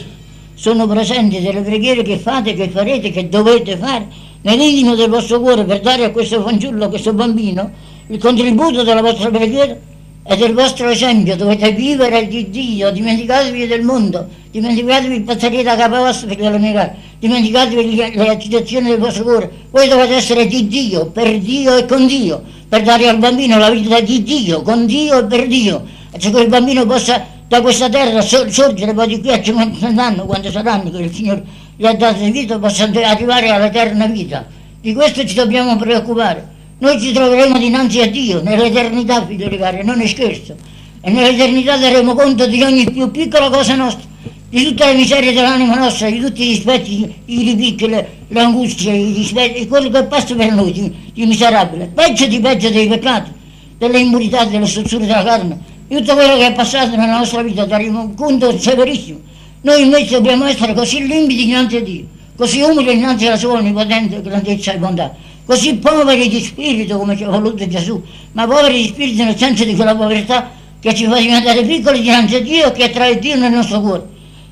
sono 0.55 0.87
presenti 0.87 1.39
delle 1.39 1.61
preghiere 1.61 2.01
che 2.01 2.17
fate, 2.17 2.55
che 2.55 2.69
farete, 2.69 3.11
che 3.11 3.29
dovete 3.29 3.77
fare 3.77 4.07
nell'intimo 4.41 4.95
del 4.95 5.09
vostro 5.09 5.39
cuore 5.39 5.65
per 5.65 5.81
dare 5.81 6.05
a 6.05 6.11
questo 6.11 6.41
fanciullo, 6.41 6.85
a 6.85 6.89
questo 6.89 7.13
bambino, 7.13 7.69
il 8.07 8.17
contributo 8.17 8.81
della 8.81 9.01
vostra 9.01 9.29
preghiera 9.29 9.77
e 10.23 10.35
del 10.35 10.53
vostro 10.55 10.89
esempio. 10.89 11.35
Dovete 11.35 11.71
vivere 11.73 12.27
di 12.27 12.49
Dio, 12.49 12.89
dimenticatevi 12.89 13.67
del 13.67 13.83
mondo, 13.83 14.27
dimenticatevi 14.49 15.15
il 15.15 15.21
passaggio 15.21 15.61
da 15.61 15.75
capo 15.75 15.97
vostro 15.97 16.27
per 16.27 16.39
le 16.39 16.57
mie 16.57 16.73
case, 16.73 16.95
dimenticatevi 17.19 17.95
le, 17.95 18.29
agitazioni 18.29 18.89
del 18.89 18.99
vostro 18.99 19.23
cuore. 19.23 19.51
Voi 19.69 19.87
dovete 19.87 20.15
essere 20.15 20.47
di 20.47 20.67
Dio, 20.67 21.07
per 21.07 21.37
Dio 21.39 21.75
e 21.77 21.85
con 21.85 22.07
Dio, 22.07 22.41
per 22.67 22.81
dare 22.81 23.07
al 23.07 23.17
bambino 23.17 23.57
la 23.57 23.69
vita 23.69 23.99
di 23.99 24.23
Dio, 24.23 24.61
con 24.61 24.85
Dio 24.85 25.19
e 25.19 25.25
per 25.25 25.47
Dio. 25.47 25.85
E 26.11 26.19
se 26.19 26.31
quel 26.31 26.47
bambino 26.47 26.85
possa 26.85 27.37
da 27.47 27.61
questa 27.61 27.89
terra 27.89 28.21
sor- 28.21 28.49
sorgere 28.49 28.93
poi 28.93 29.07
di 29.07 29.19
qui 29.19 29.31
a 29.31 29.41
50 29.41 30.03
anni, 30.03 30.19
quando 30.19 30.51
saranno 30.51 30.89
che 30.91 30.97
il 30.97 31.13
Signore 31.13 31.43
gli 31.75 31.85
ha 31.85 31.93
dato 31.93 32.23
di 32.23 32.31
vita, 32.31 32.59
possa 32.59 32.83
arrivare 32.83 33.49
all'eterna 33.49 34.05
vita. 34.05 34.45
Di 34.79 34.93
questo 34.93 35.25
ci 35.25 35.33
dobbiamo 35.33 35.75
preoccupare. 35.75 36.57
Noi 36.77 36.99
ci 37.01 37.11
troveremo 37.11 37.57
dinanzi 37.57 37.99
a 38.01 38.07
Dio 38.07 38.41
nell'eternità, 38.41 39.25
figlioli 39.25 39.57
cari, 39.57 39.83
non 39.83 39.99
è 39.99 40.07
scherzo. 40.07 40.55
E 41.01 41.09
nell'eternità 41.09 41.75
daremo 41.77 42.13
conto 42.13 42.45
di 42.47 42.61
ogni 42.61 42.89
più 42.89 43.09
piccola 43.11 43.49
cosa 43.49 43.75
nostra, 43.75 44.03
di 44.49 44.63
tutte 44.63 44.85
le 44.85 44.95
miserie 44.95 45.31
dell'anima 45.31 45.75
nostra, 45.75 46.09
di 46.09 46.19
tutti 46.19 46.43
i 46.43 46.47
dispetti, 46.49 47.13
i 47.25 47.43
ripicchi, 47.43 47.87
le, 47.87 48.07
angustie, 48.33 48.93
i 48.93 49.13
dispetti, 49.13 49.67
quello 49.67 49.89
che 49.89 50.03
passa 50.05 50.33
per 50.33 50.51
noi 50.53 50.71
di, 50.71 50.95
di 51.13 51.25
miserabile. 51.27 51.91
Peggio 51.93 52.25
di 52.25 52.39
peggio 52.39 52.69
dei 52.69 52.87
peccati, 52.87 53.31
delle 53.77 53.99
impurità, 53.99 54.45
delle 54.45 54.65
strutture 54.65 55.05
della 55.05 55.23
carne, 55.23 55.59
di 55.87 55.95
tutto 55.97 56.15
quello 56.15 56.35
che 56.37 56.47
è 56.47 56.53
passato 56.53 56.95
nella 56.95 57.17
nostra 57.17 57.43
vita, 57.43 57.65
daremo 57.65 58.01
un 58.01 58.15
conto 58.15 58.57
severissimo. 58.57 59.19
Noi 59.61 59.83
invece 59.83 60.15
dobbiamo 60.15 60.45
essere 60.45 60.73
così 60.73 61.05
limpidi 61.05 61.45
dinanzi 61.45 61.75
a 61.75 61.81
Dio, 61.81 62.05
così 62.35 62.61
umili 62.61 62.95
dinanzi 62.95 63.27
alla 63.27 63.37
sua 63.37 63.53
onnipotente 63.53 64.21
grandezza 64.21 64.71
e 64.71 64.77
bontà, 64.77 65.13
così 65.45 65.75
poveri 65.75 66.27
di 66.27 66.41
spirito 66.41 66.97
come 66.97 67.15
ci 67.15 67.23
ha 67.23 67.29
voluto 67.29 67.67
Gesù, 67.67 68.01
ma 68.31 68.47
poveri 68.47 68.81
di 68.81 68.87
spirito 68.87 69.23
nel 69.25 69.37
senso 69.37 69.63
di 69.63 69.75
quella 69.75 69.95
povertà 69.95 70.57
che 70.79 70.93
ci 70.93 71.05
fa 71.05 71.19
diventare 71.19 71.63
piccoli 71.65 72.01
dinanzi 72.01 72.35
a 72.35 72.41
Dio 72.41 72.67
e 72.67 72.71
che 72.71 72.83
attrae 72.85 73.19
Dio 73.19 73.35
nel 73.35 73.51
nostro 73.51 73.81
cuore. 73.81 74.07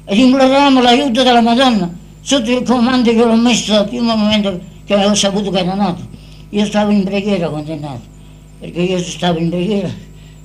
Ed 0.05 0.17
imploriamo 0.17 0.81
l'aiuto 0.81 1.23
della 1.23 1.41
Madonna 1.41 1.93
sotto 2.21 2.51
il 2.51 2.63
comando 2.63 3.09
che 3.09 3.23
l'ho 3.23 3.35
messo 3.35 3.73
dal 3.73 3.87
primo 3.87 4.15
momento 4.15 4.59
che 4.85 4.93
avevo 4.93 5.13
saputo 5.15 5.51
che 5.51 5.59
era 5.59 5.73
nato. 5.73 6.05
Io 6.49 6.65
stavo 6.65 6.91
in 6.91 7.03
preghiera 7.03 7.49
quando 7.49 7.73
è 7.73 7.75
nato, 7.75 8.01
perché 8.59 8.81
io 8.81 8.99
stavo 8.99 9.39
in 9.39 9.49
preghiera, 9.49 9.89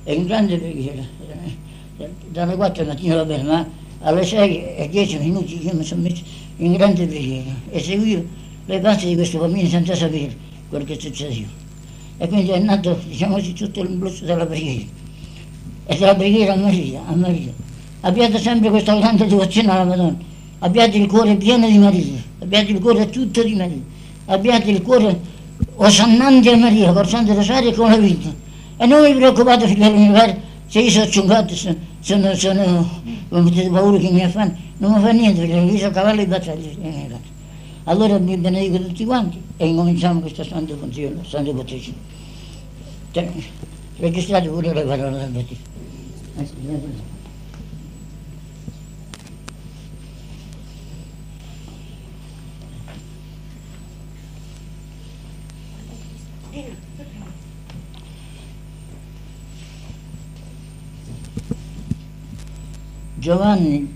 e 0.03 0.13
in 0.13 0.25
grande 0.25 0.57
preghiera, 0.57 1.01
dalle 2.29 2.55
4 2.55 2.85
mattina 2.85 3.15
va 3.15 3.25
bene, 3.25 3.43
ma 3.43 3.65
alle 4.01 4.25
6 4.25 4.75
e 4.75 4.89
10 4.89 5.17
minuti 5.19 5.65
io 5.65 5.73
mi 5.73 5.83
sono 5.85 6.01
messo 6.01 6.23
in 6.57 6.73
grande 6.73 7.05
preghiera 7.05 7.51
e 7.69 7.79
seguivo 7.79 8.23
le 8.65 8.79
parti 8.79 9.07
di 9.07 9.15
questo 9.15 9.39
bambino 9.39 9.67
senza 9.67 9.95
sapere 9.95 10.35
quello 10.67 10.83
che 10.83 10.97
succedeva. 10.99 11.47
E 12.17 12.27
quindi 12.27 12.51
è 12.51 12.59
nato, 12.59 12.99
diciamo 13.07 13.35
così, 13.35 13.53
tutto 13.53 13.81
l'impulso 13.81 14.25
della 14.25 14.45
preghiera. 14.45 14.85
E 15.85 15.97
della 15.97 16.15
preghiera 16.15 16.53
a 16.53 16.55
Maria, 16.55 17.01
a 17.05 17.15
Maria. 17.15 17.51
Abbiate 18.01 18.37
sempre 18.39 18.69
questa 18.69 18.95
grande 18.97 19.25
devozione 19.27 19.71
alla 19.71 19.83
Madonna. 19.83 20.17
Abbiate 20.59 20.97
il 20.97 21.07
cuore 21.07 21.35
pieno 21.35 21.67
di 21.67 21.77
Maria. 21.77 22.21
Abbiate 22.39 22.71
il 22.71 22.79
cuore 22.79 23.09
tutto 23.09 23.43
di 23.43 23.55
Maria. 23.55 23.81
Abbiate 24.25 24.71
il 24.71 24.81
cuore 24.81 25.19
osannante 25.75 26.51
a 26.51 26.57
Maria, 26.57 26.93
col 26.93 27.07
Santo 27.07 27.33
Rosario 27.33 27.69
e 27.69 27.73
con 27.73 27.89
la 27.89 27.97
vita. 27.97 28.33
E 28.77 28.85
non 28.85 29.03
vi 29.03 29.13
preoccupate, 29.13 29.67
figlioli 29.67 30.07
miei, 30.09 30.35
se 30.67 30.79
io 30.79 30.89
sono 30.89 31.07
ciungato, 31.07 31.55
sono, 31.55 31.75
sono, 31.99 32.33
sono, 32.33 33.01
come 33.29 33.43
potete 33.43 33.69
paura 33.69 33.97
che 33.97 34.09
mi 34.09 34.23
affanno, 34.23 34.55
non 34.77 34.93
mi 34.93 35.01
fa 35.01 35.11
niente, 35.11 35.41
perché 35.41 35.55
io 35.55 35.77
sono 35.77 35.91
cavallo 35.91 36.21
di 36.21 36.27
battaglia. 36.27 36.69
Allora 37.85 38.17
vi 38.17 38.37
benedico 38.37 38.83
tutti 38.83 39.05
quanti 39.05 39.41
e 39.57 39.67
incominciamo 39.67 40.21
questa 40.21 40.43
santa 40.43 40.73
funzione, 40.75 41.21
battesimo. 41.51 41.95
Cioè, 43.11 43.29
Registrate 43.97 44.49
pure 44.49 44.73
le 44.73 44.81
parole 44.81 45.17
del 45.19 45.29
battesimo. 45.29 45.72
Giovanni 63.15 63.93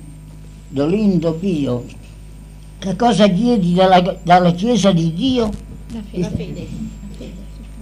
Dolindo 0.70 1.34
Pio, 1.34 1.86
che 2.78 2.96
cosa 2.96 3.28
chiedi 3.28 3.74
dalla, 3.74 4.00
dalla 4.24 4.52
Chiesa 4.52 4.92
di 4.92 5.14
Dio? 5.14 5.50
La 5.88 6.02
fede. 6.10 6.22
La 6.22 6.30
fede. 6.30 6.68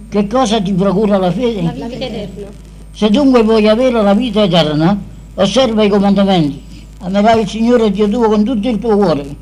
Che 0.08 0.26
cosa 0.26 0.60
ti 0.60 0.72
procura 0.72 1.18
la 1.18 1.30
fede? 1.30 1.62
La 1.62 1.70
vita 1.72 1.86
eterna. 1.86 2.65
Se 2.96 3.10
dunque 3.10 3.42
vuoi 3.42 3.68
avere 3.68 4.00
la 4.00 4.14
vita 4.14 4.44
eterna, 4.44 4.98
osserva 5.34 5.82
i 5.82 5.88
comandamenti. 5.90 6.62
Amerai 7.00 7.42
il 7.42 7.46
Signore 7.46 7.90
Dio 7.90 8.08
tuo 8.08 8.26
con 8.26 8.42
tutto 8.42 8.70
il 8.70 8.78
tuo 8.78 8.96
cuore, 8.96 9.36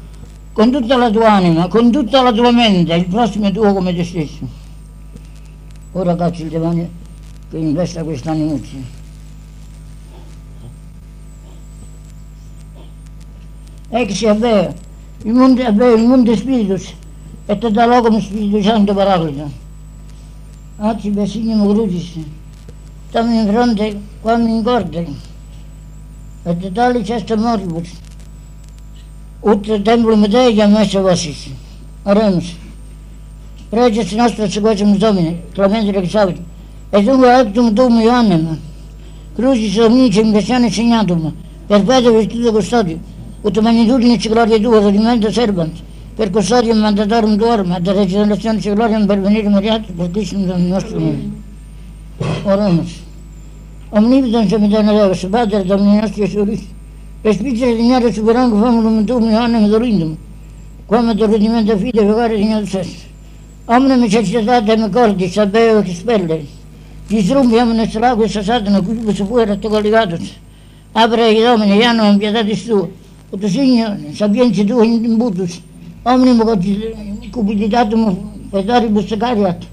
con 0.52 0.72
tutta 0.72 0.96
la 0.96 1.08
tua 1.08 1.34
anima, 1.34 1.68
con 1.68 1.92
tutta 1.92 2.20
la 2.20 2.32
tua 2.32 2.50
mente, 2.50 2.92
il 2.94 3.06
prossimo 3.06 3.52
tuo 3.52 3.72
come 3.72 3.94
te 3.94 4.02
stesso. 4.02 4.48
Ora 5.92 6.16
caccio 6.16 6.42
il 6.42 6.48
demonio 6.48 6.90
che 7.48 7.58
investa 7.58 8.02
quest'animuccia. 8.02 8.76
Ex 13.90 14.22
avveo, 14.24 14.74
il 15.22 15.32
mondo 15.32 15.62
avveo, 15.62 15.94
il 15.94 16.04
mondo 16.04 16.34
spiritus, 16.34 16.92
e 17.46 17.56
te 17.56 17.70
dà 17.70 18.00
come 18.00 18.20
Spirito 18.20 18.60
Santo 18.62 18.92
Paraclito. 18.94 19.48
Per 20.76 21.28
Signore 21.28 21.72
Crucis, 21.72 22.18
stiamo 23.14 23.32
in 23.32 23.46
fronte 23.46 24.00
quando 24.20 24.48
in 24.48 24.60
corte, 24.64 25.06
e 26.42 26.56
te 26.58 26.72
tali 26.72 27.04
cesto 27.04 27.36
moribus, 27.36 27.88
ut 29.38 29.60
che 29.60 30.62
ha 30.62 30.66
messo 30.66 31.00
vostris. 31.00 31.48
Oremus. 32.02 32.56
Preces 33.68 34.10
nostras 34.14 34.50
sequacimus 34.50 34.98
Domine, 34.98 35.42
clemente 35.52 35.92
rexavit, 35.92 36.40
et 36.90 37.04
dunque 37.04 37.32
actum 37.32 37.72
tuum 37.72 38.00
Ioannem, 38.00 38.58
crucis 39.36 39.76
omnice 39.76 40.20
in 40.20 40.32
versione 40.32 40.68
segnatum, 40.68 41.32
perpetua 41.68 42.10
virtute 42.18 42.50
custodio, 42.50 42.98
ut 43.42 43.58
magnitudine 43.60 44.16
gloria 44.16 44.58
tua, 44.58 44.80
rodimento 44.80 45.30
servant, 45.30 45.78
per 46.16 46.30
custodium 46.30 46.78
mandatorum 46.78 47.36
tuorum, 47.36 47.70
ad 47.70 47.86
regenerazione 47.86 48.58
gloriam 48.58 49.06
per 49.06 49.20
venire 49.20 49.48
moriat, 49.48 49.92
per 49.92 50.10
Cristo 50.10 50.36
nostro 50.36 50.98
nome. 50.98 51.42
Oremus. 52.44 53.03
Omnipotens 53.96 54.50
Deus, 54.50 55.24
Pater 55.30 55.64
Domini 55.64 56.00
nostri 56.00 56.24
Gesù 56.24 56.42
Cristo, 56.42 56.66
e 57.22 57.32
spicere 57.32 57.76
dignare 57.76 58.12
superanco 58.12 58.56
famulum 58.56 59.04
tuum 59.04 59.30
Ioannem 59.30 59.68
dolindum, 59.68 60.16
quam 60.84 61.16
te 61.16 61.24
rudimento 61.24 61.76
fide 61.78 62.02
vecare 62.04 62.36
dignare 62.36 62.66
stesso. 62.66 63.06
Omne 63.66 63.94
necessitate 63.94 64.76
me 64.76 64.90
cordi, 64.90 65.28
sapeo 65.28 65.80
che 65.82 65.94
spelle, 65.94 66.44
disrumbi 67.06 67.56
omne 67.56 67.86
strago 67.86 68.24
e 68.24 68.28
satana, 68.28 68.80
qui 68.80 69.14
se 69.14 69.24
fuera 69.24 69.56
te 69.56 69.68
colligatus. 69.68 70.28
Apre 70.90 71.30
i 71.30 71.40
domini, 71.40 71.76
iano 71.76 72.02
in 72.10 72.18
pietatis 72.18 72.64
tua, 72.64 72.88
ut 73.30 73.46
signo, 73.46 73.96
sapienzi 74.12 74.64
tua 74.64 74.84
in 74.84 75.04
imbutus, 75.04 75.60
omnimo 76.02 76.44
cupiditatum 77.30 78.48
pedaribus 78.50 79.16
cariat, 79.16 79.64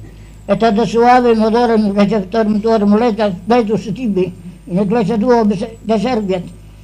et 0.51 0.63
ad 0.63 0.83
suave 0.85 1.33
modorem 1.35 1.93
receptorum 1.93 2.59
tuorum 2.59 2.97
leta 2.97 3.29
betus 3.47 3.91
tibi, 3.93 4.33
in 4.65 4.77
ecclesia 4.79 5.17
tua 5.17 5.45
deserviat, 5.81 6.43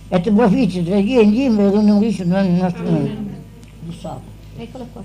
et 0.10 0.32
proficit 0.32 0.88
regia 0.88 1.22
in 1.22 1.32
gimbe, 1.32 1.68
et 1.68 1.74
unum 1.74 2.00
risum 2.00 2.30
nel 2.30 2.48
nostro 2.52 2.84
nome. 2.84 3.36
Eccolo 4.58 4.88
qua. 4.94 5.04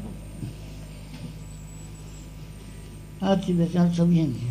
Oggi 3.19 3.53
per 3.53 3.69
alzo 3.75 4.05
vieni. 4.05 4.51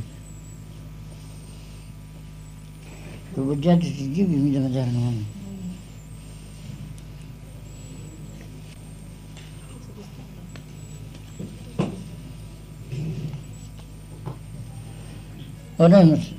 Provoggiato 3.33 3.85
si 3.85 4.11
gibi 4.11 4.35
mi 4.35 4.51
deve 4.51 4.69
dare 4.69 4.91
Olur? 15.81 16.03
Musun? 16.03 16.35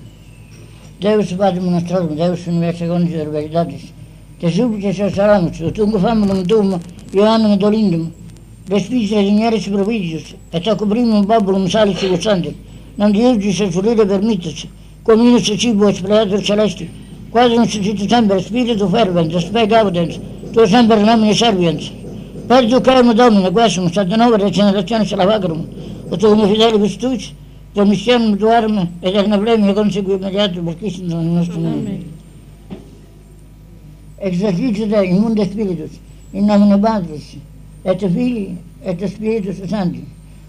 Deus 1.02 1.38
bade-me 1.38 1.70
nos 1.70 1.84
trolmos, 1.88 2.16
Deus 2.16 2.46
universo 2.46 2.84
agonis 2.84 3.10
verbalidades, 3.10 3.82
te 4.38 4.48
súbite 4.48 4.92
salamus, 4.92 5.60
ut 5.60 5.78
ungu 5.78 5.98
famulum 5.98 6.42
dum, 6.50 6.78
Ioannum 7.12 7.58
dolindum, 7.58 8.04
despisre 8.70 9.20
dignares 9.26 9.66
providius, 9.68 10.26
et 10.52 10.68
acubrimum 10.68 11.26
babulum 11.26 11.68
salis 11.68 12.00
gustandum, 12.12 12.54
non 12.98 13.10
diurgis 13.10 13.60
et 13.60 13.70
furire 13.72 14.06
permittus, 14.06 14.66
cominus 15.02 15.50
et 15.50 15.58
cibo 15.58 15.88
et 15.88 16.00
preatur 16.00 16.40
celesti, 16.48 16.88
quadrum 17.32 17.64
suscitus 17.66 18.08
semper 18.08 18.40
spiritu 18.40 18.86
fervens, 18.94 19.34
spe 19.46 19.66
gaudens, 19.66 20.20
tuo 20.52 20.66
semper 20.66 20.98
nomine 21.02 21.34
serviens, 21.34 21.90
per 22.46 22.62
ducem 22.70 23.12
Domine, 23.12 23.50
quesum, 23.50 23.90
sed 23.92 24.08
de 24.08 24.16
nova 24.16 24.36
regenerationis 24.36 25.10
lavagrum, 25.16 25.66
ut 26.12 26.22
ungu 26.22 26.46
fidelibus 26.46 26.96
tuis, 26.96 27.32
promissionum 27.72 28.36
tuarum, 28.36 28.88
et 29.00 29.08
eterna 29.08 29.38
premia 29.38 29.72
consegui 29.72 30.14
immediato 30.14 30.60
per 30.60 30.76
Cristo 30.76 31.06
nel 31.06 31.24
nostro 31.24 31.58
nome. 31.58 32.04
Exercicio 34.18 34.86
Dei, 34.86 35.08
in 35.10 35.20
mundo 35.20 35.42
spiritus, 35.42 35.98
in 36.32 36.44
nomine 36.44 36.78
Patris, 36.78 37.36
et 37.82 37.98
Filii, 37.98 38.56
et 38.82 39.06
Spiritus 39.06 39.66
Sancti, 39.66 40.06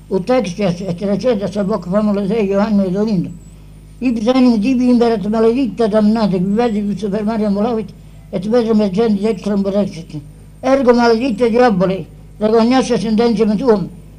ut 0.10 0.30
extias 0.30 0.82
et 0.82 1.02
recedas 1.02 1.56
ab 1.56 1.70
hoc 1.72 1.88
famula 1.90 2.22
Dei 2.22 2.46
Ioanne 2.46 2.86
et 2.86 2.96
Olindo, 2.96 3.30
ipse 4.00 4.30
anim 4.30 4.60
tibi 4.60 4.90
imperat 4.90 5.26
maledicta 5.28 5.88
damnate, 5.88 6.40
vivedi 6.40 6.98
super 6.98 7.24
Maria 7.24 7.50
molavit, 7.50 7.88
et 8.32 8.50
Petrum 8.50 8.82
et 8.82 8.92
genti 8.92 9.26
extram 9.26 9.62
borexit. 9.62 10.20
Ergo 10.62 10.94
maledicta 10.94 11.48
diaboli, 11.48 12.06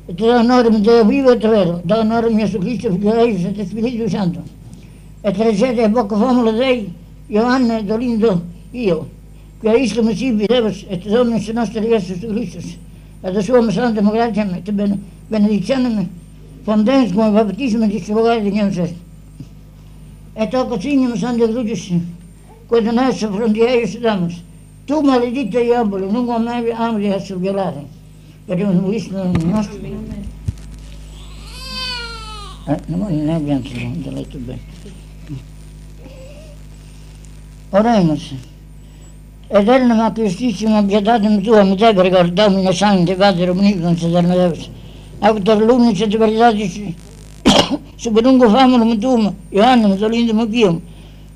Тоа 0.06 0.42
норм 0.42 0.82
да 0.82 0.98
ја 1.00 1.04
бива 1.08 1.32
тведо, 1.40 1.80
да 1.84 2.04
норм 2.04 2.36
Јасу 2.36 2.60
Христов 2.60 2.98
да 3.00 3.08
грај 3.08 3.38
за 3.40 3.54
те 3.54 3.64
спили 3.64 3.96
душанто. 3.96 4.40
Е 5.22 5.32
тречете 5.32 5.88
Боков 5.88 6.20
омладеј, 6.20 6.84
да 6.84 7.40
Јоанне 7.40 7.82
Долиндо 7.88 8.40
Ио, 8.74 9.06
која 9.62 9.78
искаме 9.80 10.14
си 10.14 10.32
бидеваш, 10.32 10.84
е 10.90 11.00
тоа 11.00 11.40
се 11.40 11.52
ностар 11.54 11.82
Јасус 11.82 12.20
Христос. 12.20 12.76
А 13.22 13.32
да 13.32 13.42
суваме 13.42 13.72
сан 13.72 13.96
демократијаме, 13.96 14.60
те 14.64 14.72
бенедицијанаме, 15.30 16.06
фонденскоме, 16.66 17.32
баптизме, 17.32 17.88
ти 17.88 18.00
се 18.00 18.12
богаја 18.12 18.44
да 18.44 18.50
нјем 18.50 18.74
се. 18.74 18.92
Е 20.36 20.50
тоа 20.50 20.68
кога 20.68 20.82
синјаме 20.82 21.16
сан 21.16 21.38
да 21.38 21.48
глуѓеше, 21.48 22.00
кој 22.68 22.84
да 22.84 22.92
не 22.92 23.12
се 23.12 23.32
фронтијају 23.32 23.86
се 23.88 24.00
дамаш. 24.00 24.42
Тума 24.86 25.16
лидите 25.16 25.64
јаболе, 25.64 26.12
нуго 26.12 26.38
меви 26.38 26.76
амри 26.76 27.08
јасу 27.08 27.40
геларе. 27.40 27.88
Per 28.46 28.62
un 28.66 28.84
Cristo 28.84 29.30
nostro. 29.44 29.78
Eh, 32.66 32.78
non 32.86 33.24
ne 33.24 33.34
abbiamo 33.34 33.62
letto 34.10 34.38
bene. 34.38 34.60
Oremus. 37.70 38.34
Eterna 39.46 39.94
ma 39.94 40.12
Christissima 40.12 40.82
pietatem 40.82 41.40
tua, 41.42 41.62
misericor, 41.62 42.30
Domine 42.30 42.72
Sancte, 42.72 43.14
Pater 43.14 43.50
Omnipotens, 43.50 44.02
eterna 44.02 44.34
Deus, 44.34 44.70
autor 45.20 45.62
luminis 45.62 46.00
et 46.00 46.16
veritatis, 46.16 46.80
superungo 47.96 48.48
famulum 48.48 48.98
tuum, 48.98 49.34
Ioannum, 49.50 49.98
solindum 49.98 50.48
pium, 50.48 50.80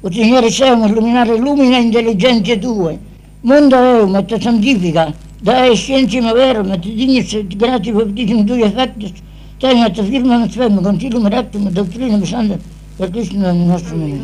ut 0.01 0.13
Signore 0.13 0.51
seum 0.51 0.87
illuminare 0.87 1.37
lumina 1.37 1.77
intelligentia 1.77 2.59
tue, 2.59 2.99
mundo 3.43 3.77
eum 3.77 4.17
et 4.17 4.41
santifica, 4.41 5.15
verum 5.43 6.73
et 6.73 6.79
dignis 6.79 7.35
et 7.35 7.57
gratis 7.57 7.93
baptism 7.93 8.45
tui 8.45 8.63
effectus, 8.63 9.13
teim 9.59 9.85
et 9.85 9.95
firmam 9.95 10.49
spem, 10.51 10.83
concilium 10.83 11.27
rectum 11.27 11.67
et 11.69 11.73
doctrinam 11.73 12.25
sanctam, 12.25 12.59
per 12.97 13.11
Cristo 13.11 13.37
nel 13.39 13.57
nostro 13.57 13.97
nome. 13.97 14.21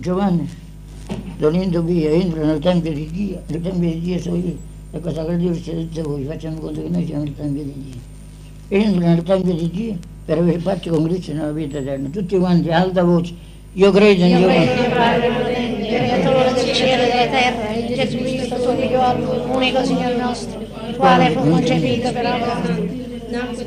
Giovanni, 0.00 0.48
Dolindo 1.38 1.82
via, 1.82 2.10
entra 2.10 2.44
nel 2.44 2.58
Tempio 2.58 2.92
di 2.92 3.08
Dio, 3.10 3.42
nel 3.46 3.60
Tempio 3.60 3.90
di 3.90 4.00
Dio 4.00 4.20
sono 4.20 4.36
io, 4.36 4.56
e 4.90 5.00
cosa 5.00 5.24
che 5.24 5.36
Dio 5.36 5.54
ci 5.54 5.70
ha 5.70 5.74
detto 5.74 6.02
voi, 6.02 6.24
facciamo 6.24 6.58
conto 6.58 6.82
che 6.82 6.88
noi 6.88 7.06
siamo 7.06 7.22
nel 7.24 7.34
Tempio 7.34 7.62
di 7.62 7.72
Dio. 7.72 8.78
Entra 8.78 9.06
nel 9.14 9.22
Tempio 9.22 9.54
di 9.54 9.70
Dio 9.70 9.96
per 10.24 10.38
avere 10.38 10.58
parte 10.58 10.90
con 10.90 11.04
Cristo 11.04 11.32
nella 11.32 11.52
vita 11.52 11.78
eterna, 11.78 12.08
tutti 12.08 12.36
quanti, 12.36 12.70
alta 12.70 13.02
voce, 13.02 13.34
io 13.78 13.92
credo 13.92 14.24
in 14.24 14.30
Io 14.30 14.38
Dio. 14.38 14.46
potente, 14.48 15.86
creatore 15.86 16.52
del 16.52 16.72
cielo 16.74 17.02
e 17.04 17.10
della 17.10 17.26
terra, 17.26 17.70
in 17.74 17.94
Gesù 17.94 18.16
Cristo, 18.18 18.60
suo 18.60 18.74
figliolo, 18.76 19.46
unico 19.52 19.84
Signore 19.84 20.16
nostro, 20.16 20.60
il 20.88 20.96
quale 20.96 21.30
fu 21.30 21.48
concepito 21.48 22.12
per 22.12 22.26
amore. 22.26 23.06
Nacque 23.30 23.64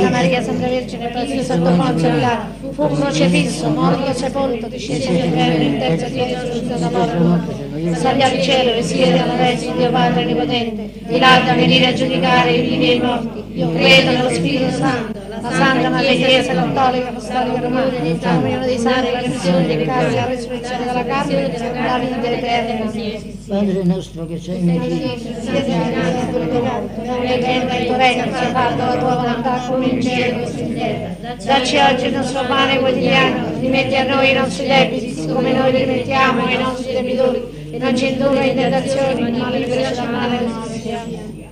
da 0.00 0.10
Maria 0.10 0.40
Santa 0.40 0.68
Vergine, 0.68 1.08
preso 1.08 1.42
sotto 1.42 1.70
Ponzio 1.70 2.10
Pilato, 2.10 2.70
fu 2.70 2.88
crocifisso, 2.94 3.68
morto 3.70 4.06
e 4.06 4.14
sepolto, 4.14 4.68
discese 4.68 5.10
nel 5.10 5.32
cielo 5.32 5.64
il 5.64 5.78
terzo 5.78 6.14
giorno 6.14 6.52
giunto 6.52 6.74
da 6.76 6.90
morte. 7.18 7.94
Salì 7.94 8.22
al 8.22 8.40
cielo 8.42 8.72
e 8.72 8.82
siede 8.82 9.18
alla 9.18 9.34
destra 9.34 9.72
di 9.72 9.78
Dio 9.78 9.90
Padre 9.90 10.22
Onnipotente, 10.22 10.90
di 11.08 11.18
là 11.18 11.40
da 11.44 11.54
venire 11.54 11.86
a 11.86 11.92
giudicare 11.92 12.52
i 12.52 12.60
vivi 12.60 12.90
e 12.90 12.94
i 12.94 13.00
morti. 13.00 13.42
Io 13.54 13.72
credo 13.72 14.10
nello 14.10 14.30
Spirito 14.30 14.70
Santo, 14.70 15.15
la 15.46 15.52
Santa 15.52 15.90
Madre 15.90 16.16
Chiesa 16.16 16.52
Cattolica 16.54 17.08
Apostolica 17.08 17.60
Romana, 17.60 17.88
comunione 17.88 18.66
dei 18.66 18.78
santi, 18.78 19.10
la 19.12 19.18
redenzione 19.20 19.66
dei 19.66 19.76
peccati, 19.76 20.14
la 20.14 20.26
resurrezione 20.26 20.84
della 20.84 21.04
carne 21.04 21.54
e 21.54 21.86
la 21.86 21.98
vita 21.98 22.30
eterna. 22.30 23.34
Padre 23.46 23.84
nostro 23.84 24.26
che 24.26 24.40
sei 24.40 24.60
nei 24.60 24.80
cieli, 24.80 25.18
Sia 25.40 25.64
santificato 25.64 26.38
il 26.38 26.48
tuo 26.48 26.62
nome, 27.04 27.38
venga 27.38 27.76
il 27.76 27.86
tuo 27.86 27.96
regno, 27.96 28.24
sia 28.24 28.50
fatta 28.50 28.86
la 28.86 28.96
tua 28.96 29.14
volontà 29.14 29.64
come 29.68 29.86
in 29.86 30.02
cielo 30.02 30.40
così 30.40 30.60
in 30.62 30.74
terra. 30.74 31.34
Dacci 31.44 31.76
oggi 31.76 32.06
il 32.06 32.14
nostro 32.14 32.44
pane 32.44 32.78
quotidiano, 32.80 33.60
rimetti 33.60 33.94
a 33.94 34.04
noi 34.14 34.30
i 34.30 34.34
nostri 34.34 34.66
debiti, 34.66 35.26
come 35.32 35.52
noi 35.52 35.70
rimettiamo 35.70 36.44
ai 36.44 36.58
nostri 36.58 36.92
debitori, 36.92 37.70
e 37.70 37.78
non 37.78 37.96
ci 37.96 38.12
indurre 38.12 38.46
in 38.46 38.56
tentazione, 38.56 39.30
ma 39.30 39.50
liberaci 39.50 39.94
dal 39.94 40.10
male. 40.10 41.44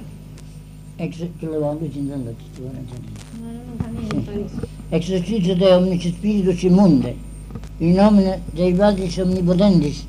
ex 0.97 1.27
che 1.39 1.47
lo 1.47 1.59
vanno 1.59 1.79
dicendo 1.81 2.35
Exercizio 4.91 5.57
de 5.57 5.73
omnici 5.73 6.11
spiritus 6.11 6.63
immunde, 6.63 7.17
in 7.79 7.95
nomine 7.95 8.41
Dei 8.53 8.73
Padris 8.73 9.17
Omnipotentis, 9.19 10.05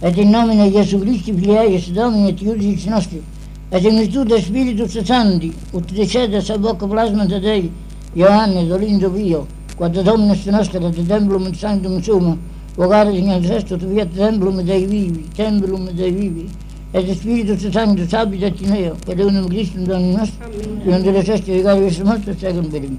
et 0.00 0.16
in 0.16 0.30
nomine 0.30 0.70
Gesù 0.70 0.98
Christi 0.98 1.32
Filiaeis 1.32 1.90
Domini 1.92 2.28
et 2.30 2.40
Iudicis 2.40 2.86
nostri, 2.86 3.22
et 3.68 3.84
in 3.84 3.98
virtute 3.98 4.40
Spiritus 4.40 4.98
Sancti, 5.04 5.54
ut 5.72 5.92
decede 5.92 6.40
sa 6.40 6.58
bocca 6.58 6.86
plasmata 6.86 7.38
Dei, 7.38 7.70
Ioanne, 8.14 8.66
Dolindo 8.66 9.10
Pio, 9.10 9.46
quod 9.76 10.00
Dominus 10.02 10.44
nostra 10.46 10.78
et 10.78 11.06
templum 11.06 11.52
sanctum 11.54 12.02
sum, 12.02 12.36
vocare 12.74 13.16
in 13.16 13.44
sesto 13.44 13.76
tu 13.76 13.88
fiat 13.92 14.12
templum 14.12 14.60
Dei 14.62 14.86
vivi, 14.86 15.28
templum 15.34 15.90
Dei 15.90 16.10
vivi, 16.10 16.48
et 16.96 17.14
Spiritus 17.14 17.70
Sanctus 17.70 18.14
habitat 18.14 18.58
in 18.60 18.72
eo, 18.72 18.96
per 19.04 19.18
unum 19.20 19.48
Christum 19.48 19.84
Domini 19.84 20.14
nostro, 20.14 20.48
che 20.48 20.88
non 20.90 21.02
delle 21.02 21.22
ceste 21.22 21.54
di 21.54 21.62
cari 21.62 21.80
verso 21.80 22.02
nostro, 22.02 22.34
secum 22.34 22.68
per 22.68 22.80
me. 22.80 22.98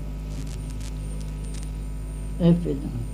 E 2.37 2.55
fede. 2.61 3.05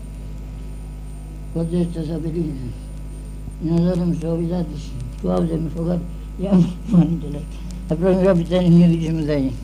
Codesta 1.54 2.04
sapienza, 2.04 2.66
in 3.62 3.72
adorem 3.72 4.20
suavitatis, 4.20 4.90
suavem 5.22 5.70
fogar, 5.70 6.00
iam 6.38 6.70
mandele. 6.88 7.42
A 7.88 7.96
primi 7.96 8.24
capitani 8.24 8.70
mio 8.70 8.88
diciamo 8.88 9.24
dai. 9.24 9.56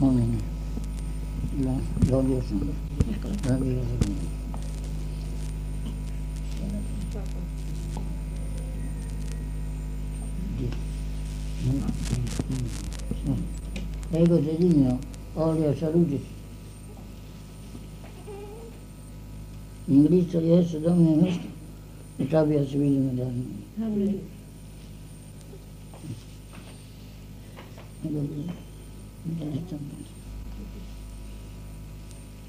Amen. 0.00 0.40
La 1.62 2.26
gloria 11.70 11.92
sono. 12.02 12.24
La 12.28 12.36
gloria 12.42 12.64
sono. 13.24 13.54
Ego 14.10 14.38
te 14.40 14.56
digno, 14.56 14.98
olio 15.34 15.74
salutis. 15.76 16.20
In 19.86 20.04
Cristo 20.06 20.40
Gesù 20.40 20.80
Domine 20.80 21.16
nostro, 21.16 21.48
et 22.18 22.32
abbia 22.32 22.66
civile 22.66 22.98
medaglia. 22.98 23.44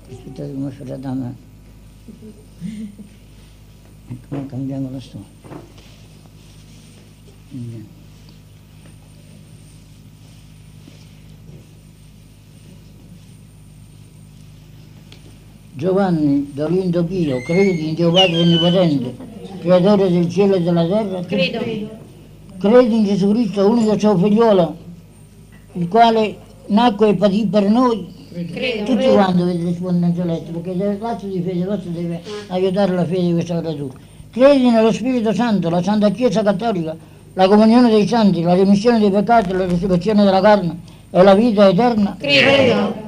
Aspettate 0.10 0.54
come 0.54 0.72
fa 0.72 0.84
la 0.86 0.98
dama. 0.98 1.36
Ecco, 4.10 4.36
Giovanni 15.78 16.50
Dolindo 16.56 17.04
Pio, 17.04 17.40
credi 17.44 17.90
in 17.90 17.94
Dio 17.94 18.12
Padre 18.12 18.40
Onnipotente, 18.40 19.16
creatore 19.60 20.10
del 20.10 20.28
cielo 20.28 20.56
e 20.56 20.62
della 20.64 20.84
terra? 20.88 21.20
Credo. 21.24 21.60
Credi 22.58 22.96
in 22.96 23.06
Gesù 23.06 23.30
Cristo, 23.30 23.70
unico 23.70 24.00
suo 24.00 24.18
figliolo, 24.18 24.76
il 25.74 25.88
quale 25.88 26.36
nacque 26.70 27.10
e 27.10 27.14
patì 27.14 27.46
per 27.46 27.70
noi? 27.70 28.08
Credo. 28.52 28.86
Tutti 28.86 29.08
quanti 29.08 29.38
dovete 29.38 29.64
rispondere 29.66 30.26
letto, 30.26 30.52
perché 30.52 30.72
il 30.72 30.98
lazzo 31.00 31.28
di 31.28 31.42
fede 31.42 31.66
vostra 31.66 31.92
deve 31.92 32.22
aiutare 32.48 32.94
la 32.96 33.06
fede 33.06 33.22
di 33.28 33.34
questa 33.34 33.60
creatura. 33.60 33.94
Credi 34.32 34.70
nello 34.72 34.92
Spirito 34.92 35.32
Santo, 35.32 35.70
la 35.70 35.84
Santa 35.84 36.10
Chiesa 36.10 36.42
Cattolica, 36.42 36.96
la 37.34 37.48
comunione 37.48 37.92
dei 37.92 38.08
santi, 38.08 38.42
la 38.42 38.56
remissione 38.56 38.98
dei 38.98 39.12
peccati, 39.12 39.54
la 39.54 39.68
risurrezione 39.68 40.24
della 40.24 40.42
carne 40.42 40.80
e 41.12 41.22
la 41.22 41.36
vita 41.36 41.70
eterna? 41.70 42.16
Credo. 42.18 43.06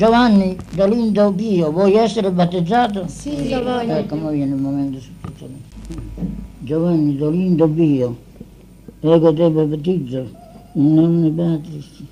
Giovanni 0.00 0.56
Dolindo 0.72 1.30
Pio, 1.30 1.70
vuoi 1.70 1.92
essere 1.94 2.30
battezzato? 2.32 3.06
Sì, 3.06 3.50
lo 3.50 3.62
voglio. 3.62 3.96
Ecco, 3.96 4.16
ma 4.16 4.30
viene 4.30 4.54
il 4.54 4.60
momento 4.62 4.98
successivo. 4.98 5.50
Giovanni 6.60 7.16
Dolindo 7.18 7.68
Pio, 7.68 8.16
ego 9.00 9.34
te 9.34 9.50
battezzo, 9.50 10.30
in 10.72 10.94
nome 10.94 11.28
Patris, 11.28 12.02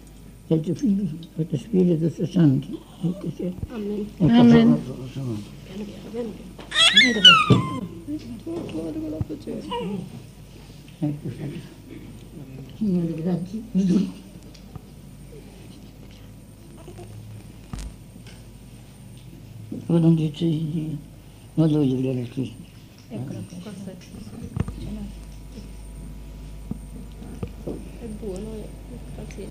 e 0.48 0.60
tuo 0.60 0.74
Figlio, 0.74 1.08
e 1.36 1.46
tuo 1.48 1.56
Spirito 1.56 2.26
Santo. 2.26 2.66
Ecco 3.04 3.26
c'è. 3.34 3.50
Amen. 3.70 4.06
Ecco, 4.18 4.32
Amen. 4.34 4.78
sono- 4.84 5.08
sono- 5.10 5.38
Ecco, 11.00 11.28
Signore. 11.30 11.60
Signore, 12.76 13.14
grazie. 13.14 14.26
Dio, 19.68 20.96
ma 21.54 21.66
dove 21.66 21.86
vedere 21.86 22.20
il 22.20 22.30
Cristo? 22.30 22.56
È 23.08 23.16
buono, 28.18 28.66
grazie. 29.14 29.48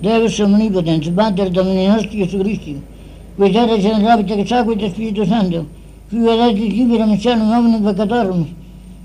Deus 0.00 0.38
omnipotens, 0.38 1.08
Pater 1.08 1.50
Domini 1.50 1.86
nostri 1.86 2.18
Gesù 2.18 2.38
Cristo, 2.38 2.80
guidare 3.34 3.80
generabile 3.80 4.36
che 4.36 4.46
sa 4.46 4.62
questo 4.62 4.88
Spirito 4.90 5.24
Santo, 5.24 5.66
figlio 6.06 6.36
dati 6.36 6.70
libera 6.70 7.04
messiano 7.04 7.44
nomine 7.44 7.80
peccatorum, 7.80 8.54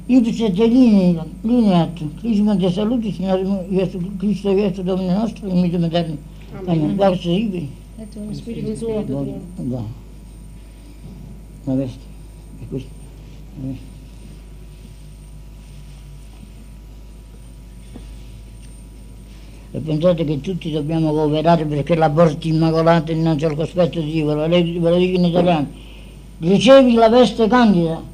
ipse 0.05 0.51
te 0.51 0.67
linea, 0.67 1.25
lineat, 1.41 2.01
crisma 2.19 2.55
de 2.55 2.69
salute, 2.69 3.11
Signore 3.11 3.65
Gesù 3.69 3.99
Cristo, 4.17 4.53
Gesù 4.53 4.83
Domini 4.83 5.13
nostro, 5.13 5.47
in 5.47 5.59
mito 5.61 5.77
eterno. 5.77 6.17
Amen. 6.65 6.95
Grazie 6.95 7.31
liberi. 7.31 7.69
E 7.97 8.09
tu, 8.09 8.31
Spirito 8.31 8.75
Santo. 8.75 9.39
Va. 9.55 9.83
La 11.63 11.73
veste. 11.75 12.03
E 12.61 12.67
questo. 12.67 12.89
La 13.61 13.67
veste. 13.67 13.91
E 19.71 19.79
pensate 19.79 20.23
che 20.23 20.41
tutti 20.41 20.71
dobbiamo 20.71 21.11
cooperare 21.11 21.65
perché 21.65 21.95
la 21.95 22.09
porti 22.09 22.49
immacolata 22.49 23.11
innanzi 23.11 23.45
al 23.45 23.55
cospetto 23.55 23.99
di 23.99 24.11
Dio, 24.11 24.35
ve 24.35 24.47
lo 24.47 24.97
dico 24.97 25.17
in 25.17 25.25
italiano. 25.25 25.67
Ricevi 26.37 26.93
la 26.93 27.09
veste 27.09 27.47
candida 27.47 28.11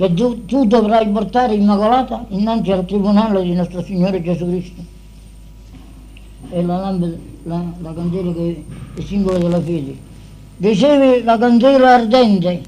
che 0.00 0.14
tu, 0.14 0.46
tu 0.46 0.64
dovrai 0.64 1.06
portare 1.10 1.52
immacolata 1.52 2.24
innanzi 2.28 2.72
al 2.72 2.86
tribunale 2.86 3.42
di 3.42 3.52
nostro 3.52 3.82
Signore 3.82 4.22
Gesù 4.22 4.48
Cristo. 4.48 4.82
E 6.52 6.62
la 6.62 6.78
lampada, 6.78 7.16
la, 7.42 7.62
la 7.80 7.92
candela 7.92 8.32
che 8.32 8.64
è 8.94 8.98
il 8.98 9.06
simbolo 9.06 9.36
della 9.36 9.60
fede. 9.60 9.94
Ricevi 10.56 11.22
la 11.22 11.36
candela 11.36 11.94
ardente 11.96 12.62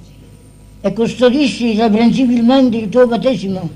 e 0.82 0.92
custodisci 0.92 1.72
irreprensibilmente 1.72 2.76
il 2.76 2.90
tuo 2.90 3.06
battesimo. 3.06 3.66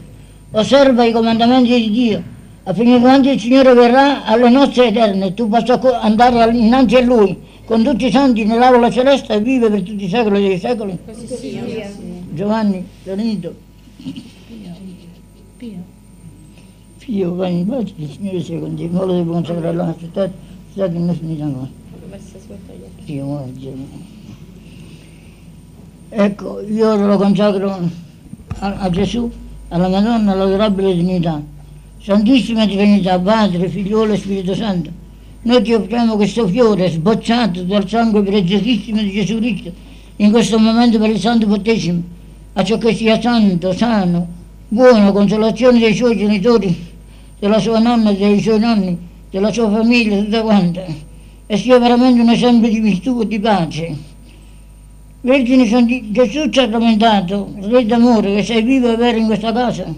Osserva 0.50 1.04
i 1.04 1.12
comandamenti 1.12 1.80
di 1.80 1.90
Dio 1.90 2.22
affinché 2.64 3.00
quando 3.00 3.30
il 3.30 3.40
Signore 3.40 3.72
verrà 3.72 4.26
alle 4.26 4.50
nozze 4.50 4.88
eterne 4.88 5.32
tu 5.32 5.48
possa 5.48 5.80
andare 6.02 6.54
innanzi 6.54 6.96
a 6.96 7.00
Lui 7.00 7.34
con 7.64 7.82
tutti 7.82 8.06
i 8.06 8.10
santi 8.10 8.44
nell'aula 8.44 8.90
celeste 8.90 9.32
e 9.32 9.40
vive 9.40 9.70
per 9.70 9.80
tutti 9.80 10.04
i 10.04 10.08
secoli 10.10 10.46
dei 10.46 10.58
secoli. 10.58 10.98
Così 11.06 11.26
sia. 11.26 12.15
Giovanni, 12.36 12.86
Leonido, 13.04 13.54
Figlio, 16.98 17.34
vai 17.34 17.60
in 17.60 17.66
pace, 17.66 17.94
il 17.96 18.10
Signore 18.10 18.42
sia 18.42 18.58
con 18.58 18.76
te, 18.76 18.86
molto 18.88 19.22
di 19.22 19.26
consacrare 19.26 19.74
la 19.74 19.84
nostra 19.86 20.06
città, 20.06 20.30
città 20.70 20.88
che 20.90 20.98
non 20.98 21.16
finita 21.16 21.44
ancora. 21.44 21.68
Dio, 23.04 23.24
muore. 23.24 23.52
Ecco, 26.10 26.60
io 26.60 27.06
lo 27.06 27.16
consacro 27.16 27.70
a, 28.58 28.76
a 28.80 28.90
Gesù, 28.90 29.30
alla 29.68 29.88
Madonna, 29.88 30.32
all'adorabile 30.32 30.92
Trinità. 30.92 31.42
Santissima 32.02 32.66
Trinità, 32.66 33.18
Padre, 33.18 33.66
Figliolo 33.70 34.12
e 34.12 34.18
Spirito 34.18 34.54
Santo, 34.54 34.90
noi 35.42 35.62
ti 35.62 35.72
offriamo 35.72 36.16
questo 36.16 36.46
fiore 36.46 36.90
sbocciato 36.90 37.62
dal 37.62 37.88
sangue 37.88 38.22
preziosissimo 38.22 39.00
di 39.00 39.10
Gesù 39.10 39.38
Cristo 39.38 39.72
in 40.16 40.30
questo 40.30 40.58
momento 40.58 40.98
per 40.98 41.10
il 41.10 41.18
santo 41.18 41.46
battesimo, 41.46 42.02
a 42.58 42.64
ciò 42.64 42.78
che 42.78 42.94
sia 42.94 43.20
santo, 43.20 43.70
sano, 43.74 44.26
buona 44.68 45.12
consolazione 45.12 45.78
dei 45.78 45.94
suoi 45.94 46.16
genitori, 46.16 46.74
della 47.38 47.58
sua 47.58 47.78
nonna, 47.78 48.12
dei 48.12 48.40
suoi 48.40 48.58
nonni, 48.58 48.96
della 49.30 49.52
sua 49.52 49.70
famiglia, 49.70 50.16
tutta 50.16 50.40
quanta, 50.40 50.84
e 51.46 51.56
sia 51.58 51.78
veramente 51.78 52.18
un 52.18 52.30
esempio 52.30 52.70
di 52.70 52.80
virtù 52.80 53.20
e 53.20 53.26
di 53.26 53.38
pace. 53.38 53.96
Vergine 55.20 55.66
San 55.66 55.86
Gesù 55.86 56.48
sacramentato, 56.50 57.52
Re 57.60 57.84
d'amore, 57.84 58.36
che 58.36 58.42
sei 58.42 58.62
vivo 58.62 58.90
e 58.90 58.96
vero 58.96 59.18
in 59.18 59.26
questa 59.26 59.52
casa, 59.52 59.92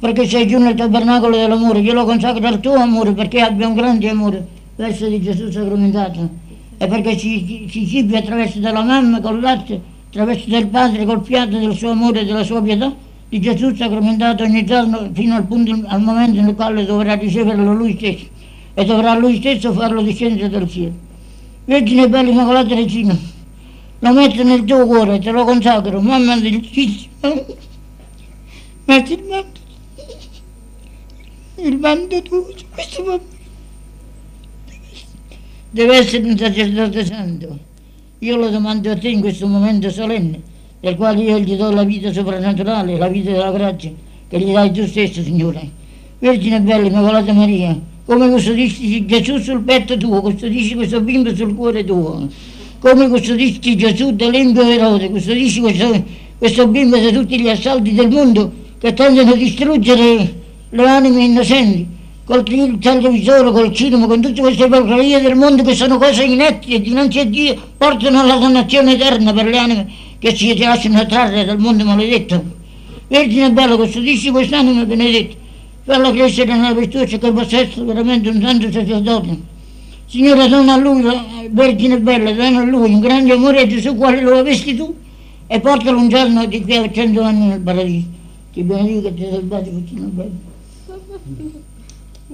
perché 0.00 0.26
sei 0.26 0.48
giù 0.48 0.58
nel 0.58 0.74
tabernacolo 0.74 1.36
dell'amore, 1.36 1.78
io 1.78 1.92
lo 1.92 2.04
consacro 2.04 2.44
al 2.48 2.58
tuo 2.58 2.74
amore 2.74 3.12
perché 3.12 3.42
abbia 3.42 3.68
un 3.68 3.74
grande 3.74 4.08
amore 4.08 4.44
verso 4.74 5.06
di 5.06 5.22
Gesù 5.22 5.48
sacramentato 5.52 6.28
e 6.78 6.86
perché 6.88 7.16
ci, 7.16 7.68
ci 7.70 7.86
cibi 7.86 8.16
attraverso 8.16 8.58
della 8.58 8.82
mamma 8.82 9.20
col 9.20 9.40
latte, 9.40 9.98
attraverso 10.10 10.48
del 10.48 10.66
Padre 10.66 11.04
col 11.04 11.24
fiato 11.24 11.56
del 11.56 11.76
suo 11.76 11.90
amore 11.90 12.20
e 12.20 12.24
della 12.24 12.42
sua 12.42 12.60
pietà, 12.60 12.92
di 13.28 13.40
Gesù 13.40 13.72
sacramentato 13.76 14.42
ogni 14.42 14.64
giorno 14.64 15.08
fino 15.12 15.36
al, 15.36 15.46
punto, 15.46 15.84
al 15.86 16.02
momento 16.02 16.40
nel 16.40 16.56
quale 16.56 16.84
dovrà 16.84 17.14
riceverlo 17.14 17.72
lui 17.72 17.94
stesso 17.96 18.26
e 18.74 18.84
dovrà 18.84 19.14
lui 19.14 19.36
stesso 19.36 19.72
farlo 19.72 20.02
discendere 20.02 20.48
dal 20.48 20.68
cielo. 20.68 20.92
Vergine 21.64 22.08
bella 22.08 22.28
Immacolata 22.28 22.74
Regina, 22.74 23.16
lo 24.00 24.12
metto 24.12 24.42
nel 24.42 24.64
tuo 24.64 24.84
cuore, 24.84 25.20
te 25.20 25.30
lo 25.30 25.44
consacro, 25.44 26.00
mamma 26.00 26.36
dolcissima, 26.36 27.32
metti 28.86 29.12
il 29.12 29.24
manto, 29.28 29.60
il 31.54 31.78
manto 31.78 32.22
tuo 32.22 32.46
questo 32.74 33.02
bambino. 33.04 33.38
Deve 35.70 35.96
essere 35.98 36.28
un 36.28 36.36
sacerdote 36.36 37.04
santo. 37.04 37.58
Io 38.22 38.36
lo 38.36 38.50
domando 38.50 38.90
a 38.90 38.96
te 38.98 39.08
in 39.08 39.20
questo 39.20 39.46
momento 39.46 39.88
solenne, 39.88 40.38
del 40.78 40.94
quale 40.94 41.22
io 41.22 41.38
gli 41.38 41.54
do 41.54 41.70
la 41.70 41.84
vita 41.84 42.12
soprannaturale, 42.12 42.98
la 42.98 43.08
vita 43.08 43.30
della 43.30 43.50
grazia, 43.50 43.90
che 44.28 44.38
gli 44.38 44.52
dai 44.52 44.70
tu 44.72 44.86
stesso, 44.86 45.22
Signore. 45.22 45.66
Vergine 46.18 46.60
bella, 46.60 46.86
Immacolata 46.86 47.32
Maria, 47.32 47.80
come 48.04 48.28
custodisci 48.28 49.06
Gesù 49.06 49.38
sul 49.38 49.62
petto 49.62 49.96
tuo, 49.96 50.20
custodisci 50.20 50.74
questo 50.74 51.00
bimbo 51.00 51.34
sul 51.34 51.54
cuore 51.54 51.82
tuo, 51.82 52.28
come 52.78 53.08
custodisci 53.08 53.74
Gesù 53.74 54.14
dall'empio 54.14 54.68
Erode, 54.68 55.08
custodisci 55.08 55.60
questo, 55.60 56.04
questo 56.36 56.66
bimbo 56.66 56.98
da 56.98 57.10
tutti 57.12 57.40
gli 57.40 57.48
assalti 57.48 57.94
del 57.94 58.10
mondo 58.10 58.52
che 58.78 58.92
tendono 58.92 59.32
a 59.32 59.34
distruggere 59.34 60.34
le 60.68 60.86
anime 60.86 61.24
innocenti 61.24 61.86
col 62.30 62.44
televisore, 62.44 63.50
col 63.50 63.74
cinema, 63.74 64.06
con 64.06 64.20
tutte 64.20 64.40
queste 64.40 64.68
porcherie 64.68 65.20
del 65.20 65.34
mondo 65.34 65.64
che 65.64 65.74
sono 65.74 65.98
cose 65.98 66.22
inetti 66.22 66.74
e 66.74 66.80
dinanzi 66.80 67.18
a 67.18 67.24
Dio 67.24 67.60
portano 67.76 68.20
alla 68.20 68.36
dannazione 68.36 68.92
eterna 68.92 69.32
per 69.32 69.46
le 69.46 69.58
anime 69.58 69.88
che 70.20 70.36
si 70.36 70.56
lasciano 70.56 71.04
trarre 71.06 71.44
dal 71.44 71.58
mondo 71.58 71.84
maledetto. 71.84 72.40
Vergine 73.08 73.50
bella, 73.50 73.74
custodisci 73.74 74.30
quest'anima 74.30 74.84
benedetta, 74.84 75.34
falla 75.82 76.12
crescere 76.12 76.54
nella 76.54 76.72
virtù 76.72 77.04
che 77.04 77.18
possa 77.18 77.58
essere 77.58 77.84
veramente 77.84 78.28
un 78.28 78.40
santo 78.40 78.70
sacerdote. 78.70 79.40
Signore, 80.06 80.46
dona 80.46 80.74
a 80.74 80.76
lui, 80.76 81.02
Vergine 81.50 81.98
bella, 81.98 82.30
dona 82.30 82.60
a 82.60 82.64
lui 82.64 82.92
un 82.92 83.00
grande 83.00 83.32
amore 83.32 83.62
a 83.62 83.66
Gesù 83.66 83.96
quale 83.96 84.20
lo 84.20 84.38
avesti 84.38 84.76
tu 84.76 84.94
e 85.48 85.58
portalo 85.58 85.98
un 85.98 86.08
giorno 86.08 86.46
di 86.46 86.62
qui 86.62 86.76
a 86.76 86.88
cento 86.92 87.22
anni 87.22 87.48
nel 87.48 87.60
paradiso. 87.60 88.06
Ti 88.52 88.62
benedico 88.62 89.08
e 89.08 89.14
ti 89.14 89.26
salvati, 89.28 89.70
cucina 89.70 90.06
bella. 90.06 91.58